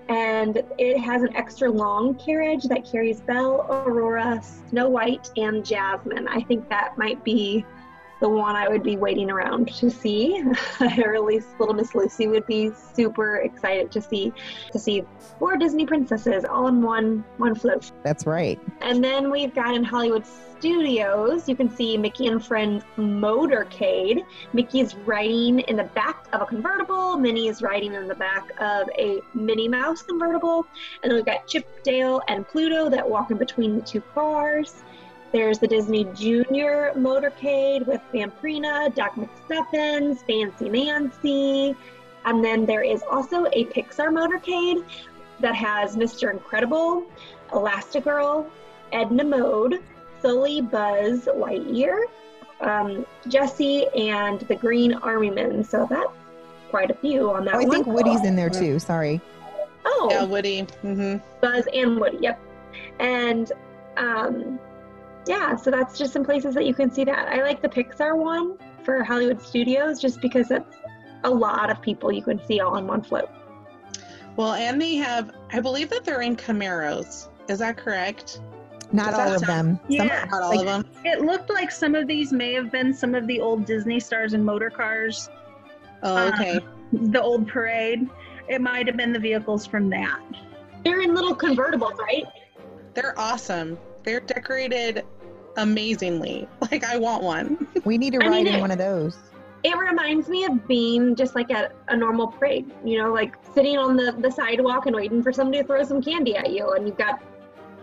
and 0.10 0.64
it 0.78 0.98
has 0.98 1.22
an 1.22 1.36
extra 1.36 1.70
long 1.70 2.16
carriage 2.16 2.64
that 2.64 2.84
carries 2.84 3.22
Belle, 3.22 3.68
Aurora, 3.70 4.42
Snow 4.70 4.90
White, 4.90 5.30
and 5.38 5.64
Jasmine. 5.64 6.28
I 6.28 6.42
think 6.42 6.68
that 6.70 6.98
might 6.98 7.24
be 7.24 7.64
the 8.24 8.30
one 8.30 8.56
I 8.56 8.70
would 8.70 8.84
be 8.84 8.96
waiting 8.96 9.30
around 9.30 9.68
to 9.80 9.90
see, 9.90 10.42
or 10.80 11.14
at 11.14 11.26
least 11.26 11.48
Little 11.60 11.76
Miss 11.76 11.94
Lucy 11.94 12.28
would 12.28 12.48
be 12.48 12.72
super 12.94 13.40
excited 13.40 13.92
to 13.92 14.02
see 14.02 14.32
to 14.72 14.80
see 14.80 15.04
four 15.38 15.58
Disney 15.58 15.86
princesses 15.86 16.46
all 16.46 16.68
in 16.68 16.82
one 16.82 17.26
one 17.36 17.54
float. 17.54 17.92
That's 18.02 18.26
right. 18.26 18.58
And 18.80 19.04
then 19.04 19.30
we've 19.30 19.54
got 19.54 19.76
in 19.76 19.84
Hollywood 19.84 20.26
Studios, 20.26 21.50
you 21.50 21.58
can 21.58 21.70
see 21.70 21.98
Mickey 21.98 22.28
and 22.28 22.42
Friends 22.42 22.86
Motorcade. 22.96 24.24
Mickey's 24.54 24.96
riding 24.96 25.60
in 25.60 25.76
the 25.76 25.84
back 25.84 26.26
of 26.32 26.44
a 26.44 26.46
convertible, 26.46 27.18
Minnie 27.18 27.50
is 27.50 27.62
riding 27.62 27.94
in 27.94 28.08
the 28.08 28.16
back 28.16 28.50
of 28.62 28.88
a 28.98 29.20
Minnie 29.34 29.68
Mouse 29.68 30.02
convertible. 30.02 30.66
And 31.02 31.12
then 31.12 31.18
we've 31.18 31.26
got 31.26 31.46
Chip, 31.46 31.68
Dale, 31.84 32.22
and 32.30 32.48
Pluto 32.48 32.90
that 32.90 33.10
walk 33.10 33.32
in 33.32 33.38
between 33.38 33.76
the 33.76 33.82
two 33.82 34.00
cars. 34.00 34.82
There's 35.34 35.58
the 35.60 35.68
Disney 35.68 36.06
Junior 36.14 36.94
Motorcade 36.96 37.86
with 37.88 38.00
Vampirina, 38.14 38.94
Doc 38.94 39.16
McStuffins, 39.16 40.26
Fancy 40.28 40.70
Nancy. 40.70 41.76
And 42.26 42.46
then 42.46 42.66
there 42.66 42.84
is 42.84 43.04
also 43.10 43.46
a 43.48 43.66
Pixar 43.66 44.10
motorcade 44.10 44.86
that 45.40 45.56
has 45.56 45.96
Mr. 45.98 46.32
Incredible, 46.32 47.04
Elastigirl, 47.50 48.48
Edna 48.92 49.24
Mode, 49.24 49.82
Sully, 50.22 50.62
Buzz, 50.62 51.26
Lightyear, 51.26 52.04
um, 52.62 53.06
Jesse, 53.28 53.88
and 53.98 54.40
the 54.42 54.56
Green 54.56 54.94
Army 54.94 55.32
Men. 55.32 55.64
So 55.64 55.88
that's 55.90 56.08
quite 56.70 56.92
a 56.92 56.96
few 56.96 57.32
on 57.32 57.46
that 57.46 57.56
Oh, 57.56 57.60
I 57.60 57.64
one. 57.64 57.72
think 57.72 57.88
Woody's 57.88 58.24
in 58.24 58.36
there 58.36 58.50
too. 58.52 58.78
Sorry. 58.80 59.20
Oh, 59.86 60.08
yeah 60.12 60.24
woody 60.24 60.62
Mm-hmm. 60.84 61.18
Buzz 61.42 61.66
and 61.74 62.00
Woody. 62.00 62.20
Yep. 62.22 62.40
And 63.00 63.52
um, 63.98 64.60
yeah, 65.28 65.56
so 65.56 65.72
that's 65.72 65.98
just 65.98 66.14
some 66.14 66.24
places 66.26 66.54
that 66.56 66.66
you 66.66 66.74
can 66.74 66.92
see 66.92 67.04
that. 67.06 67.28
I 67.30 67.42
like 67.42 67.62
the 67.62 67.70
Pixar 67.70 68.16
one 68.18 68.58
for 68.84 69.04
Hollywood 69.04 69.42
Studios 69.42 70.00
just 70.02 70.22
because 70.22 70.52
it's 70.52 70.76
a 71.24 71.30
lot 71.30 71.70
of 71.70 71.82
people 71.82 72.12
you 72.12 72.22
can 72.22 72.44
see 72.46 72.60
all 72.60 72.76
on 72.76 72.86
one 72.88 73.02
float. 73.02 73.30
well 74.36 74.54
and 74.54 74.82
they 74.82 74.96
have 74.96 75.32
i 75.54 75.60
believe 75.60 75.90
that 75.90 76.04
they're 76.04 76.22
in 76.22 76.36
camaros 76.36 77.28
is 77.48 77.60
that 77.60 77.78
correct 77.78 78.42
Not 78.92 79.12
Does 79.12 79.20
all 79.20 79.34
of 79.36 79.40
sound- 79.46 79.80
them. 79.80 79.80
Some- 79.98 80.08
Yeah. 80.08 80.26
not 80.30 80.42
all 80.44 80.50
Like- 80.50 80.60
of 80.60 80.66
them 80.66 80.86
It 81.06 81.22
looked 81.22 81.50
like 81.50 81.72
some 81.72 81.96
of 81.96 82.08
these 82.08 82.34
may 82.34 82.54
have 82.54 82.72
been 82.72 82.94
some 82.94 83.16
of 83.16 83.26
the 83.28 83.40
old 83.40 83.64
Disney 83.66 84.00
stars 84.02 84.34
and 84.34 84.44
motor 84.46 84.70
cars, 84.70 85.30
oh 86.04 86.18
um, 86.18 86.34
okay 86.34 86.60
the 86.92 87.22
old 87.22 87.48
parade. 87.48 88.08
It 88.50 88.60
might 88.62 88.86
have 88.88 88.98
been 88.98 89.14
the 89.14 89.20
vehicles 89.20 89.66
from 89.66 89.90
that. 89.92 90.20
They're 90.84 91.02
in 91.02 91.16
little 91.16 91.36
convertibles, 91.36 91.98
right? 91.98 92.26
They're 92.94 93.18
awesome. 93.18 93.78
They're 94.04 94.20
decorated 94.20 95.06
amazingly. 95.58 96.48
Like 96.72 96.84
I 96.84 96.98
want 96.98 97.22
one. 97.24 97.68
we 97.86 97.98
need 97.98 98.14
to 98.14 98.24
I 98.24 98.28
ride 98.28 98.46
mean, 98.46 98.48
in 98.48 98.56
it- 98.56 98.62
one 98.62 98.72
of 98.72 98.78
those. 98.78 99.18
It 99.64 99.78
reminds 99.78 100.28
me 100.28 100.44
of 100.44 100.68
being 100.68 101.16
just 101.16 101.36
like 101.36 101.50
at 101.50 101.74
a 101.88 101.96
normal 101.96 102.28
parade, 102.28 102.70
you 102.84 102.98
know, 103.02 103.14
like 103.14 103.36
sitting 103.54 103.78
on 103.78 103.96
the, 103.96 104.14
the 104.20 104.30
sidewalk 104.30 104.88
and 104.88 104.96
waiting 104.96 105.24
for 105.24 105.32
somebody 105.32 105.62
to 105.62 105.64
throw 105.68 105.82
some 105.86 106.02
candy 106.02 106.36
at 106.36 106.52
you, 106.52 106.72
and 106.72 106.86
you've 106.86 106.98
got 106.98 107.24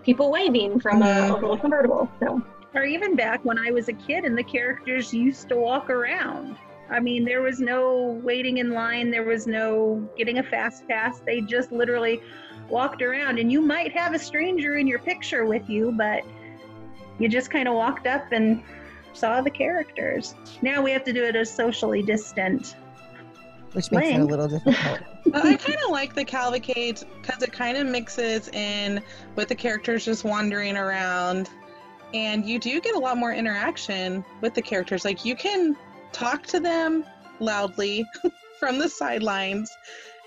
people 0.02 0.30
waving 0.30 0.78
from 0.78 1.00
a, 1.02 1.30
a 1.30 1.32
little 1.32 1.56
convertible. 1.56 2.06
So, 2.20 2.42
Or 2.74 2.84
even 2.84 3.16
back 3.16 3.42
when 3.46 3.58
I 3.58 3.70
was 3.70 3.88
a 3.88 3.94
kid 3.94 4.26
and 4.26 4.36
the 4.36 4.42
characters 4.42 5.14
used 5.14 5.48
to 5.48 5.56
walk 5.56 5.88
around. 5.88 6.56
I 6.90 7.00
mean, 7.00 7.24
there 7.24 7.40
was 7.40 7.60
no 7.60 8.20
waiting 8.22 8.58
in 8.58 8.72
line, 8.72 9.10
there 9.10 9.24
was 9.24 9.46
no 9.46 10.06
getting 10.18 10.36
a 10.38 10.42
fast 10.42 10.86
pass. 10.86 11.20
They 11.20 11.40
just 11.40 11.72
literally 11.72 12.20
walked 12.70 13.02
around. 13.02 13.38
And 13.38 13.50
you 13.50 13.60
might 13.60 13.92
have 13.92 14.14
a 14.14 14.18
stranger 14.18 14.76
in 14.78 14.86
your 14.86 14.98
picture 14.98 15.44
with 15.44 15.68
you, 15.68 15.92
but 15.92 16.24
you 17.18 17.28
just 17.28 17.50
kind 17.50 17.68
of 17.68 17.74
walked 17.74 18.06
up 18.06 18.32
and 18.32 18.62
saw 19.12 19.40
the 19.40 19.50
characters. 19.50 20.34
Now 20.62 20.82
we 20.82 20.90
have 20.92 21.04
to 21.04 21.12
do 21.12 21.24
it 21.24 21.36
as 21.36 21.50
socially 21.52 22.02
distant. 22.02 22.76
which 23.72 23.90
makes 23.90 24.08
it 24.08 24.20
a 24.20 24.24
little 24.24 24.48
difficult. 24.48 25.00
I 25.34 25.56
kind 25.56 25.78
of 25.84 25.90
like 25.90 26.14
the 26.14 26.24
cavalcades 26.24 27.04
because 27.20 27.42
it 27.42 27.52
kind 27.52 27.76
of 27.76 27.86
mixes 27.86 28.48
in 28.48 29.02
with 29.36 29.48
the 29.48 29.54
characters 29.54 30.04
just 30.04 30.24
wandering 30.24 30.76
around, 30.76 31.50
and 32.14 32.44
you 32.44 32.58
do 32.58 32.80
get 32.80 32.94
a 32.94 32.98
lot 32.98 33.16
more 33.16 33.32
interaction 33.32 34.24
with 34.40 34.54
the 34.54 34.62
characters. 34.62 35.04
Like 35.04 35.24
you 35.24 35.36
can 35.36 35.76
talk 36.12 36.44
to 36.46 36.60
them 36.60 37.04
loudly 37.38 38.04
from 38.58 38.78
the 38.78 38.88
sidelines, 38.88 39.76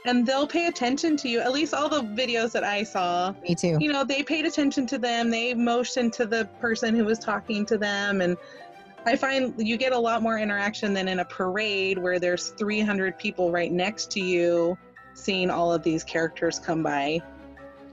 and 0.06 0.26
they'll 0.26 0.48
pay 0.48 0.68
attention 0.68 1.16
to 1.18 1.30
you. 1.30 1.40
At 1.40 1.52
least 1.52 1.74
all 1.74 1.90
the 1.90 2.02
videos 2.02 2.52
that 2.52 2.64
I 2.64 2.84
saw, 2.84 3.34
Me 3.48 3.56
too. 3.56 3.78
you 3.80 3.92
know, 3.92 4.04
they 4.04 4.24
paid 4.24 4.46
attention 4.46 4.86
to 4.88 4.98
them. 4.98 5.30
They 5.30 5.54
motioned 5.54 6.14
to 6.14 6.26
the 6.26 6.46
person 6.60 6.96
who 6.96 7.06
was 7.06 7.20
talking 7.20 7.66
to 7.68 7.78
them, 7.78 8.22
and 8.22 8.38
I 9.06 9.16
find 9.16 9.54
you 9.58 9.78
get 9.78 9.92
a 9.94 10.00
lot 10.00 10.22
more 10.22 10.38
interaction 10.38 10.94
than 10.94 11.08
in 11.08 11.20
a 11.20 11.26
parade 11.26 11.98
where 11.98 12.20
there's 12.20 12.50
300 12.50 13.18
people 13.18 13.52
right 13.52 13.72
next 13.72 14.12
to 14.12 14.22
you 14.22 14.78
seeing 15.14 15.50
all 15.50 15.72
of 15.72 15.84
these 15.84 16.04
characters 16.04 16.60
come 16.60 16.82
by. 16.84 17.20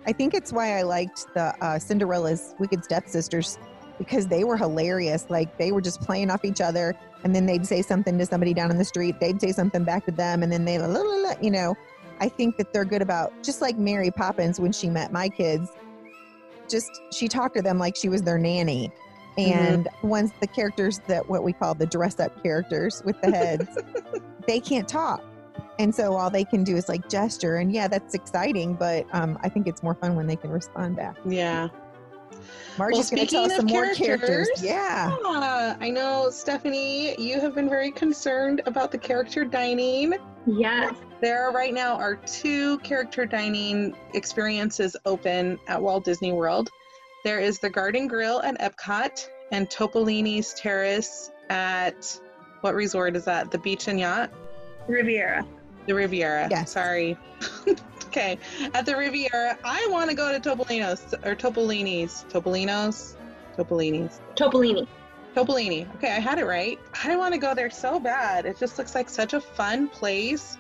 I 0.06 0.12
think 0.12 0.34
it's 0.34 0.52
why 0.52 0.78
I 0.78 0.82
liked 0.82 1.26
the 1.34 1.54
uh, 1.62 1.78
Cinderella's 1.78 2.54
Wicked 2.58 2.84
Stepsisters 2.84 3.58
because 3.98 4.26
they 4.26 4.44
were 4.44 4.56
hilarious. 4.56 5.26
Like 5.28 5.58
they 5.58 5.72
were 5.72 5.82
just 5.82 6.00
playing 6.00 6.30
off 6.30 6.44
each 6.44 6.60
other, 6.60 6.94
and 7.22 7.34
then 7.34 7.44
they'd 7.44 7.66
say 7.66 7.82
something 7.82 8.16
to 8.18 8.24
somebody 8.24 8.54
down 8.54 8.70
in 8.70 8.78
the 8.78 8.84
street. 8.84 9.20
They'd 9.20 9.40
say 9.40 9.52
something 9.52 9.84
back 9.84 10.06
to 10.06 10.12
them, 10.12 10.42
and 10.42 10.50
then 10.50 10.64
they, 10.64 10.78
la, 10.78 10.86
la, 10.86 11.00
la, 11.00 11.34
you 11.42 11.50
know. 11.50 11.76
I 12.20 12.28
think 12.28 12.56
that 12.58 12.72
they're 12.72 12.84
good 12.84 13.02
about 13.02 13.32
just 13.42 13.60
like 13.60 13.78
Mary 13.78 14.10
Poppins 14.10 14.60
when 14.60 14.72
she 14.72 14.88
met 14.88 15.12
my 15.12 15.28
kids. 15.28 15.70
Just 16.68 16.90
she 17.12 17.26
talked 17.26 17.56
to 17.56 17.62
them 17.62 17.78
like 17.78 17.96
she 17.96 18.08
was 18.08 18.22
their 18.22 18.38
nanny, 18.38 18.92
and 19.38 19.88
once 20.02 20.30
the 20.40 20.46
characters 20.46 21.00
that 21.08 21.28
what 21.28 21.42
we 21.42 21.52
call 21.52 21.74
the 21.74 21.86
dress 21.86 22.20
up 22.20 22.42
characters 22.42 23.02
with 23.04 23.20
the 23.22 23.30
heads, 23.30 23.78
they 24.46 24.60
can't 24.60 24.88
talk. 24.88 25.24
And 25.78 25.94
so 25.94 26.14
all 26.14 26.28
they 26.28 26.44
can 26.44 26.62
do 26.62 26.76
is 26.76 26.88
like 26.88 27.08
gesture, 27.08 27.56
and 27.56 27.72
yeah, 27.72 27.88
that's 27.88 28.14
exciting. 28.14 28.74
But 28.74 29.06
um, 29.12 29.38
I 29.42 29.48
think 29.48 29.66
it's 29.66 29.82
more 29.82 29.94
fun 29.94 30.14
when 30.14 30.26
they 30.26 30.36
can 30.36 30.50
respond 30.50 30.96
back. 30.96 31.16
Yeah. 31.24 31.68
Margie's 32.78 33.10
going 33.10 33.26
to 33.26 33.30
tell 33.30 33.44
us 33.44 33.56
some 33.56 33.66
more 33.66 33.92
characters. 33.94 34.48
Yeah. 34.58 35.16
Yeah, 35.22 35.76
I 35.80 35.90
know, 35.90 36.30
Stephanie, 36.30 37.20
you 37.20 37.40
have 37.40 37.54
been 37.54 37.68
very 37.68 37.90
concerned 37.90 38.62
about 38.66 38.90
the 38.92 38.98
character 38.98 39.44
dining. 39.44 40.14
Yes. 40.46 40.94
There 41.20 41.50
right 41.50 41.74
now 41.74 41.96
are 41.96 42.16
two 42.16 42.78
character 42.78 43.26
dining 43.26 43.94
experiences 44.14 44.96
open 45.04 45.58
at 45.68 45.80
Walt 45.80 46.02
Disney 46.02 46.32
World. 46.32 46.70
There 47.24 47.38
is 47.38 47.58
the 47.58 47.68
Garden 47.68 48.06
Grill 48.06 48.40
at 48.40 48.58
Epcot 48.58 49.28
and 49.52 49.68
Topolini's 49.68 50.54
Terrace 50.54 51.30
at 51.50 52.18
what 52.62 52.74
resort 52.74 53.16
is 53.16 53.26
that? 53.26 53.50
The 53.50 53.58
Beach 53.58 53.86
and 53.88 54.00
Yacht? 54.00 54.30
Riviera. 54.88 55.46
The 55.86 55.94
Riviera. 55.94 56.48
Yes. 56.50 56.72
Sorry. 56.72 57.18
okay. 58.06 58.38
At 58.72 58.86
the 58.86 58.96
Riviera, 58.96 59.58
I 59.62 59.86
want 59.90 60.08
to 60.08 60.16
go 60.16 60.32
to 60.32 60.40
Topolino's 60.40 61.12
or 61.22 61.34
Topolini's. 61.34 62.24
Topolino's? 62.30 63.18
Topolini's. 63.58 64.22
Topolini. 64.36 64.86
Topolini. 65.36 65.94
Okay, 65.96 66.12
I 66.12 66.18
had 66.18 66.38
it 66.38 66.46
right. 66.46 66.78
I 67.04 67.14
want 67.16 67.34
to 67.34 67.40
go 67.40 67.54
there 67.54 67.70
so 67.70 68.00
bad. 68.00 68.46
It 68.46 68.58
just 68.58 68.78
looks 68.78 68.94
like 68.94 69.10
such 69.10 69.34
a 69.34 69.40
fun 69.40 69.88
place 69.88 70.56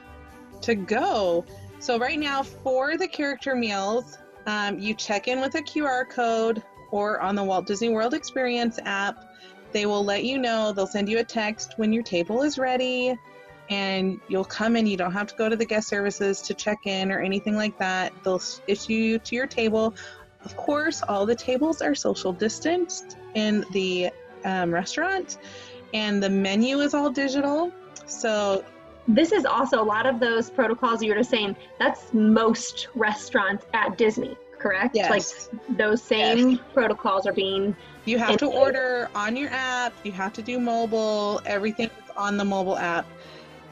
to 0.62 0.74
go. 0.74 1.44
So 1.78 1.98
right 1.98 2.18
now, 2.18 2.42
for 2.42 2.96
the 2.96 3.08
character 3.08 3.54
meals, 3.54 4.18
um, 4.46 4.78
you 4.78 4.94
check 4.94 5.28
in 5.28 5.40
with 5.40 5.54
a 5.54 5.62
QR 5.62 6.08
code 6.08 6.62
or 6.90 7.20
on 7.20 7.34
the 7.34 7.44
Walt 7.44 7.66
Disney 7.66 7.88
World 7.88 8.14
Experience 8.14 8.78
app. 8.84 9.24
They 9.72 9.86
will 9.86 10.04
let 10.04 10.24
you 10.24 10.38
know. 10.38 10.72
They'll 10.72 10.86
send 10.86 11.08
you 11.08 11.18
a 11.18 11.24
text 11.24 11.74
when 11.76 11.92
your 11.92 12.02
table 12.02 12.42
is 12.42 12.58
ready, 12.58 13.16
and 13.68 14.20
you'll 14.28 14.44
come 14.44 14.76
in. 14.76 14.86
You 14.86 14.96
don't 14.96 15.12
have 15.12 15.28
to 15.28 15.34
go 15.36 15.48
to 15.48 15.56
the 15.56 15.64
guest 15.64 15.88
services 15.88 16.42
to 16.42 16.54
check 16.54 16.86
in 16.86 17.12
or 17.12 17.20
anything 17.20 17.56
like 17.56 17.78
that. 17.78 18.12
They'll 18.24 18.42
issue 18.66 18.92
you 18.92 19.18
to 19.20 19.36
your 19.36 19.46
table. 19.46 19.94
Of 20.44 20.56
course, 20.56 21.02
all 21.02 21.26
the 21.26 21.36
tables 21.36 21.80
are 21.80 21.94
social 21.94 22.32
distanced 22.32 23.16
in 23.34 23.64
the 23.72 24.10
um, 24.44 24.72
restaurant, 24.72 25.38
and 25.94 26.22
the 26.22 26.30
menu 26.30 26.80
is 26.80 26.94
all 26.94 27.10
digital. 27.10 27.72
So 28.06 28.64
This 29.14 29.32
is 29.32 29.44
also 29.44 29.82
a 29.82 29.84
lot 29.84 30.06
of 30.06 30.20
those 30.20 30.50
protocols 30.50 31.02
you 31.02 31.10
were 31.10 31.18
just 31.18 31.30
saying. 31.30 31.56
That's 31.78 32.12
most 32.14 32.88
restaurants 32.94 33.64
at 33.74 33.98
Disney, 33.98 34.36
correct? 34.58 34.94
Yes. 34.94 35.48
Like 35.58 35.78
those 35.78 36.02
same 36.02 36.58
protocols 36.74 37.26
are 37.26 37.32
being. 37.32 37.74
you 38.04 38.18
have 38.18 38.36
to 38.38 38.46
order 38.46 39.08
on 39.14 39.36
your 39.36 39.50
app. 39.50 39.92
You 40.04 40.12
have 40.12 40.32
to 40.34 40.42
do 40.42 40.58
mobile. 40.60 41.40
Everything's 41.44 41.90
on 42.16 42.36
the 42.36 42.44
mobile 42.44 42.78
app, 42.78 43.06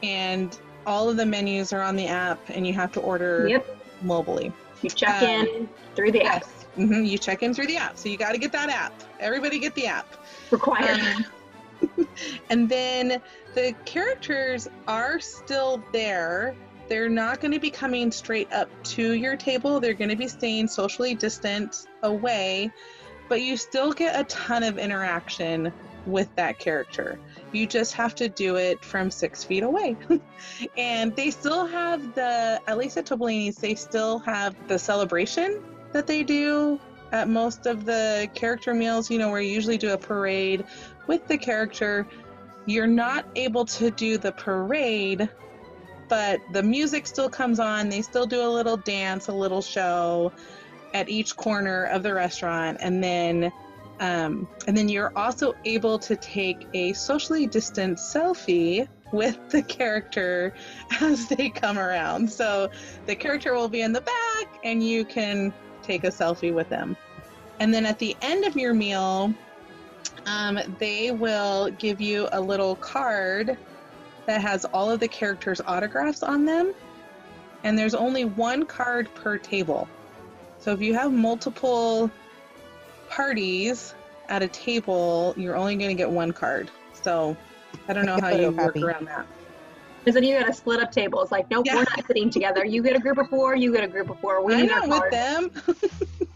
and 0.03 0.57
all 0.85 1.09
of 1.09 1.17
the 1.17 1.25
menus 1.25 1.71
are 1.73 1.81
on 1.81 1.95
the 1.95 2.07
app, 2.07 2.39
and 2.49 2.65
you 2.67 2.73
have 2.73 2.91
to 2.93 2.99
order 2.99 3.47
Yep. 3.47 3.79
mobily. 4.03 4.51
You 4.81 4.89
check 4.89 5.21
Um, 5.21 5.45
in 5.47 5.69
through 5.95 6.11
the 6.11 6.23
app. 6.23 6.43
Yes. 6.43 6.65
hmm 6.75 7.03
You 7.03 7.17
check 7.17 7.43
in 7.43 7.53
through 7.53 7.67
the 7.67 7.77
app, 7.77 7.97
so 7.97 8.09
you 8.09 8.17
got 8.17 8.31
to 8.31 8.37
get 8.37 8.51
that 8.53 8.69
app. 8.69 8.93
Everybody 9.19 9.59
get 9.59 9.75
the 9.75 9.87
app. 9.87 10.07
Required. 10.51 10.99
Um, 11.01 12.07
and 12.49 12.67
then 12.69 13.21
the 13.59 13.75
characters 13.83 14.69
are 14.87 15.19
still 15.19 15.83
there. 15.91 16.55
They're 16.87 17.09
not 17.09 17.41
going 17.41 17.51
to 17.51 17.59
be 17.59 17.69
coming 17.69 18.09
straight 18.09 18.51
up 18.53 18.69
to 18.95 19.13
your 19.13 19.35
table. 19.35 19.81
They're 19.81 19.93
going 19.93 20.09
to 20.09 20.15
be 20.15 20.29
staying 20.29 20.69
socially 20.69 21.13
distant 21.13 21.87
away, 22.03 22.71
but 23.27 23.41
you 23.41 23.57
still 23.57 23.91
get 23.91 24.17
a 24.17 24.23
ton 24.25 24.63
of 24.63 24.77
interaction 24.77 25.73
with 26.05 26.33
that 26.37 26.57
character. 26.57 27.19
You 27.51 27.67
just 27.67 27.93
have 27.95 28.15
to 28.15 28.29
do 28.29 28.55
it 28.55 28.83
from 28.83 29.11
six 29.11 29.43
feet 29.43 29.63
away. 29.63 29.97
and 30.77 31.13
they 31.17 31.29
still 31.29 31.65
have 31.65 32.15
the, 32.15 32.61
at 32.65 32.77
least 32.77 32.95
at 32.95 33.07
Topolini's, 33.07 33.57
they 33.57 33.75
still 33.75 34.19
have 34.19 34.55
the 34.69 34.79
celebration 34.79 35.61
that 35.91 36.07
they 36.07 36.23
do 36.23 36.79
at 37.11 37.27
most 37.27 37.65
of 37.65 37.83
the 37.83 38.29
character 38.35 38.73
meals, 38.73 39.11
you 39.11 39.17
know, 39.19 39.29
where 39.29 39.41
you 39.41 39.51
usually 39.51 39.77
do 39.77 39.91
a 39.91 39.97
parade 39.97 40.63
with 41.07 41.27
the 41.27 41.37
character. 41.37 42.07
You're 42.65 42.87
not 42.87 43.25
able 43.35 43.65
to 43.65 43.89
do 43.91 44.17
the 44.17 44.31
parade, 44.31 45.29
but 46.07 46.39
the 46.51 46.63
music 46.63 47.07
still 47.07 47.29
comes 47.29 47.59
on. 47.59 47.89
They 47.89 48.01
still 48.01 48.25
do 48.25 48.41
a 48.41 48.49
little 48.49 48.77
dance, 48.77 49.27
a 49.27 49.33
little 49.33 49.61
show 49.61 50.31
at 50.93 51.09
each 51.09 51.35
corner 51.35 51.85
of 51.85 52.03
the 52.03 52.13
restaurant, 52.13 52.77
and 52.81 53.03
then 53.03 53.51
um, 53.99 54.47
and 54.65 54.77
then 54.77 54.87
you're 54.87 55.11
also 55.17 55.53
able 55.65 55.99
to 55.99 56.15
take 56.15 56.67
a 56.73 56.93
socially 56.93 57.47
distanced 57.47 58.15
selfie 58.15 58.87
with 59.11 59.37
the 59.49 59.61
character 59.61 60.53
as 61.01 61.27
they 61.27 61.49
come 61.49 61.77
around. 61.77 62.31
So 62.31 62.69
the 63.05 63.15
character 63.15 63.53
will 63.53 63.69
be 63.69 63.81
in 63.81 63.91
the 63.91 64.01
back, 64.01 64.59
and 64.63 64.83
you 64.83 65.03
can 65.03 65.53
take 65.83 66.03
a 66.03 66.09
selfie 66.09 66.53
with 66.53 66.69
them. 66.69 66.95
And 67.59 67.73
then 67.73 67.85
at 67.85 67.99
the 67.99 68.15
end 68.21 68.45
of 68.45 68.55
your 68.55 68.73
meal, 68.73 69.33
um, 70.29 70.59
they 70.77 71.11
will 71.11 71.71
give 71.71 71.99
you 71.99 72.27
a 72.31 72.39
little 72.39 72.75
card 72.75 73.57
that 74.27 74.41
has 74.41 74.63
all 74.65 74.91
of 74.91 74.99
the 74.99 75.07
characters' 75.07 75.59
autographs 75.65 76.21
on 76.21 76.45
them. 76.45 76.73
And 77.63 77.77
there's 77.77 77.95
only 77.95 78.25
one 78.25 78.65
card 78.65 79.13
per 79.15 79.37
table. 79.37 79.87
So 80.59 80.71
if 80.71 80.81
you 80.81 80.93
have 80.93 81.11
multiple 81.11 82.11
parties 83.09 83.95
at 84.29 84.43
a 84.43 84.47
table, 84.47 85.33
you're 85.35 85.55
only 85.55 85.75
going 85.75 85.89
to 85.89 85.95
get 85.95 86.09
one 86.09 86.31
card. 86.31 86.69
So 86.93 87.35
I 87.87 87.93
don't 87.93 88.05
know 88.05 88.19
how 88.19 88.29
you 88.29 88.51
work 88.51 88.75
Photocopy. 88.75 88.83
around 88.83 89.07
that. 89.07 89.25
Because 89.99 90.13
then 90.13 90.23
you 90.23 90.37
got 90.39 90.45
to 90.45 90.53
split 90.53 90.79
up 90.81 90.91
tables. 90.91 91.31
Like, 91.31 91.49
nope, 91.49 91.65
Yeah. 91.65 91.75
we're 91.75 91.79
not 91.81 92.05
sitting 92.07 92.29
together. 92.29 92.63
You 92.65 92.81
get 92.83 92.95
a 92.95 92.99
group 92.99 93.17
of 93.17 93.27
four. 93.29 93.55
You 93.55 93.73
get 93.73 93.83
a 93.83 93.87
group 93.87 94.09
of 94.09 94.19
four. 94.19 94.43
We 94.43 94.53
I 94.53 94.61
need 94.61 94.67
know 94.69 94.81
our 94.93 95.01
with 95.01 95.11
them. 95.11 95.51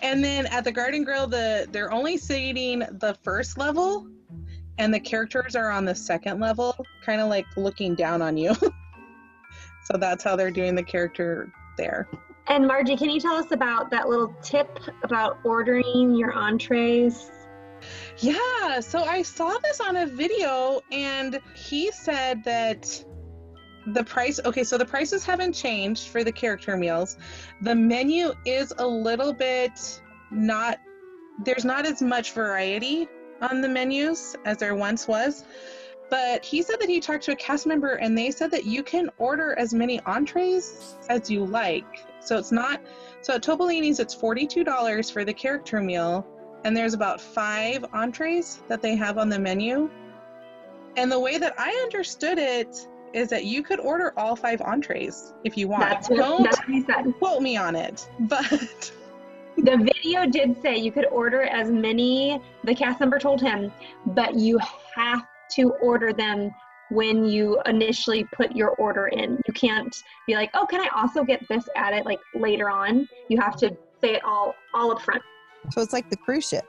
and 0.00 0.22
then 0.22 0.46
at 0.46 0.64
the 0.64 0.72
Garden 0.72 1.04
Grill, 1.04 1.26
the 1.26 1.66
they're 1.70 1.92
only 1.92 2.16
seating 2.16 2.80
the 2.80 3.16
first 3.22 3.58
level, 3.58 4.06
and 4.78 4.92
the 4.92 5.00
characters 5.00 5.56
are 5.56 5.70
on 5.70 5.84
the 5.84 5.94
second 5.94 6.40
level, 6.40 6.76
kind 7.04 7.20
of 7.20 7.28
like 7.28 7.46
looking 7.56 7.94
down 7.94 8.22
on 8.22 8.36
you. 8.36 8.54
so 9.84 9.98
that's 9.98 10.24
how 10.24 10.36
they're 10.36 10.50
doing 10.50 10.74
the 10.74 10.82
character 10.82 11.52
there. 11.76 12.08
And 12.48 12.66
Margie, 12.66 12.96
can 12.96 13.10
you 13.10 13.20
tell 13.20 13.34
us 13.34 13.52
about 13.52 13.90
that 13.90 14.08
little 14.08 14.34
tip 14.42 14.78
about 15.02 15.38
ordering 15.44 16.14
your 16.14 16.32
entrees? 16.32 17.30
Yeah, 18.18 18.80
so 18.80 19.04
I 19.04 19.22
saw 19.22 19.56
this 19.62 19.80
on 19.80 19.96
a 19.96 20.06
video, 20.06 20.80
and 20.90 21.38
he 21.54 21.92
said 21.92 22.42
that 22.44 23.04
the 23.92 24.04
price 24.04 24.40
okay, 24.44 24.64
so 24.64 24.78
the 24.78 24.84
prices 24.84 25.24
haven't 25.24 25.52
changed 25.52 26.08
for 26.08 26.24
the 26.24 26.32
character 26.32 26.76
meals. 26.76 27.16
The 27.62 27.74
menu 27.74 28.32
is 28.44 28.72
a 28.78 28.86
little 28.86 29.32
bit 29.32 30.00
not, 30.30 30.78
there's 31.44 31.64
not 31.64 31.86
as 31.86 32.02
much 32.02 32.32
variety 32.32 33.08
on 33.40 33.60
the 33.60 33.68
menus 33.68 34.36
as 34.44 34.58
there 34.58 34.74
once 34.74 35.06
was. 35.08 35.44
But 36.10 36.44
he 36.44 36.62
said 36.62 36.80
that 36.80 36.88
he 36.88 37.00
talked 37.00 37.24
to 37.24 37.32
a 37.32 37.36
cast 37.36 37.66
member 37.66 37.94
and 37.94 38.16
they 38.16 38.30
said 38.30 38.50
that 38.52 38.64
you 38.64 38.82
can 38.82 39.10
order 39.18 39.54
as 39.58 39.74
many 39.74 40.00
entrees 40.00 40.96
as 41.10 41.30
you 41.30 41.44
like. 41.44 41.84
So 42.20 42.38
it's 42.38 42.50
not, 42.50 42.80
so 43.20 43.34
at 43.34 43.42
Topolini's, 43.42 44.00
it's 44.00 44.16
$42 44.16 45.12
for 45.12 45.24
the 45.24 45.34
character 45.34 45.80
meal 45.80 46.26
and 46.64 46.76
there's 46.76 46.94
about 46.94 47.20
five 47.20 47.84
entrees 47.92 48.60
that 48.68 48.82
they 48.82 48.96
have 48.96 49.18
on 49.18 49.28
the 49.28 49.38
menu. 49.38 49.90
And 50.96 51.12
the 51.12 51.20
way 51.20 51.38
that 51.38 51.54
I 51.58 51.70
understood 51.84 52.38
it 52.38 52.88
is 53.12 53.28
that 53.30 53.44
you 53.44 53.62
could 53.62 53.80
order 53.80 54.12
all 54.16 54.36
five 54.36 54.60
entrees 54.62 55.32
if 55.44 55.56
you 55.56 55.68
want. 55.68 55.88
That's 55.88 56.08
what, 56.10 56.18
Don't 56.18 56.42
that's 56.44 56.58
what 56.58 56.68
he 56.68 56.82
said. 56.84 57.12
quote 57.18 57.42
me 57.42 57.56
on 57.56 57.74
it, 57.76 58.08
but 58.20 58.92
The 59.58 59.76
video 59.76 60.24
did 60.24 60.60
say 60.62 60.76
you 60.76 60.92
could 60.92 61.06
order 61.06 61.42
as 61.42 61.68
many, 61.68 62.40
the 62.62 62.74
cast 62.74 63.00
member 63.00 63.18
told 63.18 63.40
him, 63.40 63.72
but 64.06 64.36
you 64.36 64.56
have 64.94 65.22
to 65.56 65.70
order 65.82 66.12
them 66.12 66.54
when 66.90 67.24
you 67.24 67.60
initially 67.66 68.22
put 68.32 68.54
your 68.54 68.70
order 68.76 69.08
in. 69.08 69.40
You 69.48 69.52
can't 69.54 69.94
be 70.28 70.34
like, 70.36 70.50
oh, 70.54 70.64
can 70.64 70.80
I 70.80 70.88
also 70.94 71.24
get 71.24 71.46
this 71.48 71.68
added 71.74 72.04
like 72.04 72.20
later 72.36 72.70
on? 72.70 73.08
You 73.28 73.40
have 73.40 73.56
to 73.56 73.76
say 74.00 74.14
it 74.14 74.24
all 74.24 74.54
all 74.74 74.92
up 74.92 75.02
front. 75.02 75.22
So 75.72 75.82
it's 75.82 75.92
like 75.92 76.08
the 76.08 76.16
cruise 76.16 76.48
ship 76.48 76.64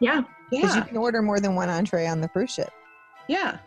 Yeah. 0.00 0.20
because 0.50 0.76
you 0.76 0.82
can 0.82 0.98
order 0.98 1.22
more 1.22 1.40
than 1.40 1.54
one 1.54 1.70
entree 1.70 2.06
on 2.06 2.20
the 2.20 2.28
cruise 2.28 2.52
ship. 2.52 2.70
yeah. 3.26 3.58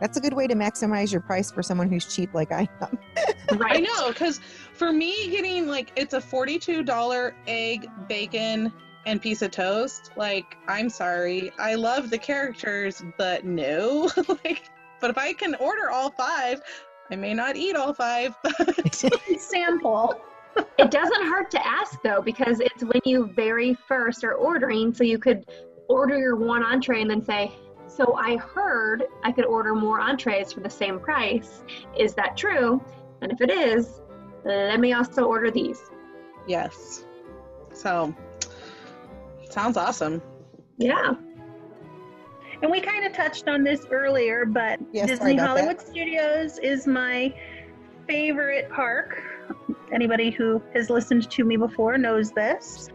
That's 0.00 0.16
a 0.16 0.20
good 0.20 0.34
way 0.34 0.46
to 0.46 0.54
maximize 0.54 1.12
your 1.12 1.20
price 1.20 1.50
for 1.50 1.62
someone 1.62 1.88
who's 1.88 2.06
cheap 2.12 2.34
like 2.34 2.52
I 2.52 2.68
am. 2.80 2.98
Right. 3.56 3.78
I 3.78 3.80
know, 3.80 4.10
because 4.10 4.38
for 4.74 4.92
me, 4.92 5.28
getting 5.28 5.66
like 5.66 5.90
it's 5.96 6.14
a 6.14 6.20
forty-two 6.20 6.84
dollar 6.84 7.34
egg, 7.48 7.88
bacon, 8.08 8.72
and 9.06 9.20
piece 9.20 9.42
of 9.42 9.50
toast. 9.50 10.12
Like, 10.16 10.56
I'm 10.68 10.88
sorry. 10.88 11.50
I 11.58 11.74
love 11.74 12.10
the 12.10 12.18
characters, 12.18 13.02
but 13.18 13.44
no. 13.44 14.08
like, 14.44 14.70
but 15.00 15.10
if 15.10 15.18
I 15.18 15.32
can 15.32 15.56
order 15.56 15.90
all 15.90 16.10
five, 16.10 16.62
I 17.10 17.16
may 17.16 17.34
not 17.34 17.56
eat 17.56 17.74
all 17.74 17.92
five, 17.92 18.36
but 18.42 18.94
Sample. 18.94 20.20
It 20.78 20.90
doesn't 20.90 21.26
hurt 21.26 21.50
to 21.52 21.66
ask 21.66 22.00
though, 22.02 22.22
because 22.22 22.60
it's 22.60 22.84
when 22.84 23.00
you 23.04 23.32
very 23.34 23.76
first 23.88 24.22
are 24.22 24.34
ordering, 24.34 24.94
so 24.94 25.02
you 25.02 25.18
could 25.18 25.44
order 25.88 26.16
your 26.18 26.36
one 26.36 26.62
entree 26.62 27.02
and 27.02 27.10
then 27.10 27.24
say, 27.24 27.52
So 28.00 28.14
I 28.14 28.38
heard 28.38 29.04
I 29.24 29.30
could 29.30 29.44
order 29.44 29.74
more 29.74 30.00
entrees 30.00 30.54
for 30.54 30.60
the 30.60 30.70
same 30.70 30.98
price. 30.98 31.62
Is 31.98 32.14
that 32.14 32.34
true? 32.34 32.82
And 33.20 33.30
if 33.30 33.42
it 33.42 33.50
is, 33.50 34.00
let 34.42 34.80
me 34.80 34.94
also 34.94 35.24
order 35.24 35.50
these. 35.50 35.82
yes. 36.46 37.04
So, 37.74 38.14
sounds 39.50 39.76
awesome. 39.76 40.22
Yeah. 40.78 41.12
And 42.62 42.70
we 42.70 42.80
kind 42.80 43.04
of 43.04 43.12
touched 43.12 43.48
on 43.48 43.62
this 43.64 43.86
earlier, 43.90 44.46
but 44.46 44.80
Yeah, 44.92 45.04
sorry 45.04 45.18
Disney 45.18 45.34
about 45.34 45.48
Hollywood 45.48 45.80
Studios 45.80 46.58
is 46.58 46.86
my 46.86 47.34
favorite 48.08 48.70
park. 48.70 49.22
Anybody 49.92 50.30
who 50.30 50.62
has 50.72 50.88
listened 50.88 51.30
to 51.30 51.44
me 51.44 51.56
before 51.56 51.98
knows 51.98 52.32
this. 52.32 52.88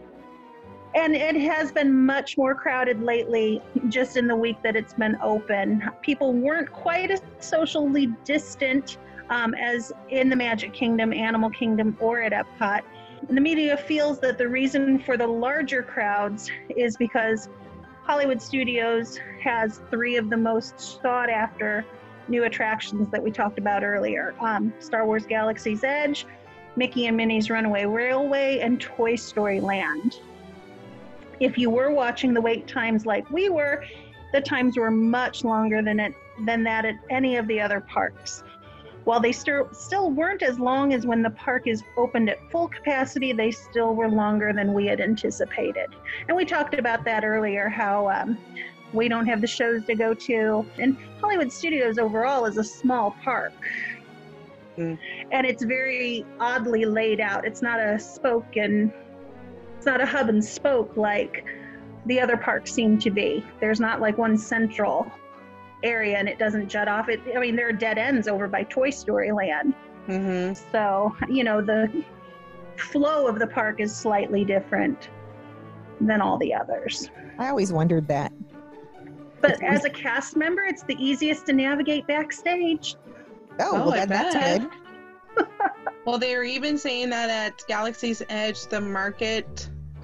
And 0.96 1.14
it 1.14 1.36
has 1.36 1.70
been 1.70 2.06
much 2.06 2.38
more 2.38 2.54
crowded 2.54 3.02
lately, 3.02 3.60
just 3.88 4.16
in 4.16 4.26
the 4.26 4.34
week 4.34 4.56
that 4.62 4.76
it's 4.76 4.94
been 4.94 5.18
open. 5.22 5.90
People 6.00 6.32
weren't 6.32 6.72
quite 6.72 7.10
as 7.10 7.20
socially 7.38 8.06
distant 8.24 8.96
um, 9.28 9.54
as 9.54 9.92
in 10.08 10.30
the 10.30 10.36
Magic 10.36 10.72
Kingdom, 10.72 11.12
Animal 11.12 11.50
Kingdom, 11.50 11.98
or 12.00 12.22
at 12.22 12.32
Epcot. 12.32 12.80
And 13.28 13.36
the 13.36 13.42
media 13.42 13.76
feels 13.76 14.20
that 14.20 14.38
the 14.38 14.48
reason 14.48 14.98
for 14.98 15.18
the 15.18 15.26
larger 15.26 15.82
crowds 15.82 16.50
is 16.74 16.96
because 16.96 17.50
Hollywood 18.04 18.40
Studios 18.40 19.18
has 19.42 19.82
three 19.90 20.16
of 20.16 20.30
the 20.30 20.36
most 20.38 20.80
sought 20.80 21.28
after 21.28 21.84
new 22.28 22.44
attractions 22.44 23.10
that 23.10 23.22
we 23.22 23.30
talked 23.30 23.58
about 23.58 23.84
earlier 23.84 24.34
um, 24.40 24.72
Star 24.78 25.04
Wars 25.04 25.26
Galaxy's 25.26 25.84
Edge, 25.84 26.26
Mickey 26.74 27.06
and 27.06 27.18
Minnie's 27.18 27.50
Runaway 27.50 27.84
Railway, 27.84 28.60
and 28.60 28.80
Toy 28.80 29.16
Story 29.16 29.60
Land. 29.60 30.20
If 31.40 31.58
you 31.58 31.70
were 31.70 31.90
watching 31.90 32.32
the 32.34 32.40
wait 32.40 32.66
times 32.66 33.06
like 33.06 33.28
we 33.30 33.48
were, 33.48 33.84
the 34.32 34.40
times 34.40 34.76
were 34.76 34.90
much 34.90 35.44
longer 35.44 35.82
than 35.82 36.00
it 36.00 36.14
than 36.44 36.62
that 36.64 36.84
at 36.84 36.96
any 37.10 37.36
of 37.36 37.46
the 37.46 37.60
other 37.60 37.80
parks. 37.80 38.42
While 39.04 39.20
they 39.20 39.32
still 39.32 39.68
still 39.72 40.10
weren't 40.10 40.42
as 40.42 40.58
long 40.58 40.92
as 40.92 41.06
when 41.06 41.22
the 41.22 41.30
park 41.30 41.66
is 41.66 41.82
opened 41.96 42.28
at 42.28 42.38
full 42.50 42.68
capacity, 42.68 43.32
they 43.32 43.50
still 43.50 43.94
were 43.94 44.08
longer 44.08 44.52
than 44.52 44.74
we 44.74 44.86
had 44.86 45.00
anticipated. 45.00 45.94
And 46.28 46.36
we 46.36 46.44
talked 46.44 46.74
about 46.74 47.04
that 47.04 47.24
earlier, 47.24 47.68
how 47.68 48.10
um, 48.10 48.36
we 48.92 49.08
don't 49.08 49.26
have 49.26 49.40
the 49.40 49.46
shows 49.46 49.84
to 49.86 49.94
go 49.94 50.12
to. 50.12 50.66
And 50.78 50.96
Hollywood 51.20 51.52
Studios 51.52 51.98
overall 51.98 52.46
is 52.46 52.56
a 52.56 52.64
small 52.64 53.16
park. 53.22 53.52
Mm. 54.76 54.98
And 55.30 55.46
it's 55.46 55.62
very 55.62 56.24
oddly 56.40 56.84
laid 56.84 57.20
out. 57.20 57.46
It's 57.46 57.62
not 57.62 57.80
a 57.80 57.98
spoken 57.98 58.92
not 59.86 60.00
a 60.00 60.06
hub 60.06 60.28
and 60.28 60.44
spoke 60.44 60.96
like 60.96 61.44
the 62.06 62.20
other 62.20 62.36
parks 62.36 62.72
seem 62.72 62.98
to 62.98 63.10
be. 63.10 63.44
There's 63.60 63.80
not 63.80 64.00
like 64.00 64.18
one 64.18 64.36
central 64.36 65.10
area 65.82 66.16
and 66.18 66.28
it 66.28 66.38
doesn't 66.38 66.68
jut 66.68 66.88
off. 66.88 67.08
It 67.08 67.20
I 67.34 67.38
mean 67.40 67.56
there 67.56 67.68
are 67.68 67.72
dead 67.72 67.98
ends 67.98 68.28
over 68.28 68.48
by 68.48 68.64
Toy 68.64 68.90
Story 68.90 69.32
Land. 69.32 69.74
hmm 70.06 70.52
So, 70.72 71.14
you 71.28 71.44
know, 71.44 71.60
the 71.62 72.04
flow 72.76 73.26
of 73.26 73.38
the 73.38 73.46
park 73.46 73.80
is 73.80 73.94
slightly 73.94 74.44
different 74.44 75.08
than 76.00 76.20
all 76.20 76.36
the 76.38 76.52
others. 76.54 77.10
I 77.38 77.48
always 77.48 77.72
wondered 77.72 78.06
that. 78.08 78.32
But 79.40 79.62
as 79.62 79.84
a 79.84 79.90
cast 79.90 80.36
member, 80.36 80.62
it's 80.62 80.82
the 80.82 80.96
easiest 80.98 81.46
to 81.46 81.52
navigate 81.52 82.06
backstage. 82.06 82.96
Oh, 83.60 83.70
Oh, 83.70 83.74
well, 83.74 83.92
I 83.92 84.06
that, 84.06 84.08
that's 84.08 84.34
bet. 84.34 84.60
good. 85.36 85.46
Well, 86.06 86.18
they 86.18 86.36
were 86.36 86.44
even 86.44 86.78
saying 86.78 87.10
that 87.10 87.30
at 87.30 87.64
Galaxy's 87.66 88.22
Edge, 88.28 88.66
the 88.68 88.80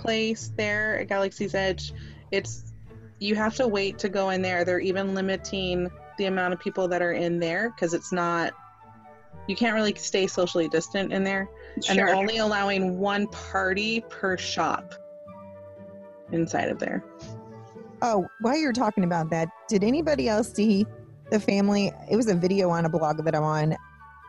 marketplace 0.03 0.53
there 0.57 0.99
at 1.01 1.09
Galaxy's 1.09 1.55
Edge, 1.55 1.93
it's 2.31 2.73
you 3.19 3.35
have 3.35 3.55
to 3.57 3.69
wait 3.69 3.99
to 3.99 4.09
go 4.09 4.31
in 4.31 4.43
there. 4.43 4.65
They're 4.65 4.81
even 4.81 5.15
limiting 5.15 5.91
the 6.19 6.27
amount 6.27 6.55
of 6.55 6.61
people 6.61 6.89
that 6.89 7.03
are 7.03 7.13
in 7.13 7.39
there 7.39 7.71
because 7.71 7.95
it's 7.95 8.13
not 8.13 8.53
you 9.49 9.57
can't 9.57 9.75
really 9.75 9.95
stay 9.95 10.27
socially 10.27 10.69
distant 10.69 11.13
in 11.13 11.25
there, 11.25 11.49
and 11.89 11.99
they're 11.99 12.15
only 12.15 12.39
allowing 12.39 12.99
one 12.99 13.27
party 13.29 14.05
per 14.09 14.37
shop 14.37 14.95
inside 16.31 16.69
of 16.69 16.79
there. 16.79 17.05
Oh, 18.03 18.27
while 18.41 18.57
you're 18.57 18.73
talking 18.73 19.05
about 19.05 19.31
that, 19.31 19.49
did 19.69 19.83
anybody 19.83 20.29
else 20.29 20.53
see 20.53 20.87
the 21.31 21.41
family? 21.41 21.93
It 22.11 22.17
was 22.17 22.29
a 22.29 22.35
video 22.35 22.71
on 22.71 22.85
a 22.85 22.89
blog 22.89 23.25
that 23.25 23.35
I'm 23.35 23.43
on 23.43 23.77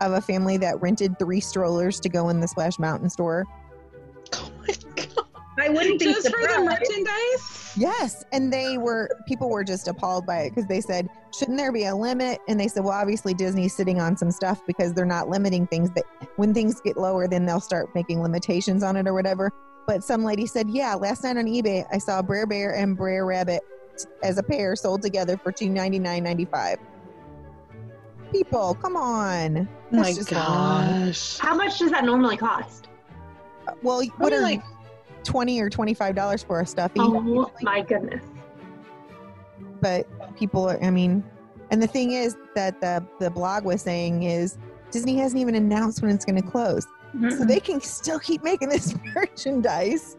of 0.01 0.13
a 0.13 0.21
family 0.21 0.57
that 0.57 0.81
rented 0.81 1.17
three 1.19 1.39
strollers 1.39 1.99
to 2.01 2.09
go 2.09 2.29
in 2.29 2.39
the 2.39 2.47
Splash 2.47 2.79
Mountain 2.79 3.09
store. 3.09 3.45
Oh 4.35 4.49
my 4.59 4.73
god! 4.95 5.12
I 5.63 5.69
wouldn't 5.69 5.99
be 5.99 6.05
Just 6.05 6.29
for 6.29 6.41
the 6.41 6.61
merchandise? 6.61 7.73
Yes, 7.77 8.25
and 8.33 8.51
they 8.51 8.77
were 8.77 9.09
people 9.27 9.49
were 9.49 9.63
just 9.63 9.87
appalled 9.87 10.25
by 10.25 10.41
it 10.41 10.49
because 10.49 10.67
they 10.67 10.81
said, 10.81 11.07
"Shouldn't 11.33 11.57
there 11.57 11.71
be 11.71 11.85
a 11.85 11.95
limit?" 11.95 12.39
And 12.47 12.59
they 12.59 12.67
said, 12.67 12.83
"Well, 12.83 12.93
obviously 12.93 13.33
Disney's 13.33 13.73
sitting 13.73 14.01
on 14.01 14.17
some 14.17 14.29
stuff 14.29 14.61
because 14.67 14.93
they're 14.93 15.05
not 15.05 15.29
limiting 15.29 15.65
things. 15.67 15.89
That 15.91 16.03
when 16.35 16.53
things 16.53 16.81
get 16.81 16.97
lower, 16.97 17.27
then 17.27 17.45
they'll 17.45 17.61
start 17.61 17.95
making 17.95 18.21
limitations 18.21 18.83
on 18.83 18.97
it 18.97 19.07
or 19.07 19.13
whatever." 19.13 19.51
But 19.87 20.03
some 20.03 20.23
lady 20.23 20.45
said, 20.45 20.69
"Yeah, 20.69 20.95
last 20.95 21.23
night 21.23 21.37
on 21.37 21.45
eBay, 21.45 21.85
I 21.91 21.97
saw 21.97 22.21
Brer 22.21 22.45
Bear 22.45 22.75
and 22.75 22.97
Brer 22.97 23.25
Rabbit 23.25 23.61
as 24.21 24.37
a 24.37 24.43
pair 24.43 24.75
sold 24.75 25.01
together 25.01 25.37
for 25.37 25.51
two 25.51 25.69
ninety 25.69 25.99
nine 25.99 26.23
ninety 26.23 26.45
five. 26.45 26.77
People, 28.31 28.75
come 28.75 28.97
on! 28.97 29.57
Oh 29.57 29.67
That's 29.91 30.03
my 30.09 30.13
just 30.13 30.31
wrong. 30.31 31.05
gosh! 31.05 31.37
How 31.37 31.55
much 31.55 31.79
does 31.79 31.91
that 31.91 32.03
normally 32.03 32.37
cost? 32.37 32.87
Well, 33.81 33.99
what 33.99 34.09
Probably 34.17 34.37
are 34.37 34.41
like 34.41 34.63
twenty 35.23 35.59
or 35.59 35.69
twenty 35.69 35.93
five 35.93 36.15
dollars 36.15 36.43
for 36.43 36.59
a 36.61 36.65
stuffy? 36.65 36.99
Oh 36.99 37.51
my 37.61 37.81
goodness. 37.81 38.23
but 39.81 40.07
people 40.37 40.67
are 40.69 40.81
i 40.83 40.89
mean 40.89 41.23
and 41.71 41.81
the 41.81 41.87
thing 41.87 42.11
is 42.11 42.37
that 42.55 42.79
the 42.81 43.05
the 43.19 43.29
blog 43.29 43.65
was 43.65 43.81
saying 43.81 44.23
is 44.23 44.57
disney 44.91 45.17
hasn't 45.17 45.39
even 45.41 45.55
announced 45.55 46.01
when 46.01 46.09
it's 46.11 46.25
going 46.25 46.41
to 46.41 46.47
close 46.47 46.87
so 47.29 47.45
they 47.45 47.59
can 47.59 47.79
still 47.81 48.17
keep 48.19 48.43
making 48.43 48.69
this 48.69 48.95
merchandise 49.15 50.17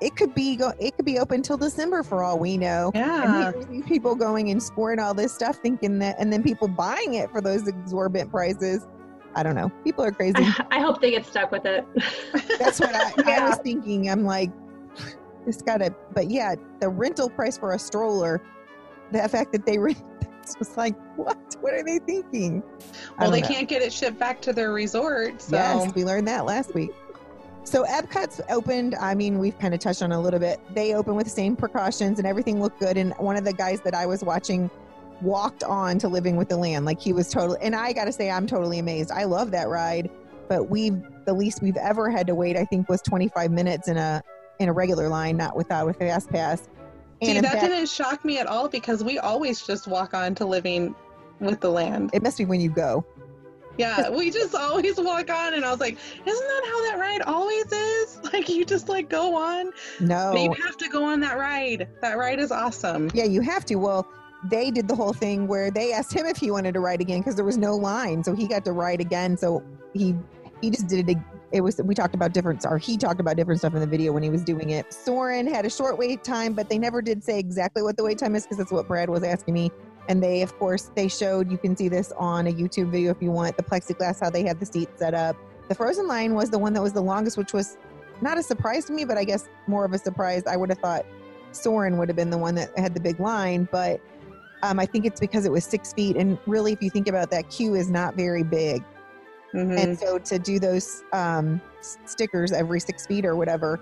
it 0.00 0.14
could 0.14 0.34
be 0.34 0.56
go 0.56 0.72
it 0.78 0.94
could 0.96 1.04
be 1.04 1.18
open 1.18 1.42
till 1.42 1.56
december 1.56 2.02
for 2.02 2.22
all 2.22 2.38
we 2.38 2.56
know 2.56 2.90
yeah. 2.94 3.50
and 3.50 3.86
people 3.86 4.14
going 4.14 4.50
and 4.50 4.62
scoring 4.62 4.98
all 5.00 5.14
this 5.14 5.32
stuff 5.34 5.56
thinking 5.56 5.98
that 5.98 6.14
and 6.18 6.32
then 6.32 6.42
people 6.42 6.68
buying 6.68 7.14
it 7.14 7.30
for 7.30 7.40
those 7.40 7.66
exorbitant 7.66 8.30
prices 8.30 8.86
i 9.34 9.42
don't 9.42 9.54
know. 9.54 9.70
People 9.84 10.04
are 10.04 10.12
crazy. 10.12 10.34
I, 10.38 10.66
I 10.72 10.80
hope 10.80 11.00
they 11.00 11.10
get 11.10 11.26
stuck 11.26 11.50
with 11.50 11.64
it. 11.64 11.86
that's 12.58 12.80
what 12.80 12.94
I, 12.94 13.12
I 13.36 13.48
was 13.48 13.58
thinking. 13.58 14.10
I'm 14.10 14.24
like 14.24 14.50
it's 15.46 15.62
gotta 15.62 15.94
but 16.14 16.30
yeah 16.30 16.54
the 16.80 16.88
rental 16.88 17.28
price 17.28 17.58
for 17.58 17.72
a 17.72 17.78
stroller 17.78 18.40
the 19.10 19.28
fact 19.28 19.52
that 19.52 19.66
they 19.66 19.78
rent 19.86 20.02
this 20.42 20.56
was 20.58 20.76
like 20.76 20.96
what? 21.16 21.38
What 21.60 21.74
are 21.74 21.84
they 21.84 21.98
thinking? 22.00 22.62
Well, 23.18 23.30
they 23.30 23.40
know. 23.40 23.48
can't 23.48 23.68
get 23.68 23.82
it 23.82 23.92
shipped 23.92 24.18
back 24.18 24.42
to 24.42 24.52
their 24.52 24.72
resort, 24.72 25.40
so. 25.40 25.56
Yes 25.56 25.94
we 25.94 26.04
learned 26.04 26.26
that 26.28 26.44
last 26.44 26.74
week. 26.74 26.90
So 27.64 27.84
epcot's 27.84 28.40
opened 28.48 28.96
i 28.96 29.14
mean 29.14 29.38
we've 29.38 29.58
kind 29.58 29.72
of 29.72 29.80
touched 29.80 30.02
on 30.02 30.12
a 30.12 30.20
little 30.20 30.40
bit. 30.40 30.60
They 30.74 30.94
open 30.94 31.14
with 31.14 31.26
the 31.26 31.30
same 31.30 31.56
precautions 31.56 32.18
and 32.18 32.26
everything 32.26 32.60
looked 32.60 32.80
good 32.80 32.96
and 32.96 33.14
one 33.18 33.36
of 33.36 33.44
the 33.44 33.52
guys 33.52 33.80
that 33.82 33.94
i 33.94 34.06
was 34.06 34.22
watching 34.24 34.70
walked 35.22 35.62
on 35.62 35.98
to 35.98 36.08
living 36.08 36.36
with 36.36 36.48
the 36.48 36.56
land 36.56 36.84
like 36.84 37.00
he 37.00 37.12
was 37.12 37.28
totally 37.28 37.58
and 37.62 37.74
i 37.74 37.92
gotta 37.92 38.12
say 38.12 38.30
i'm 38.30 38.46
totally 38.46 38.78
amazed 38.78 39.10
i 39.10 39.24
love 39.24 39.50
that 39.50 39.68
ride 39.68 40.10
but 40.48 40.68
we've 40.68 41.00
the 41.24 41.32
least 41.32 41.62
we've 41.62 41.76
ever 41.76 42.10
had 42.10 42.26
to 42.26 42.34
wait 42.34 42.56
i 42.56 42.64
think 42.64 42.88
was 42.88 43.00
25 43.02 43.50
minutes 43.50 43.88
in 43.88 43.96
a 43.96 44.22
in 44.58 44.68
a 44.68 44.72
regular 44.72 45.08
line 45.08 45.36
not 45.36 45.56
without 45.56 45.88
a 45.88 45.92
fast 45.92 46.28
pass 46.30 46.68
See, 47.22 47.28
and 47.28 47.38
in 47.38 47.42
that 47.44 47.52
fact, 47.52 47.66
didn't 47.66 47.88
shock 47.88 48.24
me 48.24 48.38
at 48.38 48.48
all 48.48 48.68
because 48.68 49.04
we 49.04 49.18
always 49.20 49.64
just 49.64 49.86
walk 49.86 50.12
on 50.12 50.34
to 50.36 50.44
living 50.44 50.94
with 51.38 51.60
the 51.60 51.70
land. 51.70 52.10
it 52.12 52.22
must 52.22 52.36
be 52.36 52.44
when 52.44 52.60
you 52.60 52.68
go 52.70 53.04
Yeah, 53.78 54.10
we 54.10 54.30
just 54.30 54.54
always 54.54 54.98
walk 54.98 55.30
on, 55.30 55.54
and 55.54 55.64
I 55.64 55.70
was 55.70 55.80
like, 55.80 55.96
isn't 56.26 56.26
that 56.26 56.62
how 56.66 56.90
that 56.90 56.98
ride 57.00 57.22
always 57.22 57.72
is? 57.72 58.20
Like, 58.32 58.48
you 58.48 58.64
just 58.64 58.88
like 58.88 59.08
go 59.08 59.36
on. 59.36 59.72
no 60.00 60.30
But 60.32 60.42
you 60.42 60.54
have 60.64 60.76
to 60.78 60.88
go 60.88 61.04
on 61.04 61.20
that 61.20 61.38
ride. 61.38 61.88
That 62.00 62.16
ride 62.16 62.38
is 62.38 62.50
awesome. 62.50 63.10
Yeah, 63.14 63.24
you 63.24 63.40
have 63.42 63.64
to. 63.66 63.76
Well, 63.76 64.06
they 64.44 64.70
did 64.70 64.88
the 64.88 64.94
whole 64.94 65.12
thing 65.12 65.46
where 65.46 65.70
they 65.70 65.92
asked 65.92 66.12
him 66.12 66.26
if 66.26 66.36
he 66.36 66.50
wanted 66.50 66.74
to 66.74 66.80
ride 66.80 67.00
again 67.00 67.20
because 67.20 67.36
there 67.36 67.44
was 67.44 67.56
no 67.56 67.76
line, 67.76 68.24
so 68.24 68.34
he 68.34 68.46
got 68.46 68.64
to 68.64 68.72
ride 68.72 69.00
again. 69.00 69.36
So 69.36 69.62
he 69.92 70.14
he 70.60 70.70
just 70.70 70.88
did 70.88 71.08
it. 71.08 71.18
It 71.52 71.60
was 71.60 71.80
we 71.84 71.94
talked 71.94 72.14
about 72.14 72.32
different, 72.32 72.64
or 72.64 72.78
he 72.78 72.96
talked 72.96 73.20
about 73.20 73.36
different 73.36 73.60
stuff 73.60 73.74
in 73.74 73.80
the 73.80 73.86
video 73.86 74.12
when 74.12 74.22
he 74.22 74.30
was 74.30 74.42
doing 74.42 74.70
it. 74.70 74.92
Soarin' 74.92 75.46
had 75.46 75.64
a 75.64 75.70
short 75.70 75.98
wait 75.98 76.24
time, 76.24 76.54
but 76.54 76.68
they 76.68 76.78
never 76.78 77.02
did 77.02 77.22
say 77.22 77.38
exactly 77.38 77.82
what 77.82 77.96
the 77.96 78.04
wait 78.04 78.18
time 78.18 78.34
is 78.34 78.44
because 78.44 78.58
that's 78.58 78.72
what 78.72 78.88
Brad 78.88 79.10
was 79.10 79.22
asking 79.22 79.54
me. 79.54 79.70
And 80.08 80.22
they, 80.22 80.42
of 80.42 80.58
course, 80.58 80.90
they 80.96 81.08
showed. 81.08 81.50
You 81.50 81.58
can 81.58 81.76
see 81.76 81.88
this 81.88 82.12
on 82.12 82.46
a 82.46 82.52
YouTube 82.52 82.90
video 82.90 83.10
if 83.10 83.22
you 83.22 83.30
want 83.30 83.56
the 83.56 83.62
plexiglass 83.62 84.20
how 84.20 84.30
they 84.30 84.42
had 84.42 84.58
the 84.58 84.66
seat 84.66 84.88
set 84.96 85.14
up. 85.14 85.36
The 85.68 85.74
frozen 85.74 86.08
line 86.08 86.34
was 86.34 86.50
the 86.50 86.58
one 86.58 86.72
that 86.72 86.82
was 86.82 86.92
the 86.92 87.02
longest, 87.02 87.36
which 87.36 87.52
was 87.52 87.76
not 88.20 88.38
a 88.38 88.42
surprise 88.42 88.84
to 88.86 88.92
me, 88.92 89.04
but 89.04 89.16
I 89.16 89.24
guess 89.24 89.48
more 89.66 89.84
of 89.84 89.92
a 89.92 89.98
surprise. 89.98 90.42
I 90.46 90.56
would 90.56 90.70
have 90.70 90.78
thought 90.78 91.06
Soarin' 91.52 91.98
would 91.98 92.08
have 92.08 92.16
been 92.16 92.30
the 92.30 92.38
one 92.38 92.54
that 92.56 92.76
had 92.78 92.94
the 92.94 93.00
big 93.00 93.20
line, 93.20 93.68
but 93.70 94.00
um, 94.62 94.78
I 94.78 94.86
think 94.86 95.04
it's 95.04 95.20
because 95.20 95.44
it 95.44 95.52
was 95.52 95.64
six 95.64 95.92
feet. 95.92 96.16
And 96.16 96.38
really, 96.46 96.72
if 96.72 96.82
you 96.82 96.90
think 96.90 97.08
about 97.08 97.30
that, 97.30 97.50
queue 97.50 97.74
is 97.74 97.90
not 97.90 98.14
very 98.14 98.42
big. 98.42 98.84
Mhm. 99.54 99.78
And 99.78 99.98
so 99.98 100.18
to 100.18 100.38
do 100.38 100.58
those 100.58 101.02
um, 101.12 101.60
stickers 101.80 102.52
every 102.52 102.80
six 102.80 103.06
feet 103.06 103.24
or 103.24 103.36
whatever, 103.36 103.80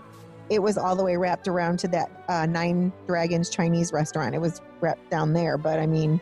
it 0.48 0.60
was 0.60 0.76
all 0.76 0.96
the 0.96 1.04
way 1.04 1.16
wrapped 1.16 1.46
around 1.46 1.78
to 1.80 1.88
that 1.88 2.10
uh, 2.28 2.44
Nine 2.46 2.92
Dragons 3.06 3.50
Chinese 3.50 3.92
restaurant. 3.92 4.34
It 4.34 4.40
was 4.40 4.60
wrapped 4.80 5.08
down 5.10 5.32
there, 5.32 5.56
but 5.56 5.78
I 5.78 5.86
mean, 5.86 6.20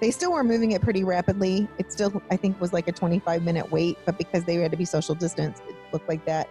they 0.00 0.10
still 0.10 0.32
were 0.32 0.42
moving 0.42 0.72
it 0.72 0.80
pretty 0.80 1.04
rapidly. 1.04 1.68
It 1.78 1.92
still, 1.92 2.20
I 2.30 2.36
think, 2.36 2.60
was 2.60 2.72
like 2.72 2.88
a 2.88 2.92
25 2.92 3.44
minute 3.44 3.70
wait, 3.70 3.98
but 4.06 4.18
because 4.18 4.44
they 4.44 4.56
had 4.56 4.72
to 4.72 4.76
be 4.76 4.84
social 4.84 5.14
distance, 5.14 5.60
it 5.68 5.76
looked 5.92 6.08
like 6.08 6.24
that. 6.24 6.48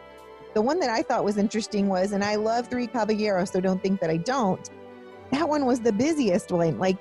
The 0.53 0.61
one 0.61 0.79
that 0.79 0.89
I 0.89 1.01
thought 1.01 1.25
was 1.25 1.37
interesting 1.37 1.87
was, 1.87 2.11
and 2.11 2.23
I 2.23 2.35
love 2.35 2.69
Three 2.69 2.87
Caballeros, 2.87 3.51
so 3.51 3.59
don't 3.59 3.81
think 3.81 3.99
that 4.01 4.09
I 4.09 4.17
don't. 4.17 4.69
That 5.31 5.47
one 5.47 5.65
was 5.65 5.79
the 5.79 5.91
busiest 5.91 6.51
one. 6.51 6.79
Like, 6.79 6.97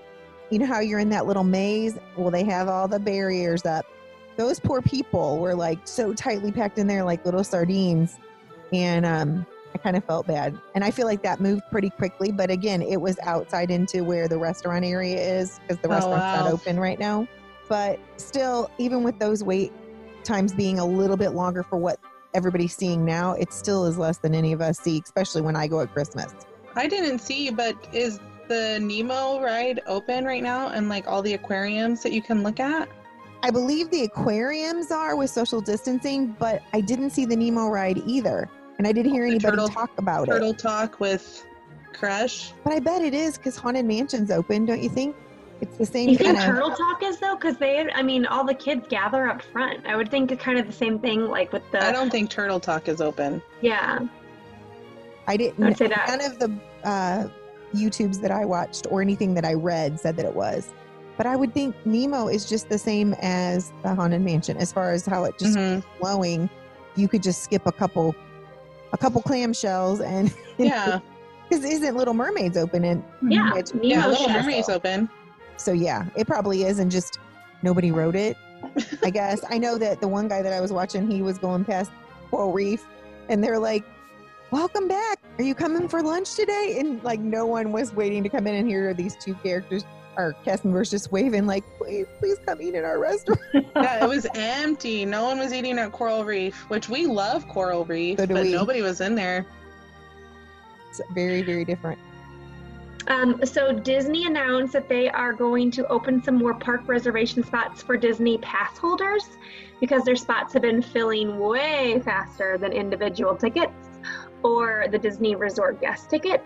you 0.50 0.58
know 0.58 0.66
how 0.66 0.80
you're 0.80 0.98
in 0.98 1.10
that 1.10 1.26
little 1.26 1.44
maze? 1.44 1.98
Well, 2.16 2.30
they 2.30 2.44
have 2.44 2.68
all 2.68 2.88
the 2.88 2.98
barriers 2.98 3.64
up. 3.66 3.86
Those 4.36 4.60
poor 4.60 4.80
people 4.80 5.38
were 5.38 5.54
like 5.54 5.78
so 5.84 6.14
tightly 6.14 6.52
packed 6.52 6.78
in 6.78 6.86
there 6.86 7.04
like 7.04 7.24
little 7.24 7.44
sardines. 7.44 8.18
And 8.72 9.04
um 9.06 9.46
i 9.74 9.78
kind 9.78 9.96
of 9.96 10.04
felt 10.04 10.26
bad. 10.26 10.58
And 10.74 10.82
i 10.84 10.90
feel 10.90 11.06
like 11.06 11.22
that 11.22 11.40
moved 11.40 11.62
pretty 11.70 11.90
quickly. 11.90 12.30
But 12.32 12.50
again 12.50 12.82
it 12.82 13.00
was 13.00 13.18
outside 13.22 13.70
into 13.70 14.04
where 14.04 14.28
the 14.28 14.38
restaurant 14.38 14.84
area 14.84 15.18
is 15.20 15.58
because 15.60 15.80
the 15.82 15.88
Oh, 15.88 15.92
restaurant's 15.92 16.22
wow. 16.24 16.44
not 16.44 16.52
open 16.52 16.78
right 16.78 16.98
now. 16.98 17.26
But 17.68 17.98
still 18.16 18.70
even 18.78 19.02
with 19.02 19.18
those 19.18 19.42
wait 19.44 19.72
times 20.24 20.54
being 20.54 20.78
a 20.78 20.86
little 20.86 21.16
bit 21.16 21.30
longer 21.30 21.62
for 21.62 21.76
what 21.78 21.98
everybody's 22.34 22.76
seeing 22.76 23.04
now 23.04 23.32
it 23.32 23.52
still 23.52 23.86
is 23.86 23.96
less 23.96 24.18
than 24.18 24.34
any 24.34 24.52
of 24.52 24.60
us 24.60 24.78
see 24.78 25.00
especially 25.02 25.40
when 25.40 25.56
i 25.56 25.66
go 25.66 25.80
at 25.80 25.90
christmas. 25.94 26.34
I 26.76 26.86
didn't 26.86 27.20
see, 27.20 27.50
but 27.50 27.74
is 27.92 28.20
the 28.48 28.78
Nemo 28.80 29.40
ride 29.42 29.80
open 29.86 30.24
right 30.24 30.42
now 30.42 30.68
and 30.68 30.88
like 30.88 31.06
all 31.06 31.22
the 31.22 31.34
aquariums 31.34 32.02
that 32.02 32.12
you 32.12 32.22
can 32.22 32.42
look 32.42 32.60
at? 32.60 32.88
i 33.44 33.50
believe 33.52 33.88
the 33.92 34.02
aquariums 34.02 34.90
are 34.90 35.14
with 35.14 35.30
social 35.30 35.60
distancing 35.60 36.34
but 36.40 36.60
i 36.72 36.80
didn't 36.80 37.10
see 37.10 37.24
the 37.24 37.36
nemo 37.36 37.68
ride 37.68 37.98
either 38.04 38.48
and 38.78 38.86
i 38.88 38.90
didn't 38.90 39.12
hear 39.12 39.22
The 39.26 39.30
anybody 39.36 39.56
turtle- 39.56 39.68
talk 39.68 39.90
about 39.96 40.26
it 40.26 40.32
Turtle 40.32 40.52
Talk 40.54 40.98
with 40.98 41.46
Crush. 41.92 42.52
But 42.64 42.72
I 42.72 42.80
bet 42.80 43.00
it 43.02 43.14
is 43.14 43.36
because 43.38 43.56
Haunted 43.56 43.84
Mansion's 43.86 44.30
open, 44.30 44.66
don't 44.66 44.80
you 44.82 44.88
think? 44.88 45.16
It's 45.60 45.76
the 45.78 45.86
same 45.86 46.08
You 46.10 46.16
think 46.16 46.36
kind 46.36 46.50
of. 46.50 46.54
Turtle 46.56 46.70
Talk 46.76 47.02
is 47.02 47.18
though? 47.18 47.34
Because 47.34 47.56
they, 47.58 47.88
I 47.92 48.02
mean, 48.02 48.24
all 48.26 48.44
the 48.44 48.54
kids 48.54 48.86
gather 48.88 49.28
up 49.28 49.42
front. 49.42 49.84
I 49.86 49.96
would 49.96 50.08
think 50.10 50.30
it's 50.30 50.40
kind 50.42 50.58
of 50.60 50.66
the 50.68 50.72
same 50.72 51.00
thing, 51.00 51.24
like 51.28 51.52
with 51.52 51.68
the. 51.72 51.82
I 51.84 51.90
don't 51.90 52.10
think 52.10 52.30
Turtle 52.30 52.60
Talk 52.60 52.86
is 52.88 53.00
open. 53.00 53.42
Yeah, 53.62 53.98
I 55.26 55.32
I 55.32 55.36
didn't. 55.36 55.64
would 55.64 55.76
say 55.76 55.88
that. 55.88 56.06
None 56.08 56.20
of 56.30 56.38
the 56.38 56.58
uh, 56.88 57.28
YouTubes 57.74 58.20
that 58.22 58.30
I 58.30 58.44
watched 58.44 58.86
or 58.90 59.00
anything 59.02 59.34
that 59.34 59.44
I 59.44 59.54
read 59.54 59.98
said 60.00 60.16
that 60.16 60.24
it 60.26 60.34
was. 60.34 60.72
But 61.16 61.26
I 61.26 61.34
would 61.36 61.52
think 61.52 61.74
Nemo 61.84 62.28
is 62.28 62.48
just 62.48 62.68
the 62.68 62.78
same 62.78 63.14
as 63.20 63.72
the 63.82 63.94
Haunted 63.94 64.22
Mansion 64.22 64.56
as 64.56 64.72
far 64.72 64.92
as 64.92 65.04
how 65.04 65.24
it 65.24 65.36
just 65.38 65.56
Mhm. 65.56 65.82
flowing. 65.98 66.48
You 66.96 67.08
could 67.08 67.22
just 67.22 67.42
skip 67.42 67.66
a 67.66 67.72
couple, 67.72 68.14
a 68.92 68.98
couple 68.98 69.20
clamshells 69.22 70.00
and 70.04 70.32
Yeah, 70.58 71.00
because 71.48 71.64
isn't 71.64 71.96
Little 71.96 72.14
Mermaids 72.14 72.56
open 72.56 72.84
and 72.84 73.02
Yeah, 73.22 73.50
It's- 73.56 73.74
Nemo 73.74 73.86
yeah. 73.86 74.06
Little 74.06 74.28
Mermaid's 74.28 74.68
open. 74.68 75.08
So 75.56 75.72
yeah, 75.72 76.04
it 76.16 76.26
probably 76.28 76.62
is, 76.64 76.78
and 76.78 76.88
just 76.90 77.18
nobody 77.62 77.90
wrote 77.90 78.14
it. 78.14 78.36
I 79.02 79.10
guess 79.10 79.40
I 79.50 79.58
know 79.58 79.76
that 79.78 80.00
the 80.00 80.06
one 80.08 80.28
guy 80.28 80.40
that 80.42 80.52
I 80.52 80.60
was 80.60 80.72
watching, 80.72 81.10
he 81.10 81.20
was 81.22 81.36
going 81.38 81.64
past 81.64 81.90
Coral 82.30 82.52
Reef, 82.52 82.86
and 83.28 83.42
they're 83.42 83.58
like, 83.58 83.84
"Welcome 84.50 84.88
back. 84.88 85.20
Are 85.38 85.44
you 85.44 85.54
coming 85.54 85.88
for 85.88 86.02
lunch 86.02 86.34
today?" 86.34 86.76
And 86.78 87.02
like, 87.04 87.20
no 87.20 87.46
one 87.46 87.72
was 87.72 87.92
waiting 87.94 88.22
to 88.22 88.28
come 88.28 88.46
in, 88.46 88.54
and 88.54 88.68
here 88.68 88.88
are 88.88 88.94
these 88.94 89.16
two 89.16 89.34
characters, 89.34 89.84
our 90.16 90.32
cast 90.44 90.64
members, 90.64 90.90
just 90.90 91.12
waving 91.12 91.46
like, 91.46 91.64
"Please, 91.78 92.06
please 92.18 92.38
come 92.46 92.60
eat 92.62 92.74
at 92.74 92.84
our 92.84 92.98
restaurant." 92.98 93.40
Yeah, 93.76 94.04
it 94.04 94.08
was 94.08 94.26
empty. 94.34 95.04
No 95.04 95.24
one 95.24 95.38
was 95.38 95.52
eating 95.52 95.78
at 95.78 95.92
Coral 95.92 96.24
Reef, 96.24 96.54
which 96.68 96.88
we 96.88 97.06
love 97.06 97.46
Coral 97.48 97.84
Reef, 97.84 98.18
So 98.18 98.26
but 98.26 98.42
we. 98.42 98.52
nobody 98.52 98.82
was 98.82 99.00
in 99.00 99.14
there. 99.14 99.46
It's 100.90 101.00
very, 101.14 101.42
very 101.42 101.64
different. 101.64 101.98
Um, 103.06 103.40
so 103.44 103.72
Disney 103.72 104.26
announced 104.26 104.72
that 104.74 104.88
they 104.88 105.08
are 105.08 105.32
going 105.32 105.70
to 105.72 105.86
open 105.88 106.22
some 106.22 106.34
more 106.36 106.52
park 106.54 106.86
reservation 106.86 107.42
spots 107.42 107.80
for 107.82 107.96
Disney 107.96 108.36
pass 108.38 108.76
holders 108.76 109.24
because 109.80 110.02
their 110.04 110.16
spots 110.16 110.52
have 110.52 110.62
been 110.62 110.82
filling 110.82 111.38
way 111.38 112.02
faster 112.04 112.58
than 112.58 112.72
individual 112.72 113.34
tickets 113.34 113.87
or 114.42 114.86
the 114.90 114.98
Disney 114.98 115.34
Resort 115.34 115.80
guest 115.80 116.10
tickets. 116.10 116.44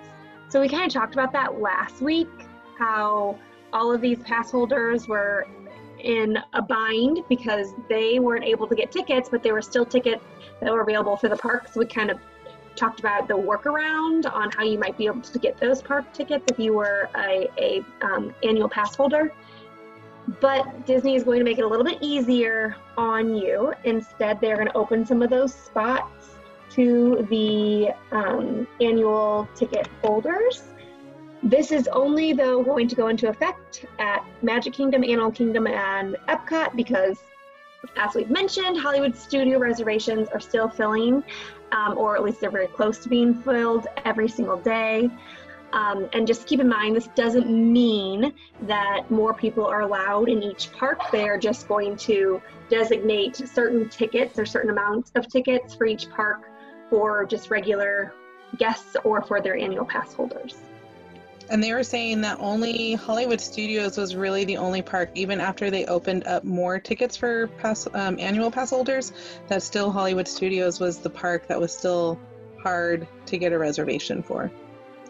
So 0.49 0.61
we 0.61 0.69
kind 0.69 0.85
of 0.85 0.93
talked 0.93 1.15
about 1.15 1.33
that 1.33 1.61
last 1.61 2.01
week, 2.01 2.29
how 2.79 3.39
all 3.73 3.93
of 3.93 4.01
these 4.01 4.19
pass 4.21 4.51
holders 4.51 5.09
were 5.09 5.47
in 5.99 6.39
a 6.53 6.63
bind 6.63 7.21
because 7.29 7.75
they 7.89 8.19
weren't 8.19 8.45
able 8.45 8.67
to 8.67 8.75
get 8.75 8.91
tickets, 8.91 9.29
but 9.29 9.43
there 9.43 9.55
were 9.55 9.63
still 9.63 9.87
tickets 9.87 10.25
that 10.61 10.73
were 10.73 10.83
available 10.83 11.17
for 11.17 11.29
the 11.29 11.37
park. 11.37 11.69
So 11.69 11.81
we 11.81 11.87
kind 11.87 12.11
of 12.11 12.19
talked 12.77 13.01
about 13.01 13.29
the 13.29 13.35
workaround 13.35 14.31
on 14.33 14.51
how 14.51 14.65
you 14.65 14.79
might 14.79 14.97
be 14.97 15.07
able 15.07 15.21
to 15.21 15.39
get 15.39 15.59
those 15.59 15.83
park 15.83 16.13
tickets 16.13 16.45
if 16.51 16.59
you 16.59 16.73
were 16.73 17.09
a, 17.17 17.49
a 17.59 17.85
um, 18.05 18.35
annual 18.43 18.69
pass 18.69 18.95
holder. 18.95 19.33
But 20.41 20.87
Disney 20.87 21.17
is 21.17 21.25
going 21.25 21.39
to 21.41 21.45
make 21.45 21.59
it 21.59 21.65
a 21.65 21.69
little 21.69 21.85
bit 21.85 21.99
easier 22.01 22.77
on 22.97 23.35
you. 23.35 23.75
Instead, 23.85 24.41
they're 24.41 24.57
going 24.57 24.69
to 24.69 24.77
open 24.77 25.05
some 25.05 25.21
of 25.21 25.31
those 25.31 25.53
spots 25.53 26.22
to 26.75 27.27
the 27.31 27.91
um, 28.13 28.67
annual 28.81 29.49
ticket 29.55 29.89
holders. 30.03 30.65
This 31.43 31.73
is 31.73 31.89
only, 31.89 32.33
though, 32.33 32.63
going 32.63 32.87
to 32.89 32.95
go 32.95 33.09
into 33.09 33.29
effect 33.29 33.85
at 33.99 34.25
Magic 34.43 34.73
Kingdom, 34.73 35.03
Animal 35.03 35.33
Kingdom, 35.33 35.67
and 35.67 36.17
Epcot 36.29 36.77
because, 36.77 37.19
as 37.97 38.15
we've 38.15 38.31
mentioned, 38.31 38.79
Hollywood 38.79 39.17
studio 39.17 39.59
reservations 39.59 40.29
are 40.29 40.39
still 40.39 40.69
filling 40.69 41.25
um, 41.73 41.97
or 41.99 42.17
at 42.17 42.23
least 42.23 42.41
they're 42.41 42.51
very 42.51 42.69
close 42.69 42.99
to 42.99 43.09
being 43.09 43.35
filled 43.35 43.87
every 44.05 44.29
single 44.29 44.59
day. 44.59 45.11
Um, 45.73 46.09
and 46.13 46.27
just 46.27 46.47
keep 46.47 46.61
in 46.61 46.69
mind, 46.69 46.95
this 46.95 47.09
doesn't 47.15 47.49
mean 47.49 48.35
that 48.63 49.11
more 49.11 49.33
people 49.33 49.67
are 49.67 49.81
allowed 49.81 50.29
in 50.29 50.43
each 50.43 50.71
park. 50.73 51.01
They 51.11 51.27
are 51.29 51.39
just 51.39 51.67
going 51.67 51.97
to 51.97 52.43
designate 52.69 53.37
certain 53.37 53.89
tickets 53.89 54.39
or 54.39 54.45
certain 54.45 54.71
amounts 54.71 55.13
of 55.15 55.29
tickets 55.29 55.75
for 55.75 55.87
each 55.87 56.11
park 56.11 56.52
for 56.93 57.25
just 57.25 57.49
regular 57.49 58.13
guests 58.59 58.99
or 59.03 59.23
for 59.23 59.41
their 59.41 59.57
annual 59.57 59.87
pass 59.87 60.13
holders. 60.13 60.57
And 61.49 61.65
they 61.65 61.73
were 61.73 61.83
saying 61.83 62.21
that 62.21 62.39
only 62.39 62.93
Hollywood 62.93 63.41
Studios 63.41 63.97
was 63.97 64.15
really 64.15 64.45
the 64.45 64.59
only 64.59 64.83
park, 64.83 65.09
even 65.15 65.41
after 65.41 65.71
they 65.71 65.87
opened 65.87 66.27
up 66.27 66.45
more 66.45 66.79
tickets 66.79 67.17
for 67.17 67.47
pass, 67.47 67.89
um, 67.95 68.19
annual 68.19 68.51
pass 68.51 68.69
holders, 68.71 69.15
that 69.49 69.63
still 69.63 69.91
Hollywood 69.91 70.29
Studios 70.29 70.81
was 70.81 70.99
the 70.99 71.09
park 71.09 71.47
that 71.47 71.59
was 71.59 71.75
still 71.75 72.19
hard 72.63 73.09
to 73.25 73.39
get 73.39 73.55
a 73.55 73.59
reservation 73.59 74.23
for. 74.23 74.51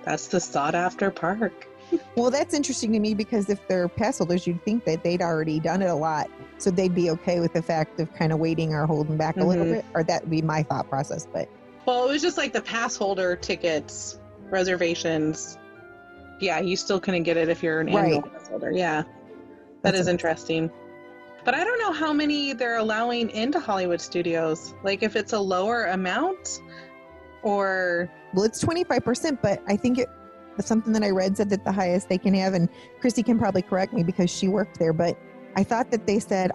That's 0.05 0.29
the 0.29 0.39
sought 0.39 0.77
after 0.77 1.11
park. 1.11 1.67
Well, 2.17 2.31
that's 2.31 2.55
interesting 2.55 2.93
to 2.93 3.01
me 3.01 3.13
because 3.13 3.51
if 3.51 3.67
they're 3.69 3.87
pass 3.87 4.17
holders, 4.17 4.47
you'd 4.47 4.63
think 4.65 4.85
that 4.85 5.03
they'd 5.03 5.21
already 5.21 5.61
done 5.61 5.83
it 5.83 5.91
a 5.91 5.95
lot, 5.95 6.31
so 6.57 6.71
they'd 6.71 6.95
be 6.95 7.11
okay 7.11 7.39
with 7.39 7.53
the 7.53 7.61
fact 7.63 8.01
of 8.01 8.11
kind 8.15 8.33
of 8.33 8.39
waiting 8.39 8.73
or 8.73 8.87
holding 8.87 9.19
back 9.19 9.37
a 9.37 9.45
little 9.45 9.67
Mhm. 9.67 9.73
bit, 9.73 9.85
or 9.95 10.03
that 10.05 10.23
would 10.23 10.31
be 10.31 10.41
my 10.41 10.63
thought 10.63 10.89
process. 10.89 11.27
But 11.31 11.49
Well, 11.87 12.09
it 12.09 12.13
was 12.13 12.23
just 12.23 12.39
like 12.39 12.53
the 12.53 12.63
pass 12.63 12.97
holder 12.97 13.37
tickets, 13.37 14.21
reservations. 14.51 15.59
Yeah, 16.41 16.61
you 16.61 16.77
still 16.77 17.01
couldn't 17.01 17.25
get 17.25 17.37
it 17.37 17.49
if 17.49 17.63
you're 17.63 17.81
an 17.81 17.89
annual 17.89 18.23
pass 18.23 18.49
holder. 18.49 18.71
Yeah, 18.71 19.03
that 19.03 19.13
That's 19.83 19.99
is 19.99 20.09
interesting. 20.09 20.71
But 21.45 21.55
I 21.55 21.65
don't 21.65 21.81
know 21.81 21.93
how 21.93 22.13
many 22.13 22.53
they're 22.53 22.77
allowing 22.77 23.31
into 23.31 23.59
Hollywood 23.59 24.01
Studios. 24.01 24.75
Like 24.85 25.03
if 25.03 25.17
it's 25.17 25.33
a 25.33 25.41
lower 25.41 25.87
amount, 25.87 26.61
or 27.43 28.09
well, 28.33 28.45
it's 28.45 28.61
twenty 28.61 28.85
five 28.85 29.05
percent, 29.05 29.43
but 29.43 29.63
I 29.67 29.77
think 29.77 29.99
it 29.99 30.09
something 30.61 30.93
that 30.93 31.03
I 31.03 31.11
read 31.11 31.37
said 31.37 31.51
that 31.51 31.65
the 31.65 31.73
highest 31.73 32.09
they 32.09 32.19
can 32.19 32.35
have, 32.35 32.55
and 32.55 32.69
Chrissy 33.01 33.23
can 33.23 33.39
probably 33.39 33.63
correct 33.63 33.93
me 33.93 34.03
because 34.03 34.31
she 34.31 34.49
worked 34.49 34.79
there, 34.79 34.93
but 34.93 35.19
I 35.57 35.65
thought 35.65 35.91
that 35.91 36.07
they 36.07 36.19
said 36.19 36.53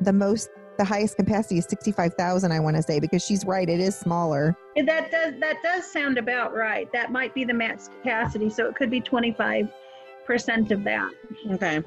the 0.00 0.12
most, 0.12 0.48
the 0.78 0.84
highest 0.84 1.16
capacity 1.16 1.58
is 1.58 1.66
sixty 1.66 1.92
five 1.92 2.14
thousand. 2.14 2.52
I 2.52 2.60
want 2.60 2.76
to 2.76 2.82
say 2.82 3.00
because 3.00 3.24
she's 3.24 3.44
right, 3.44 3.68
it 3.68 3.80
is 3.80 3.96
smaller. 3.96 4.56
That 4.76 5.10
does 5.10 5.34
that 5.40 5.62
does 5.62 5.90
sound 5.90 6.18
about 6.18 6.54
right. 6.54 6.90
That 6.92 7.12
might 7.12 7.34
be 7.34 7.44
the 7.44 7.54
max 7.54 7.88
capacity, 7.88 8.50
so 8.50 8.66
it 8.66 8.74
could 8.74 8.90
be 8.90 9.00
25% 9.00 9.68
of 10.70 10.84
that. 10.84 11.10
okay, 11.50 11.82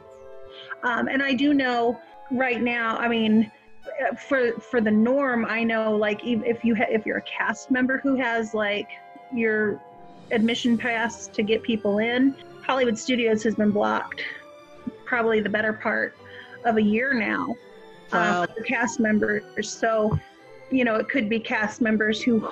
Um, 0.84 1.08
and 1.08 1.22
I 1.24 1.34
do 1.34 1.54
know 1.54 2.00
right 2.32 2.62
now. 2.62 2.98
I 2.98 3.08
mean, 3.08 3.52
uh, 4.08 4.16
for 4.16 4.54
for 4.60 4.82
the 4.82 4.92
norm, 4.92 5.46
I 5.46 5.64
know 5.64 5.96
like 5.96 6.22
if 6.24 6.64
you 6.64 6.76
ha- 6.76 6.90
if 6.90 7.06
you're 7.06 7.18
a 7.18 7.22
cast 7.24 7.72
member 7.72 7.98
who 7.98 8.16
has 8.16 8.54
like 8.54 8.90
your 9.34 9.82
admission 10.32 10.78
pass 10.78 11.28
to 11.28 11.44
get 11.44 11.64
people 11.64 12.00
in, 12.00 12.36
Hollywood 12.66 12.98
Studios 12.98 13.44
has 13.44 13.56
been 13.56 13.72
blocked 13.72 14.22
probably 15.06 15.40
the 15.40 15.50
better 15.50 15.72
part 15.74 16.16
of 16.66 16.78
a 16.78 16.82
year 16.82 17.14
now 17.14 17.56
Wow. 18.16 18.42
um, 18.44 18.48
cast 18.66 19.00
members. 19.00 19.44
So, 19.70 20.18
you 20.72 20.84
know, 20.84 20.96
it 20.96 21.10
could 21.10 21.30
be 21.30 21.40
cast 21.40 21.82
members 21.82 22.22
who 22.22 22.50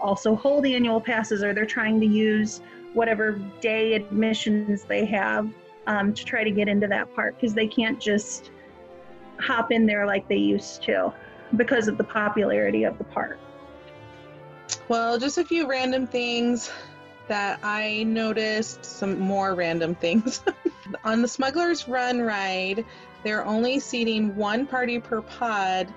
also 0.00 0.34
hold 0.34 0.66
annual 0.66 1.00
passes 1.00 1.42
or 1.42 1.52
they're 1.54 1.66
trying 1.66 2.00
to 2.00 2.06
use 2.06 2.60
whatever 2.94 3.40
day 3.60 3.94
admissions 3.94 4.84
they 4.84 5.04
have 5.06 5.48
um, 5.86 6.12
to 6.14 6.24
try 6.24 6.44
to 6.44 6.50
get 6.50 6.68
into 6.68 6.86
that 6.86 7.14
park 7.14 7.34
because 7.36 7.54
they 7.54 7.66
can't 7.66 8.00
just 8.00 8.50
hop 9.40 9.72
in 9.72 9.86
there 9.86 10.06
like 10.06 10.28
they 10.28 10.36
used 10.36 10.82
to 10.84 11.12
because 11.56 11.88
of 11.88 11.98
the 11.98 12.04
popularity 12.04 12.84
of 12.84 12.96
the 12.98 13.04
park. 13.04 13.38
Well, 14.88 15.18
just 15.18 15.38
a 15.38 15.44
few 15.44 15.68
random 15.68 16.06
things 16.06 16.70
that 17.28 17.58
I 17.62 18.02
noticed, 18.04 18.84
some 18.84 19.18
more 19.18 19.54
random 19.54 19.94
things. 19.94 20.42
On 21.04 21.22
the 21.22 21.28
Smuggler's 21.28 21.88
Run 21.88 22.20
ride, 22.20 22.84
they're 23.24 23.44
only 23.44 23.78
seating 23.78 24.34
one 24.34 24.66
party 24.66 24.98
per 24.98 25.22
pod. 25.22 25.92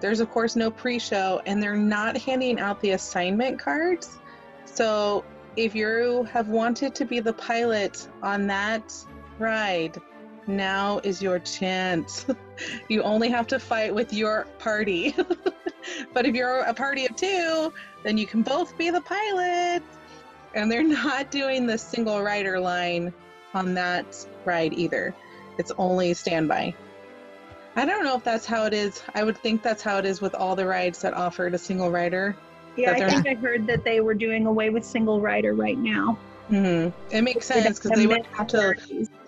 There's, 0.00 0.20
of 0.20 0.30
course, 0.30 0.56
no 0.56 0.70
pre 0.70 0.98
show, 0.98 1.40
and 1.46 1.62
they're 1.62 1.76
not 1.76 2.16
handing 2.16 2.58
out 2.60 2.80
the 2.80 2.90
assignment 2.90 3.58
cards. 3.58 4.18
So, 4.64 5.24
if 5.56 5.74
you 5.74 6.26
have 6.32 6.48
wanted 6.48 6.94
to 6.96 7.04
be 7.04 7.20
the 7.20 7.32
pilot 7.32 8.08
on 8.22 8.46
that 8.48 8.92
ride, 9.38 9.96
now 10.46 11.00
is 11.04 11.22
your 11.22 11.38
chance. 11.38 12.26
you 12.88 13.02
only 13.02 13.28
have 13.28 13.46
to 13.48 13.58
fight 13.58 13.94
with 13.94 14.12
your 14.12 14.46
party. 14.58 15.14
but 16.12 16.26
if 16.26 16.34
you're 16.34 16.60
a 16.60 16.74
party 16.74 17.06
of 17.06 17.16
two, 17.16 17.72
then 18.02 18.18
you 18.18 18.26
can 18.26 18.42
both 18.42 18.76
be 18.76 18.90
the 18.90 19.00
pilot. 19.00 19.82
And 20.54 20.70
they're 20.70 20.82
not 20.82 21.30
doing 21.30 21.66
the 21.66 21.78
single 21.78 22.22
rider 22.22 22.60
line 22.60 23.12
on 23.54 23.74
that 23.74 24.26
ride 24.44 24.72
either. 24.72 25.14
It's 25.58 25.72
only 25.78 26.14
standby. 26.14 26.74
I 27.76 27.84
don't 27.84 28.04
know 28.04 28.16
if 28.16 28.24
that's 28.24 28.46
how 28.46 28.66
it 28.66 28.74
is. 28.74 29.02
I 29.14 29.24
would 29.24 29.38
think 29.38 29.62
that's 29.62 29.82
how 29.82 29.98
it 29.98 30.04
is 30.04 30.20
with 30.20 30.34
all 30.34 30.54
the 30.54 30.66
rides 30.66 31.00
that 31.02 31.14
offered 31.14 31.54
a 31.54 31.58
single 31.58 31.90
rider. 31.90 32.36
Yeah, 32.76 32.92
I 32.92 33.10
think 33.10 33.26
I 33.26 33.34
heard 33.34 33.66
that 33.66 33.84
they 33.84 34.00
were 34.00 34.14
doing 34.14 34.46
away 34.46 34.70
with 34.70 34.84
single 34.84 35.20
rider 35.20 35.54
right 35.54 35.78
now. 35.78 36.18
hmm 36.48 36.88
It 37.10 37.22
makes 37.22 37.46
sense 37.46 37.78
because 37.78 37.92
they 37.92 38.06
would 38.06 38.18
miss 38.18 38.26
have 38.36 38.46
to 38.48 38.74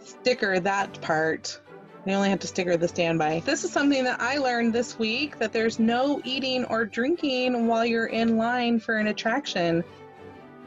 sticker 0.04 0.60
that 0.60 1.00
part. 1.00 1.60
They 2.04 2.14
only 2.14 2.30
have 2.30 2.38
to 2.40 2.46
sticker 2.46 2.76
the 2.76 2.86
standby. 2.86 3.42
This 3.44 3.64
is 3.64 3.72
something 3.72 4.04
that 4.04 4.20
I 4.20 4.38
learned 4.38 4.72
this 4.72 4.96
week 4.96 5.38
that 5.38 5.52
there's 5.52 5.80
no 5.80 6.20
eating 6.24 6.64
or 6.66 6.84
drinking 6.84 7.66
while 7.66 7.84
you're 7.84 8.06
in 8.06 8.36
line 8.36 8.78
for 8.78 8.96
an 8.96 9.08
attraction, 9.08 9.82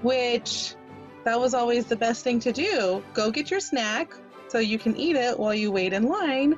which 0.02 0.76
that 1.24 1.40
was 1.40 1.54
always 1.54 1.86
the 1.86 1.96
best 1.96 2.26
thing 2.26 2.42
to 2.42 2.52
do. 2.52 3.02
Go 3.14 3.32
get 3.32 3.50
your 3.52 3.62
snack 3.62 4.14
so 4.50 4.60
you 4.60 4.80
can 4.80 4.96
eat 4.98 5.16
it 5.16 5.38
while 5.40 5.54
you 5.54 5.72
wait 5.72 5.94
in 5.94 6.04
line. 6.04 6.58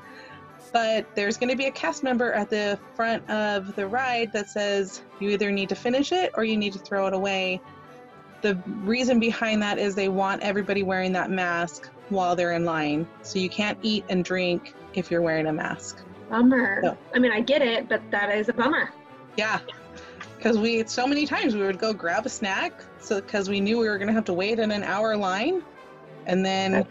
But 0.72 1.06
there's 1.16 1.38
going 1.38 1.50
to 1.50 1.56
be 1.56 1.66
a 1.66 1.72
cast 1.72 2.02
member 2.02 2.32
at 2.32 2.50
the 2.50 2.80
front 2.96 3.30
of 3.30 3.76
the 3.76 3.86
ride 3.86 4.32
that 4.32 4.50
says 4.50 5.02
you 5.20 5.30
either 5.30 5.52
need 5.52 5.70
to 5.70 5.76
finish 5.76 6.12
it 6.12 6.32
or 6.36 6.44
you 6.44 6.56
need 6.56 6.74
to 6.74 6.80
throw 6.80 7.08
it 7.08 7.14
away. 7.14 7.62
The 8.42 8.56
reason 8.84 9.20
behind 9.20 9.62
that 9.62 9.78
is 9.78 9.96
they 9.96 10.10
want 10.10 10.42
everybody 10.42 10.84
wearing 10.84 11.12
that 11.14 11.30
mask 11.30 11.90
while 12.10 12.36
they're 12.36 12.54
in 12.54 12.64
line. 12.64 13.06
So 13.22 13.38
you 13.38 13.50
can't 13.50 13.78
eat 13.82 14.06
and 14.10 14.24
drink 14.24 14.74
if 14.94 15.12
you're 15.12 15.22
wearing 15.22 15.48
a 15.48 15.54
mask. 15.54 16.04
Bummer. 16.30 16.82
No. 16.82 16.98
I 17.14 17.20
mean, 17.20 17.32
I 17.32 17.42
get 17.42 17.62
it, 17.62 17.90
but 17.90 18.02
that 18.12 18.34
is 18.34 18.48
a 18.48 18.54
bummer. 18.54 18.94
Yeah. 19.36 19.60
Because 20.38 20.58
we, 20.58 20.86
so 20.88 21.06
many 21.06 21.26
times 21.26 21.54
we 21.54 21.64
would 21.64 21.78
go 21.78 21.94
grab 21.94 22.26
a 22.26 22.30
snack 22.30 22.84
so 23.00 23.20
because 23.20 23.50
we 23.50 23.60
knew 23.60 23.78
we 23.78 23.90
were 23.90 23.98
going 23.98 24.08
to 24.08 24.14
have 24.14 24.26
to 24.26 24.34
wait 24.34 24.60
in 24.60 24.72
an 24.72 24.84
hour 24.84 25.18
line 25.18 25.62
and 26.26 26.46
then 26.46 26.86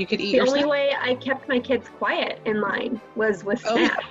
you 0.00 0.06
could 0.06 0.20
eat 0.20 0.32
The 0.32 0.40
only 0.40 0.60
snack. 0.60 0.70
way 0.70 0.94
I 0.98 1.14
kept 1.16 1.48
my 1.48 1.60
kids 1.60 1.88
quiet 1.98 2.40
in 2.46 2.60
line 2.60 3.00
was 3.14 3.44
with 3.44 3.60
snacks. 3.60 4.04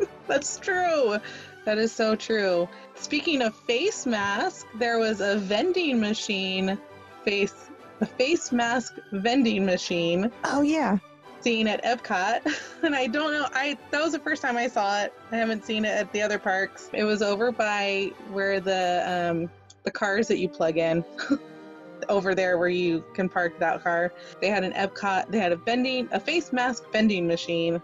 Oh. 0.00 0.06
That's 0.26 0.58
true. 0.58 1.18
That 1.64 1.78
is 1.78 1.92
so 1.92 2.14
true. 2.16 2.68
Speaking 2.96 3.42
of 3.42 3.54
face 3.54 4.06
mask, 4.06 4.66
there 4.78 4.98
was 4.98 5.20
a 5.20 5.36
vending 5.38 6.00
machine 6.00 6.78
face 7.24 7.70
a 8.00 8.06
face 8.06 8.52
mask 8.52 8.96
vending 9.12 9.64
machine 9.64 10.30
Oh 10.44 10.60
yeah. 10.62 10.98
seen 11.40 11.66
at 11.66 11.82
Epcot, 11.82 12.40
and 12.82 12.94
I 12.94 13.06
don't 13.06 13.32
know. 13.32 13.46
I 13.54 13.78
that 13.90 14.02
was 14.02 14.12
the 14.12 14.18
first 14.18 14.42
time 14.42 14.56
I 14.56 14.68
saw 14.68 15.02
it. 15.02 15.14
I 15.32 15.36
haven't 15.36 15.64
seen 15.64 15.84
it 15.84 15.90
at 15.96 16.12
the 16.12 16.20
other 16.22 16.38
parks. 16.38 16.90
It 16.92 17.04
was 17.04 17.22
over 17.22 17.50
by 17.52 18.10
where 18.32 18.60
the 18.60 19.30
um, 19.30 19.50
the 19.84 19.90
cars 19.90 20.28
that 20.28 20.38
you 20.38 20.48
plug 20.48 20.76
in. 20.76 21.04
over 22.08 22.34
there 22.34 22.58
where 22.58 22.68
you 22.68 23.04
can 23.14 23.28
park 23.28 23.58
that 23.58 23.82
car. 23.82 24.12
They 24.40 24.48
had 24.48 24.64
an 24.64 24.72
Epcot. 24.72 25.30
They 25.30 25.38
had 25.38 25.52
a 25.52 25.56
vending, 25.56 26.08
a 26.12 26.20
face 26.20 26.52
mask 26.52 26.84
vending 26.92 27.26
machine. 27.26 27.80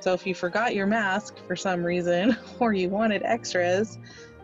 So 0.00 0.12
if 0.12 0.26
you 0.26 0.34
forgot 0.34 0.74
your 0.74 0.86
mask 0.86 1.36
for 1.46 1.56
some 1.56 1.82
reason, 1.82 2.36
or 2.58 2.72
you 2.72 2.88
wanted 2.88 3.22
extras, 3.22 3.98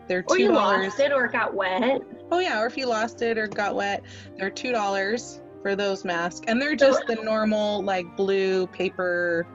they're 0.09 0.23
$2. 0.23 0.27
Or 0.31 0.37
two 0.37 0.43
you 0.43 0.53
lost 0.53 0.99
it 0.99 1.13
or 1.13 1.27
it 1.27 1.33
got 1.33 1.55
wet. 1.55 2.03
Oh 2.33 2.39
yeah, 2.41 2.61
or 2.61 2.67
if 2.67 2.77
you 2.77 2.87
lost 2.87 3.23
it 3.23 3.39
or 3.39 3.47
got 3.47 3.75
wet, 3.75 4.03
they're 4.37 4.51
two 4.51 4.73
dollars 4.73 5.41
for 5.63 5.77
those 5.77 6.05
masks, 6.05 6.41
and 6.49 6.61
they're 6.61 6.75
just 6.75 7.07
the 7.07 7.17
normal 7.17 7.83
like 7.83 8.17
blue 8.17 8.67
paper 8.69 9.47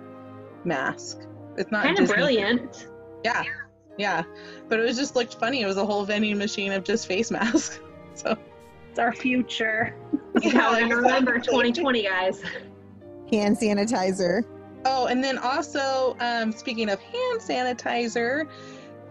mask. 0.63 1.21
It's 1.57 1.71
not 1.71 1.83
Kind 1.83 1.99
of 1.99 2.07
brilliant. 2.07 2.87
Yeah, 3.23 3.43
yeah, 3.97 4.23
but 4.69 4.79
it 4.79 4.83
was 4.83 4.97
just 4.97 5.15
looked 5.15 5.35
funny. 5.35 5.61
It 5.61 5.65
was 5.65 5.77
a 5.77 5.85
whole 5.85 6.05
vending 6.05 6.37
machine 6.37 6.71
of 6.71 6.83
just 6.83 7.07
face 7.07 7.31
masks. 7.31 7.79
So 8.17 8.37
It's 8.95 8.99
our 9.01 9.11
future. 9.11 9.93
This 10.35 10.45
is 10.45 10.53
Yeah, 10.53 10.79
remember 10.79 11.37
2020, 11.37 12.03
guys. 12.03 12.41
Hand 13.29 13.57
sanitizer. 13.57 14.45
Oh, 14.85 15.07
and 15.07 15.21
then 15.21 15.37
also, 15.37 16.15
um, 16.21 16.53
speaking 16.53 16.87
of 16.87 17.01
hand 17.01 17.41
sanitizer, 17.41 18.47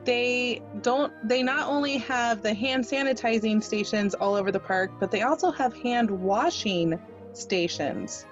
they 0.07 0.63
don't. 0.81 1.13
They 1.29 1.43
not 1.43 1.69
only 1.69 1.99
have 1.99 2.41
the 2.41 2.55
hand 2.55 2.83
sanitizing 2.83 3.63
stations 3.63 4.15
all 4.15 4.35
over 4.37 4.51
the 4.51 4.59
park, 4.59 4.91
but 4.99 5.11
they 5.11 5.21
also 5.21 5.51
have 5.51 5.77
hand 5.77 6.11
washing 6.11 6.99
stations. 7.35 8.25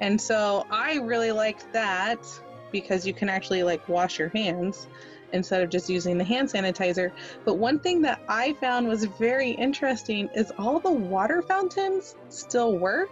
And 0.00 0.20
so 0.20 0.66
I 0.72 0.96
really 0.96 1.30
liked 1.30 1.72
that 1.72 2.26
because 2.72 3.06
you 3.06 3.14
can 3.14 3.28
actually 3.28 3.62
like 3.62 3.88
wash 3.88 4.18
your 4.18 4.30
hands 4.30 4.88
instead 5.32 5.62
of 5.62 5.70
just 5.70 5.88
using 5.88 6.18
the 6.18 6.24
hand 6.24 6.48
sanitizer. 6.48 7.12
But 7.44 7.58
one 7.58 7.78
thing 7.78 8.02
that 8.02 8.20
I 8.28 8.54
found 8.54 8.88
was 8.88 9.04
very 9.04 9.50
interesting 9.50 10.28
is 10.34 10.52
all 10.58 10.78
the 10.78 10.90
water 10.90 11.42
fountains 11.42 12.16
still 12.28 12.78
work. 12.78 13.10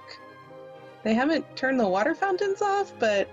They 1.04 1.14
haven't 1.14 1.56
turned 1.56 1.78
the 1.78 1.88
water 1.88 2.14
fountains 2.14 2.60
off, 2.60 2.92
but 2.98 3.28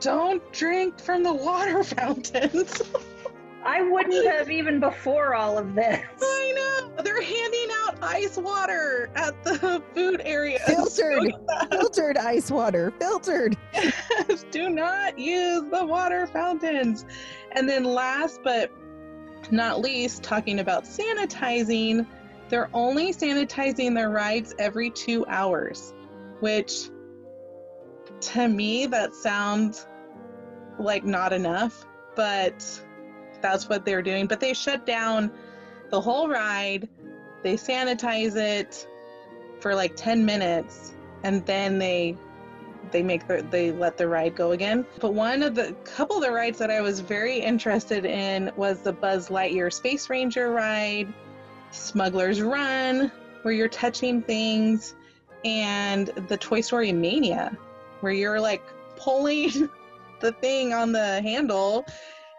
don't 0.00 0.42
drink 0.52 0.98
from 0.98 1.22
the 1.22 1.32
water 1.48 1.84
fountains. 1.84 2.82
I 3.66 3.82
wouldn't 3.82 4.24
have 4.28 4.48
even 4.48 4.78
before 4.78 5.34
all 5.34 5.58
of 5.58 5.74
this. 5.74 6.06
I 6.22 6.52
know. 6.54 7.02
They're 7.02 7.20
handing 7.20 7.68
out 7.82 7.98
ice 8.00 8.36
water 8.36 9.10
at 9.16 9.42
the 9.42 9.82
food 9.94 10.22
area. 10.24 10.60
Filtered. 10.66 11.32
Filtered 11.70 12.16
ice 12.16 12.48
water. 12.48 12.92
Filtered. 13.00 13.56
Do 14.52 14.70
not 14.70 15.18
use 15.18 15.68
the 15.68 15.84
water 15.84 16.28
fountains. 16.28 17.06
And 17.52 17.68
then 17.68 17.84
last 17.84 18.40
but 18.42 18.70
not 19.50 19.80
least, 19.80 20.22
talking 20.22 20.58
about 20.60 20.84
sanitizing, 20.84 22.06
they're 22.48 22.70
only 22.72 23.12
sanitizing 23.12 23.94
their 23.94 24.10
rides 24.10 24.54
every 24.58 24.90
two 24.90 25.24
hours, 25.26 25.92
which 26.40 26.90
to 28.20 28.48
me 28.48 28.86
that 28.86 29.14
sounds 29.14 29.86
like 30.78 31.04
not 31.04 31.32
enough, 31.32 31.86
but 32.14 32.82
that's 33.40 33.68
what 33.68 33.84
they're 33.84 34.02
doing. 34.02 34.26
But 34.26 34.40
they 34.40 34.54
shut 34.54 34.86
down 34.86 35.30
the 35.90 36.00
whole 36.00 36.28
ride, 36.28 36.88
they 37.42 37.54
sanitize 37.54 38.36
it 38.36 38.86
for 39.60 39.74
like 39.74 39.96
10 39.96 40.24
minutes, 40.24 40.94
and 41.22 41.44
then 41.46 41.78
they 41.78 42.16
they 42.96 43.02
make 43.02 43.28
the 43.28 43.46
they 43.50 43.72
let 43.72 43.98
the 43.98 44.08
ride 44.08 44.34
go 44.34 44.52
again. 44.52 44.86
But 45.00 45.12
one 45.12 45.42
of 45.42 45.54
the 45.54 45.74
couple 45.84 46.16
of 46.16 46.22
the 46.22 46.30
rides 46.30 46.58
that 46.60 46.70
I 46.70 46.80
was 46.80 47.00
very 47.00 47.38
interested 47.38 48.06
in 48.06 48.50
was 48.56 48.80
the 48.80 48.92
Buzz 48.92 49.28
Lightyear 49.28 49.70
Space 49.70 50.08
Ranger 50.08 50.50
ride, 50.50 51.12
Smuggler's 51.72 52.40
Run, 52.40 53.12
where 53.42 53.52
you're 53.52 53.68
touching 53.68 54.22
things, 54.22 54.94
and 55.44 56.06
the 56.28 56.38
Toy 56.38 56.62
Story 56.62 56.90
Mania, 56.90 57.54
where 58.00 58.14
you're 58.14 58.40
like 58.40 58.62
pulling 58.96 59.68
the 60.20 60.32
thing 60.32 60.72
on 60.72 60.90
the 60.90 61.20
handle. 61.20 61.84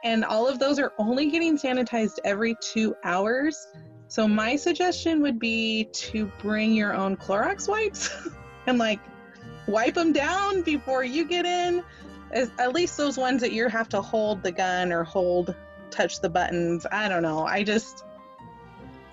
And 0.03 0.25
all 0.25 0.47
of 0.47 0.57
those 0.57 0.79
are 0.79 0.91
only 0.97 1.29
getting 1.29 1.55
sanitized 1.55 2.17
every 2.25 2.55
two 2.61 2.95
hours. 3.03 3.67
So 4.07 4.27
my 4.27 4.55
suggestion 4.55 5.21
would 5.21 5.37
be 5.37 5.83
to 5.93 6.31
bring 6.39 6.73
your 6.73 6.95
own 6.95 7.15
Clorox 7.15 7.67
wipes 7.67 8.09
and 8.65 8.79
like 8.79 8.99
wipe 9.67 9.93
them 9.93 10.13
down 10.13 10.61
before 10.61 11.03
you 11.03 11.25
get 11.25 11.45
in. 11.45 11.83
As, 12.31 12.51
at 12.59 12.73
least 12.73 12.97
those 12.97 13.17
ones 13.17 13.41
that 13.41 13.51
you 13.51 13.69
have 13.69 13.89
to 13.89 14.01
hold 14.01 14.43
the 14.43 14.51
gun 14.51 14.91
or 14.91 15.03
hold, 15.03 15.55
touch 15.91 16.19
the 16.19 16.29
buttons. 16.29 16.85
I 16.91 17.07
don't 17.07 17.21
know. 17.21 17.45
I 17.45 17.63
just, 17.63 18.03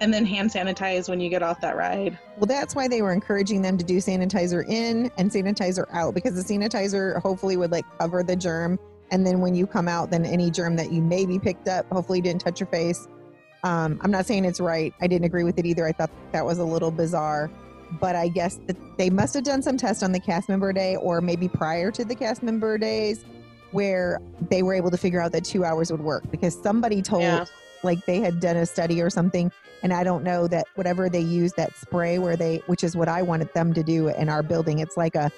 and 0.00 0.12
then 0.12 0.26
hand 0.26 0.50
sanitize 0.50 1.08
when 1.08 1.20
you 1.20 1.30
get 1.30 1.42
off 1.42 1.60
that 1.60 1.76
ride. 1.76 2.18
Well, 2.36 2.46
that's 2.46 2.74
why 2.74 2.88
they 2.88 3.02
were 3.02 3.12
encouraging 3.12 3.62
them 3.62 3.78
to 3.78 3.84
do 3.84 3.98
sanitizer 3.98 4.68
in 4.68 5.10
and 5.16 5.30
sanitizer 5.30 5.86
out 5.92 6.14
because 6.14 6.34
the 6.34 6.54
sanitizer 6.54 7.20
hopefully 7.22 7.56
would 7.56 7.70
like 7.70 7.84
cover 7.98 8.22
the 8.22 8.34
germ. 8.34 8.78
And 9.10 9.24
then 9.24 9.40
when 9.40 9.54
you 9.54 9.66
come 9.66 9.86
out, 9.86 10.10
then 10.10 10.24
any 10.24 10.50
germ 10.50 10.74
that 10.76 10.90
you 10.90 11.00
maybe 11.00 11.38
picked 11.38 11.68
up, 11.68 11.86
hopefully 11.92 12.20
didn't 12.20 12.40
touch 12.40 12.58
your 12.58 12.66
face, 12.66 13.06
Um, 13.62 13.98
I'm 14.02 14.10
not 14.10 14.26
saying 14.26 14.44
it's 14.44 14.60
right. 14.60 14.92
I 15.00 15.06
didn't 15.06 15.24
agree 15.24 15.44
with 15.44 15.58
it 15.58 15.64
either. 15.64 15.86
I 15.86 15.92
thought 15.92 16.10
that 16.32 16.44
was 16.44 16.58
a 16.58 16.64
little 16.64 16.90
bizarre. 16.90 17.50
But 18.00 18.16
I 18.16 18.28
guess 18.28 18.58
that 18.66 18.76
they 18.98 19.10
must 19.10 19.34
have 19.34 19.44
done 19.44 19.62
some 19.62 19.76
test 19.76 20.02
on 20.02 20.12
the 20.12 20.20
cast 20.20 20.48
member 20.48 20.72
day 20.72 20.96
or 20.96 21.20
maybe 21.20 21.48
prior 21.48 21.90
to 21.92 22.04
the 22.04 22.14
cast 22.14 22.42
member 22.42 22.78
days 22.78 23.24
where 23.72 24.20
they 24.50 24.62
were 24.62 24.74
able 24.74 24.90
to 24.90 24.96
figure 24.96 25.20
out 25.20 25.32
that 25.32 25.44
two 25.44 25.64
hours 25.64 25.90
would 25.90 26.00
work 26.00 26.22
because 26.30 26.54
somebody 26.60 27.02
told 27.02 27.22
Yeah. 27.22 27.44
like 27.82 28.04
they 28.06 28.20
had 28.20 28.38
done 28.40 28.56
a 28.56 28.66
study 28.66 29.02
or 29.02 29.10
something 29.10 29.50
and 29.82 29.92
i 29.92 30.04
don't 30.04 30.22
know 30.22 30.46
that 30.46 30.64
whatever 30.76 31.08
they 31.08 31.20
use 31.20 31.52
that 31.54 31.76
spray 31.76 32.20
where 32.20 32.36
they 32.36 32.62
which 32.66 32.84
is 32.84 32.96
what 32.96 33.08
i 33.08 33.20
wanted 33.20 33.52
them 33.52 33.74
to 33.74 33.82
do 33.82 34.08
in 34.10 34.28
our 34.28 34.44
building 34.44 34.78
it's 34.78 34.96
like 34.96 35.16
a 35.16 35.28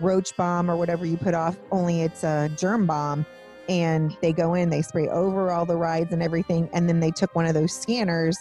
roach 0.00 0.36
bomb 0.36 0.70
or 0.70 0.76
whatever 0.76 1.06
you 1.06 1.16
put 1.16 1.32
off 1.32 1.56
only 1.72 2.02
it's 2.02 2.24
a 2.24 2.50
germ 2.58 2.84
bomb 2.84 3.24
and 3.70 4.14
they 4.20 4.34
go 4.34 4.52
in 4.52 4.68
they 4.68 4.82
spray 4.82 5.08
over 5.08 5.50
all 5.50 5.64
the 5.64 5.76
rides 5.76 6.12
and 6.12 6.22
everything 6.22 6.68
and 6.74 6.90
then 6.90 7.00
they 7.00 7.10
took 7.10 7.34
one 7.34 7.46
of 7.46 7.54
those 7.54 7.72
scanners 7.72 8.36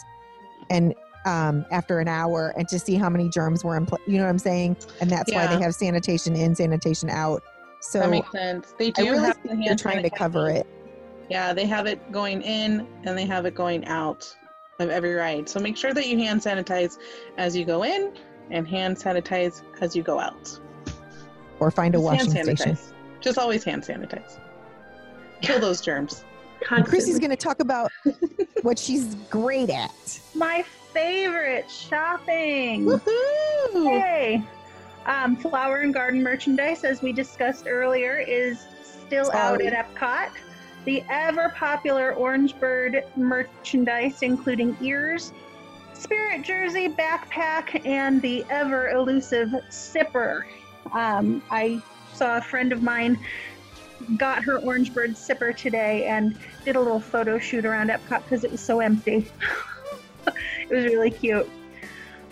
and 0.69 0.93
um, 1.27 1.65
after 1.71 1.99
an 1.99 2.07
hour 2.07 2.53
and 2.57 2.67
to 2.67 2.79
see 2.79 2.95
how 2.95 3.09
many 3.09 3.29
germs 3.29 3.63
were 3.63 3.75
in 3.77 3.85
place 3.85 4.01
you 4.07 4.17
know 4.17 4.23
what 4.23 4.29
i'm 4.29 4.39
saying 4.39 4.75
and 5.01 5.09
that's 5.09 5.31
why 5.33 5.45
they 5.47 5.61
have 5.61 5.75
sanitation 5.75 6.35
in 6.35 6.55
sanitation 6.55 7.09
out 7.09 7.43
so 7.79 7.99
that 7.99 8.09
makes 8.09 8.31
sense. 8.31 8.73
They 8.79 8.87
i 8.87 8.89
do 8.91 9.03
really 9.11 9.19
have 9.19 9.37
think 9.37 9.59
the 9.59 9.65
they're 9.67 9.75
trying 9.75 10.01
to 10.03 10.09
cover 10.09 10.49
it 10.49 10.65
Yeah, 11.29 11.53
they 11.53 11.65
have 11.65 11.85
it 11.87 11.99
going 12.11 12.41
in 12.41 12.87
and 13.03 13.17
they 13.17 13.25
have 13.25 13.45
it 13.45 13.53
going 13.53 13.85
out 13.85 14.33
of 14.79 14.89
every 14.89 15.13
ride. 15.13 15.49
So 15.49 15.59
make 15.59 15.75
sure 15.75 15.93
that 15.93 16.07
you 16.07 16.17
hand 16.17 16.39
sanitize 16.41 16.97
as 17.37 17.55
you 17.55 17.65
go 17.65 17.83
in 17.83 18.13
and 18.49 18.65
hand 18.67 18.95
sanitize 18.95 19.61
as 19.81 19.95
you 19.95 20.03
go 20.03 20.19
out. 20.19 20.57
or 21.59 21.69
find 21.69 21.95
a 21.95 21.97
Just 21.97 22.05
washing 22.05 22.31
hand 22.31 22.45
station 22.45 22.75
sanitize. 22.75 22.93
Just 23.19 23.37
always 23.37 23.63
hand 23.63 23.83
sanitize. 23.83 24.39
Kill 25.41 25.59
those 25.59 25.81
germs. 25.81 26.23
And 26.71 26.85
Chrissy's 26.85 27.19
going 27.19 27.29
to 27.31 27.35
talk 27.35 27.59
about 27.59 27.91
what 28.63 28.79
she's 28.79 29.15
great 29.29 29.69
at. 29.69 30.19
My 30.33 30.63
favorite 30.97 31.69
shopping. 31.69 32.83
Woohoo! 32.83 33.91
Yay! 33.91 34.43
Um, 35.05 35.35
flower 35.35 35.81
and 35.81 35.93
garden 35.93 36.23
merchandise, 36.23 36.83
as 36.83 37.03
we 37.03 37.13
discussed 37.13 37.67
earlier, 37.67 38.17
is 38.17 38.65
still 38.83 39.31
out 39.31 39.61
at 39.61 39.73
Epcot. 39.73 40.31
The 40.85 41.03
ever 41.07 41.49
popular 41.49 42.13
Orange 42.13 42.59
Bird 42.59 43.03
merchandise, 43.15 44.23
including 44.23 44.75
ears, 44.81 45.33
spirit 45.93 46.41
jersey, 46.41 46.89
backpack, 46.89 47.85
and 47.85 48.19
the 48.23 48.43
ever 48.49 48.89
elusive 48.89 49.49
sipper. 49.69 50.41
Um, 50.93 51.43
I 51.51 51.79
saw 52.13 52.37
a 52.37 52.41
friend 52.41 52.73
of 52.73 52.81
mine 52.81 53.19
got 54.17 54.43
her 54.43 54.57
Orange 54.59 54.95
Bird 54.95 55.11
sipper 55.11 55.55
today 55.55 56.05
and 56.05 56.35
did 56.65 56.75
a 56.75 56.79
little 56.79 56.99
photo 56.99 57.37
shoot 57.37 57.65
around 57.65 57.89
Epcot 57.91 58.23
because 58.23 58.43
it 58.43 58.51
was 58.51 58.61
so 58.61 58.79
empty. 58.79 59.29
it 60.69 60.75
was 60.75 60.85
really 60.85 61.11
cute. 61.11 61.49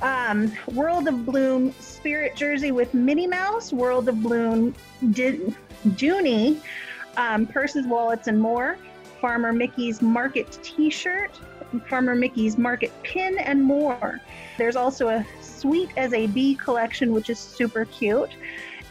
Um, 0.01 0.51
World 0.73 1.07
of 1.07 1.25
Bloom 1.25 1.71
Spirit 1.79 2.35
jersey 2.35 2.71
with 2.71 2.93
Minnie 2.93 3.27
Mouse, 3.27 3.71
World 3.71 4.09
of 4.09 4.21
Bloom 4.21 4.75
Di- 5.11 5.53
Dooney, 5.89 6.59
um, 7.17 7.47
purses, 7.47 7.85
wallets, 7.87 8.27
and 8.27 8.39
more. 8.39 8.77
Farmer 9.21 9.53
Mickey's 9.53 10.01
Market 10.01 10.59
T-shirt, 10.61 11.31
Farmer 11.87 12.15
Mickey's 12.15 12.57
Market 12.57 12.91
pin, 13.03 13.37
and 13.39 13.63
more. 13.63 14.19
There's 14.57 14.75
also 14.75 15.07
a 15.07 15.25
Sweet 15.41 15.89
as 15.97 16.13
a 16.13 16.27
Bee 16.27 16.55
collection, 16.55 17.11
which 17.11 17.29
is 17.29 17.39
super 17.39 17.85
cute. 17.85 18.31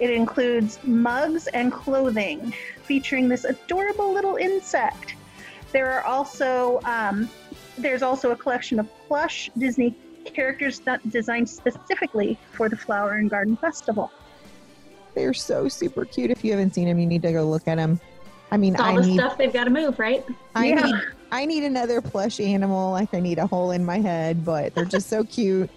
It 0.01 0.11
includes 0.11 0.81
mugs 0.83 1.47
and 1.49 1.73
clothing 1.73 2.53
featuring 2.83 3.29
this 3.29 3.45
adorable 3.45 4.13
little 4.13 4.37
insect. 4.37 5.15
There 5.73 5.93
are 5.93 6.03
also 6.03 6.81
um, 6.85 7.29
there's 7.79 8.03
also 8.03 8.31
a 8.33 8.37
collection 8.37 8.79
of 8.79 8.89
plush 9.09 9.51
Disney 9.59 9.95
characters 10.25 10.81
that 10.81 11.07
designed 11.11 11.49
specifically 11.49 12.39
for 12.53 12.69
the 12.69 12.77
Flower 12.77 13.15
and 13.15 13.29
Garden 13.29 13.57
Festival. 13.57 14.11
They're 15.15 15.35
so 15.35 15.69
super 15.69 16.05
cute. 16.05 16.31
If 16.31 16.45
you 16.45 16.51
haven't 16.53 16.75
seen 16.75 16.89
them, 16.89 16.99
you 16.99 17.07
need 17.07 17.23
to 17.23 17.33
go 17.33 17.45
look 17.49 17.69
at 17.69 17.77
them. 17.77 18.01
I 18.51 18.57
mean, 18.57 18.75
It's 18.75 18.83
all 18.83 18.89
I 18.89 18.97
the 18.97 19.07
need, 19.07 19.15
stuff 19.19 19.39
they've 19.39 19.53
got 19.53 19.65
to 19.65 19.71
move, 19.71 19.99
right? 19.99 20.25
I 20.55 20.69
Yeah. 20.69 20.83
need, 20.83 20.95
I 21.33 21.47
need 21.47 21.65
another 21.65 22.01
plush 22.01 22.41
animal. 22.41 22.93
Like 22.93 23.13
I 23.15 23.21
need 23.21 23.39
a 23.39 23.47
hole 23.47 23.71
in 23.73 23.85
my 23.85 23.99
head, 23.99 24.45
but 24.45 24.75
they're 24.75 24.85
just 24.85 25.09
so 25.09 25.25
cute. 25.25 25.71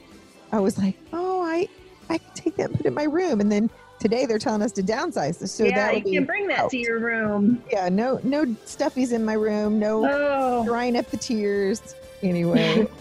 I 0.51 0.59
was 0.59 0.77
like, 0.77 0.95
oh, 1.13 1.41
I, 1.41 1.67
I 2.09 2.17
can 2.19 2.33
take 2.33 2.55
that 2.57 2.69
and 2.69 2.77
put 2.77 2.85
it 2.85 2.89
in 2.89 2.93
my 2.93 3.03
room. 3.03 3.41
And 3.41 3.51
then 3.51 3.69
today 3.99 4.25
they're 4.25 4.39
telling 4.39 4.61
us 4.61 4.71
to 4.73 4.83
downsize. 4.83 5.47
So 5.47 5.65
yeah, 5.65 5.91
that 5.93 6.07
you 6.07 6.19
can 6.19 6.25
bring 6.25 6.47
that 6.47 6.59
out. 6.59 6.71
to 6.71 6.77
your 6.77 6.99
room. 6.99 7.63
yeah, 7.71 7.89
no, 7.89 8.19
no 8.23 8.45
stuffies 8.45 9.11
in 9.11 9.23
my 9.25 9.33
room. 9.33 9.79
No 9.79 10.05
Oh, 10.07 10.65
drying 10.65 10.95
up 10.97 11.07
the 11.07 11.17
tears. 11.17 11.95
Anyway. 12.21 12.87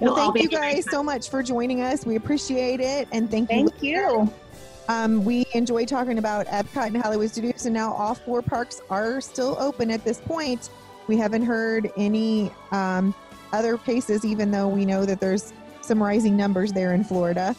Well, 0.00 0.32
thank 0.32 0.40
you 0.40 0.48
guys 0.48 0.88
so 0.88 1.02
much 1.02 1.28
for 1.28 1.42
joining 1.42 1.80
us. 1.80 2.06
We 2.06 2.14
appreciate 2.14 2.78
it, 2.78 3.08
and 3.10 3.28
thank 3.28 3.50
you. 3.50 3.68
thank 3.68 3.82
you. 3.82 4.32
Um, 4.88 5.24
we 5.24 5.44
enjoy 5.54 5.86
talking 5.86 6.18
about 6.18 6.46
Epcot 6.46 6.86
and 6.86 6.96
Hollywood 6.98 7.30
Studios, 7.30 7.66
and 7.66 7.74
now 7.74 7.92
all 7.94 8.14
four 8.14 8.40
parks 8.40 8.80
are 8.90 9.20
still 9.20 9.56
open 9.58 9.90
at 9.90 10.04
this 10.04 10.20
point. 10.20 10.70
We 11.08 11.16
haven't 11.16 11.42
heard 11.42 11.90
any 11.96 12.52
um, 12.70 13.12
other 13.52 13.76
cases, 13.76 14.24
even 14.24 14.52
though 14.52 14.68
we 14.68 14.84
know 14.86 15.04
that 15.04 15.18
there's 15.18 15.52
some 15.80 16.00
rising 16.00 16.36
numbers 16.36 16.72
there 16.72 16.94
in 16.94 17.02
Florida. 17.02 17.56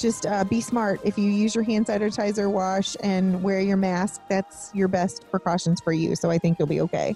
Just 0.00 0.24
uh, 0.24 0.44
be 0.44 0.62
smart. 0.62 1.02
If 1.04 1.18
you 1.18 1.30
use 1.30 1.54
your 1.54 1.62
hand 1.62 1.84
sanitizer, 1.86 2.50
wash, 2.50 2.96
and 3.02 3.42
wear 3.42 3.60
your 3.60 3.76
mask, 3.76 4.22
that's 4.30 4.74
your 4.74 4.88
best 4.88 5.30
precautions 5.30 5.82
for 5.82 5.92
you. 5.92 6.16
So 6.16 6.30
I 6.30 6.38
think 6.38 6.58
you'll 6.58 6.68
be 6.68 6.80
okay. 6.80 7.14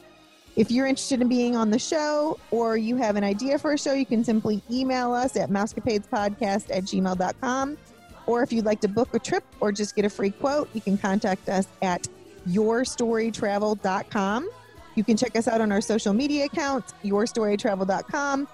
If 0.54 0.70
you're 0.70 0.86
interested 0.86 1.22
in 1.22 1.28
being 1.28 1.56
on 1.56 1.70
the 1.70 1.78
show 1.78 2.38
or 2.50 2.76
you 2.76 2.96
have 2.96 3.16
an 3.16 3.24
idea 3.24 3.58
for 3.58 3.72
a 3.72 3.78
show, 3.78 3.94
you 3.94 4.04
can 4.04 4.22
simply 4.22 4.62
email 4.70 5.14
us 5.14 5.34
at 5.36 5.48
mousecapadespodcast 5.48 6.70
at 6.70 6.84
gmail.com. 6.84 7.78
Or 8.26 8.42
if 8.42 8.52
you'd 8.52 8.66
like 8.66 8.82
to 8.82 8.88
book 8.88 9.14
a 9.14 9.18
trip 9.18 9.44
or 9.60 9.72
just 9.72 9.96
get 9.96 10.04
a 10.04 10.10
free 10.10 10.30
quote, 10.30 10.68
you 10.74 10.82
can 10.82 10.98
contact 10.98 11.48
us 11.48 11.66
at 11.80 12.06
yourstorytravel.com. 12.48 14.50
You 14.94 15.04
can 15.04 15.16
check 15.16 15.36
us 15.36 15.48
out 15.48 15.62
on 15.62 15.72
our 15.72 15.80
social 15.80 16.12
media 16.12 16.44
accounts, 16.44 16.92
yourstorytravel.com. 17.02 18.46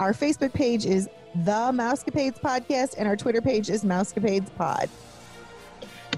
Our 0.00 0.12
Facebook 0.12 0.54
page 0.54 0.86
is 0.86 1.08
The 1.34 1.72
Mousecapades 1.72 2.40
Podcast, 2.40 2.94
and 2.96 3.08
our 3.08 3.16
Twitter 3.16 3.42
page 3.42 3.68
is 3.68 3.82
Mousecapades 3.82 4.54
Pod. 4.54 4.88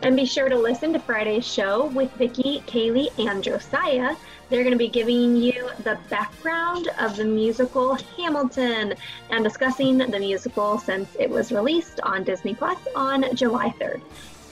And 0.03 0.15
be 0.15 0.27
sure 0.27 0.51
to 0.51 0.59
listen 0.59 0.93
to 0.93 0.99
Friday's 0.99 1.51
show 1.51 1.87
with 1.87 2.13
Vicki, 2.13 2.63
Kaylee, 2.67 3.09
and 3.27 3.43
Josiah. 3.43 4.15
They're 4.51 4.63
going 4.63 4.75
to 4.75 4.79
be 4.79 4.89
giving 4.89 5.35
you 5.35 5.71
the 5.85 5.99
background 6.11 6.91
of 7.01 7.17
the 7.17 7.25
musical 7.25 7.95
Hamilton 8.19 8.93
and 9.31 9.43
discussing 9.43 9.97
the 9.97 10.19
musical 10.19 10.79
since 10.79 11.09
it 11.19 11.31
was 11.31 11.51
released 11.51 11.99
on 12.03 12.23
Disney 12.23 12.55
Plus 12.55 12.79
on 12.95 13.35
July 13.35 13.75
3rd. 13.81 14.03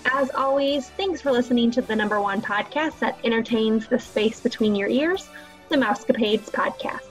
As 0.06 0.30
always, 0.30 0.88
thanks 0.90 1.20
for 1.20 1.30
listening 1.30 1.70
to 1.72 1.82
the 1.82 1.94
number 1.94 2.22
one 2.22 2.40
podcast 2.40 2.98
that 3.00 3.18
entertains 3.22 3.86
the 3.86 3.98
space 3.98 4.40
between 4.40 4.74
your 4.74 4.88
ears, 4.88 5.28
the 5.68 5.76
Mousecapades 5.76 6.50
Podcast. 6.50 7.02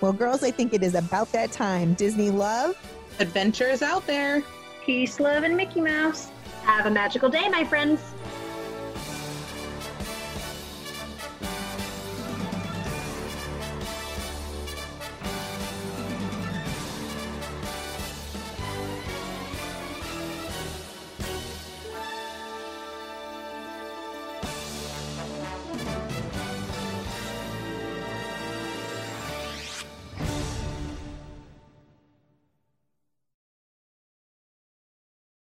Well, 0.00 0.14
girls, 0.14 0.42
I 0.42 0.50
think 0.50 0.72
it 0.72 0.82
is 0.82 0.94
about 0.94 1.30
that 1.32 1.52
time. 1.52 1.92
Disney 1.94 2.30
love. 2.30 2.76
Adventure 3.20 3.68
is 3.68 3.82
out 3.82 4.06
there. 4.06 4.42
Peace, 4.84 5.20
love, 5.20 5.44
and 5.44 5.56
Mickey 5.56 5.80
Mouse. 5.80 6.30
Have 6.64 6.86
a 6.86 6.90
magical 6.90 7.28
day, 7.28 7.48
my 7.48 7.64
friends. 7.64 8.14